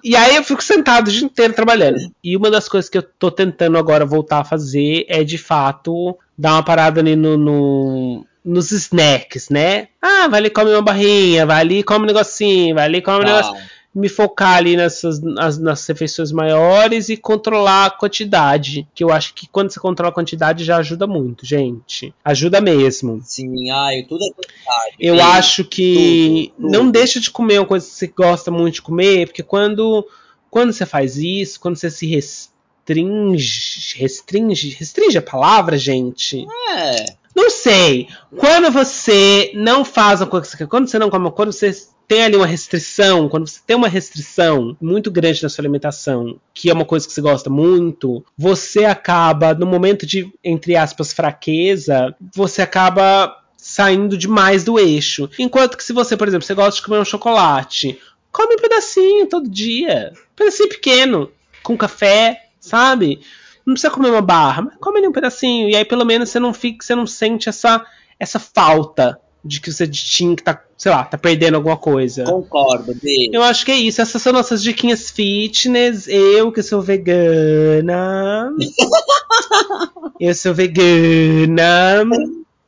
E 0.04 0.16
aí 0.16 0.36
eu 0.36 0.44
fico 0.44 0.64
sentado 0.64 1.08
o 1.08 1.12
dia 1.12 1.24
inteiro 1.26 1.54
trabalhando. 1.54 1.98
E 2.24 2.36
uma 2.38 2.50
das 2.52 2.68
coisas 2.68 2.90
que 2.90 2.98
eu 2.98 3.04
tô 3.04 3.32
tentando 3.32 3.78
agora 3.78 4.06
voltar 4.06 4.40
a 4.40 4.44
fazer 4.44 5.06
é 5.08 5.24
de 5.24 5.38
fato 5.38 6.18
dar 6.38 6.54
uma 6.54 6.64
parada 6.64 7.00
ali 7.00 7.16
no, 7.16 7.38
no- 7.38 8.26
nos 8.44 8.72
snacks, 8.72 9.50
né? 9.50 9.88
Ah, 10.02 10.28
vai 10.28 10.40
ali 10.40 10.50
come 10.52 10.72
uma 10.72 10.82
barrinha, 10.82 11.46
vai 11.46 11.62
ali 11.62 11.84
come 11.84 12.04
um 12.04 12.08
negocinho, 12.08 12.76
vai 12.76 12.86
ali 12.86 13.02
come 13.02 13.18
um 13.18 13.24
negócio. 13.24 13.56
Me 13.96 14.10
focar 14.10 14.58
ali 14.58 14.76
nessas 14.76 15.22
nas, 15.22 15.58
nas 15.58 15.88
refeições 15.88 16.32
maiores 16.32 17.08
e 17.08 17.16
controlar 17.16 17.86
a 17.86 17.90
quantidade. 17.90 18.86
Que 18.94 19.04
eu 19.04 19.12
acho 19.12 19.34
que 19.34 19.48
quando 19.48 19.72
você 19.72 19.80
controla 19.80 20.12
a 20.12 20.14
quantidade 20.14 20.66
já 20.66 20.78
ajuda 20.78 21.08
muito, 21.08 21.46
gente. 21.46 22.14
Ajuda 22.24 22.60
mesmo. 22.60 23.22
Sim, 23.24 23.72
ai, 23.72 24.04
tudo 24.04 24.26
é 24.26 24.34
quantidade. 24.34 24.96
Eu 25.00 25.24
acho 25.24 25.64
que 25.64 26.52
tudo, 26.58 26.70
não 26.70 26.82
tudo. 26.82 26.92
deixa 26.92 27.20
de 27.20 27.32
comer 27.32 27.60
uma 27.60 27.66
coisa 27.66 27.86
que 27.86 27.94
você 27.94 28.08
gosta 28.08 28.52
muito 28.52 28.76
de 28.76 28.82
comer, 28.82 29.28
porque 29.28 29.44
quando 29.44 30.06
quando 30.50 30.72
você 30.72 30.86
faz 30.86 31.18
isso, 31.18 31.60
quando 31.60 31.76
você 31.76 31.90
se 31.90 32.06
restringe. 32.06 33.98
Restringe? 33.98 34.70
Restringe 34.70 35.18
a 35.18 35.22
palavra, 35.22 35.78
gente? 35.78 36.46
É. 36.78 37.06
Não 37.36 37.50
sei. 37.50 38.08
Quando 38.38 38.72
você 38.72 39.52
não 39.54 39.84
faz 39.84 40.22
uma 40.22 40.28
coisa 40.28 40.56
que 40.56 40.66
quando 40.66 40.88
você 40.88 40.98
não 40.98 41.10
come, 41.10 41.30
quando 41.32 41.52
você 41.52 41.76
tem 42.08 42.24
ali 42.24 42.36
uma 42.36 42.46
restrição, 42.46 43.28
quando 43.28 43.48
você 43.48 43.60
tem 43.66 43.76
uma 43.76 43.88
restrição 43.88 44.78
muito 44.80 45.12
grande 45.12 45.44
na 45.44 45.50
sua 45.50 45.62
alimentação, 45.64 46.40
que 46.54 46.70
é 46.70 46.74
uma 46.74 46.86
coisa 46.86 47.06
que 47.06 47.14
você 47.14 47.22
gosta 47.22 47.50
muito, 47.50 48.24
você 48.38 48.86
acaba, 48.86 49.54
no 49.54 49.66
momento 49.66 50.06
de, 50.06 50.32
entre 50.44 50.76
aspas, 50.76 51.12
fraqueza, 51.12 52.16
você 52.34 52.62
acaba 52.62 53.36
saindo 53.58 54.18
demais 54.18 54.64
do 54.64 54.80
eixo. 54.80 55.30
Enquanto 55.40 55.76
que 55.76 55.84
se 55.84 55.92
você, 55.92 56.16
por 56.16 56.28
exemplo, 56.28 56.46
você 56.46 56.54
gosta 56.54 56.80
de 56.80 56.86
comer 56.86 57.00
um 57.00 57.06
chocolate, 57.06 58.00
come 58.32 58.56
um 58.56 58.62
pedacinho 58.62 59.28
todo 59.28 59.50
dia. 59.50 60.14
Um 60.14 60.36
pedacinho 60.36 60.70
pequeno, 60.70 61.32
com 61.64 61.76
café, 61.76 62.50
sabe? 62.60 63.22
Não 63.66 63.74
precisa 63.74 63.92
comer 63.92 64.10
uma 64.10 64.22
barra, 64.22 64.64
mas 64.64 64.76
come 64.80 65.00
ali 65.00 65.08
um 65.08 65.12
pedacinho. 65.12 65.70
E 65.70 65.76
aí 65.76 65.86
pelo 65.86 66.06
menos 66.06 66.30
você 66.30 66.40
não 66.40 66.54
fica, 66.54 66.86
você 66.86 66.96
não 66.96 67.08
sente 67.08 67.50
essa, 67.50 67.86
essa 68.20 68.40
falta 68.40 69.20
de 69.44 69.62
que 69.62 69.72
você 69.72 69.88
tinha 69.88 70.36
que 70.36 70.42
tá, 70.42 70.60
sei 70.76 70.92
lá, 70.92 71.04
tá 71.04 71.18
perdendo 71.18 71.56
alguma 71.56 71.78
coisa. 71.78 72.24
Concordo, 72.24 72.96
Bi. 72.96 73.30
Eu 73.32 73.44
acho 73.44 73.64
que 73.64 73.72
é 73.72 73.78
isso. 73.78 74.02
Essas 74.02 74.22
são 74.22 74.34
nossas 74.34 74.64
diquinhas 74.64 75.12
fitness. 75.12 76.08
Eu 76.08 76.52
que 76.52 76.64
sou 76.64 76.82
vegana. 76.82 78.52
eu 80.20 80.34
sou 80.34 80.54
vegana. 80.54 82.04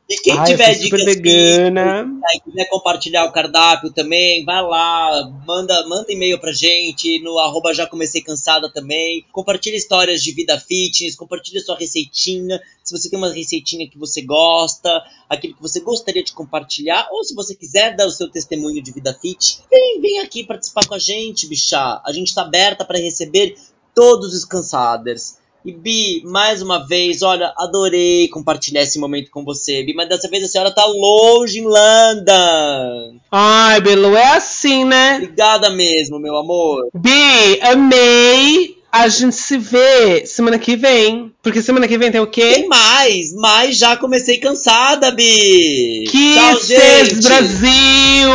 E 0.08 0.16
quem 0.22 0.38
Ai, 0.38 0.46
tiver 0.46 0.72
sou 0.72 0.84
super 0.84 0.98
dicas 1.00 1.14
vegana. 1.14 2.04
fitness, 2.04 2.36
e 2.36 2.40
quiser 2.40 2.68
compartilhar 2.70 3.26
o 3.26 3.32
cardápio 3.32 3.92
também, 3.92 4.42
vai 4.42 4.62
lá, 4.62 5.30
manda, 5.46 5.86
manda 5.86 6.10
e-mail 6.10 6.40
pra 6.40 6.50
gente 6.50 7.18
no 7.20 7.38
arroba 7.38 7.74
já 7.74 7.86
comecei 7.86 8.22
cansada 8.22 8.72
também. 8.72 9.26
Compartilha 9.30 9.76
histórias 9.76 10.22
de 10.22 10.32
vida 10.32 10.58
fitness, 10.58 11.14
compartilha 11.14 11.60
sua 11.60 11.76
receitinha. 11.76 12.58
Se 12.82 12.96
você 12.96 13.10
tem 13.10 13.18
uma 13.18 13.30
receitinha 13.30 13.86
que 13.86 13.98
você 13.98 14.22
gosta, 14.22 15.02
aquilo 15.28 15.54
que 15.54 15.60
você 15.60 15.80
gostaria 15.80 16.24
de 16.24 16.32
compartilhar, 16.32 17.06
ou 17.12 17.22
se 17.22 17.34
você 17.34 17.54
quiser 17.54 17.94
dar 17.94 18.06
o 18.06 18.10
seu 18.10 18.30
testemunho 18.30 18.82
de 18.82 18.90
vida 18.90 19.12
fit, 19.12 19.60
vem, 19.70 20.00
vem 20.00 20.20
aqui 20.20 20.42
participar 20.42 20.86
com 20.86 20.94
a 20.94 20.98
gente, 20.98 21.46
bicha. 21.46 22.00
A 22.02 22.12
gente 22.12 22.34
tá 22.34 22.40
aberta 22.40 22.82
para 22.82 22.98
receber 22.98 23.58
todos 23.94 24.32
os 24.32 24.46
cansaders. 24.46 25.36
E 25.68 25.72
Bi, 25.72 26.22
mais 26.24 26.62
uma 26.62 26.86
vez, 26.86 27.20
olha, 27.20 27.52
adorei 27.58 28.26
compartilhar 28.28 28.80
esse 28.80 28.98
momento 28.98 29.30
com 29.30 29.44
você, 29.44 29.82
Bi, 29.82 29.92
mas 29.92 30.08
dessa 30.08 30.26
vez 30.26 30.42
a 30.42 30.48
senhora 30.48 30.74
tá 30.74 30.86
longe 30.86 31.58
em 31.58 31.64
London. 31.64 33.18
Ai, 33.30 33.78
Belu, 33.82 34.16
é 34.16 34.28
assim, 34.28 34.86
né? 34.86 35.16
Obrigada 35.16 35.68
mesmo, 35.68 36.18
meu 36.18 36.38
amor. 36.38 36.88
Bi, 36.94 37.60
amei. 37.60 38.78
A 38.90 39.08
gente 39.08 39.36
se 39.36 39.58
vê 39.58 40.24
semana 40.24 40.58
que 40.58 40.74
vem. 40.74 41.30
Porque 41.42 41.60
semana 41.60 41.86
que 41.86 41.98
vem 41.98 42.10
tem 42.10 42.22
o 42.22 42.26
quê? 42.26 42.54
Tem 42.54 42.66
mais, 42.66 43.34
mas 43.34 43.76
já 43.76 43.94
comecei 43.94 44.38
cansada, 44.38 45.10
Bi. 45.10 46.04
Tchau, 46.06 46.56
Kisses 46.56 46.66
gente. 46.66 47.22
Brasil! 47.28 48.30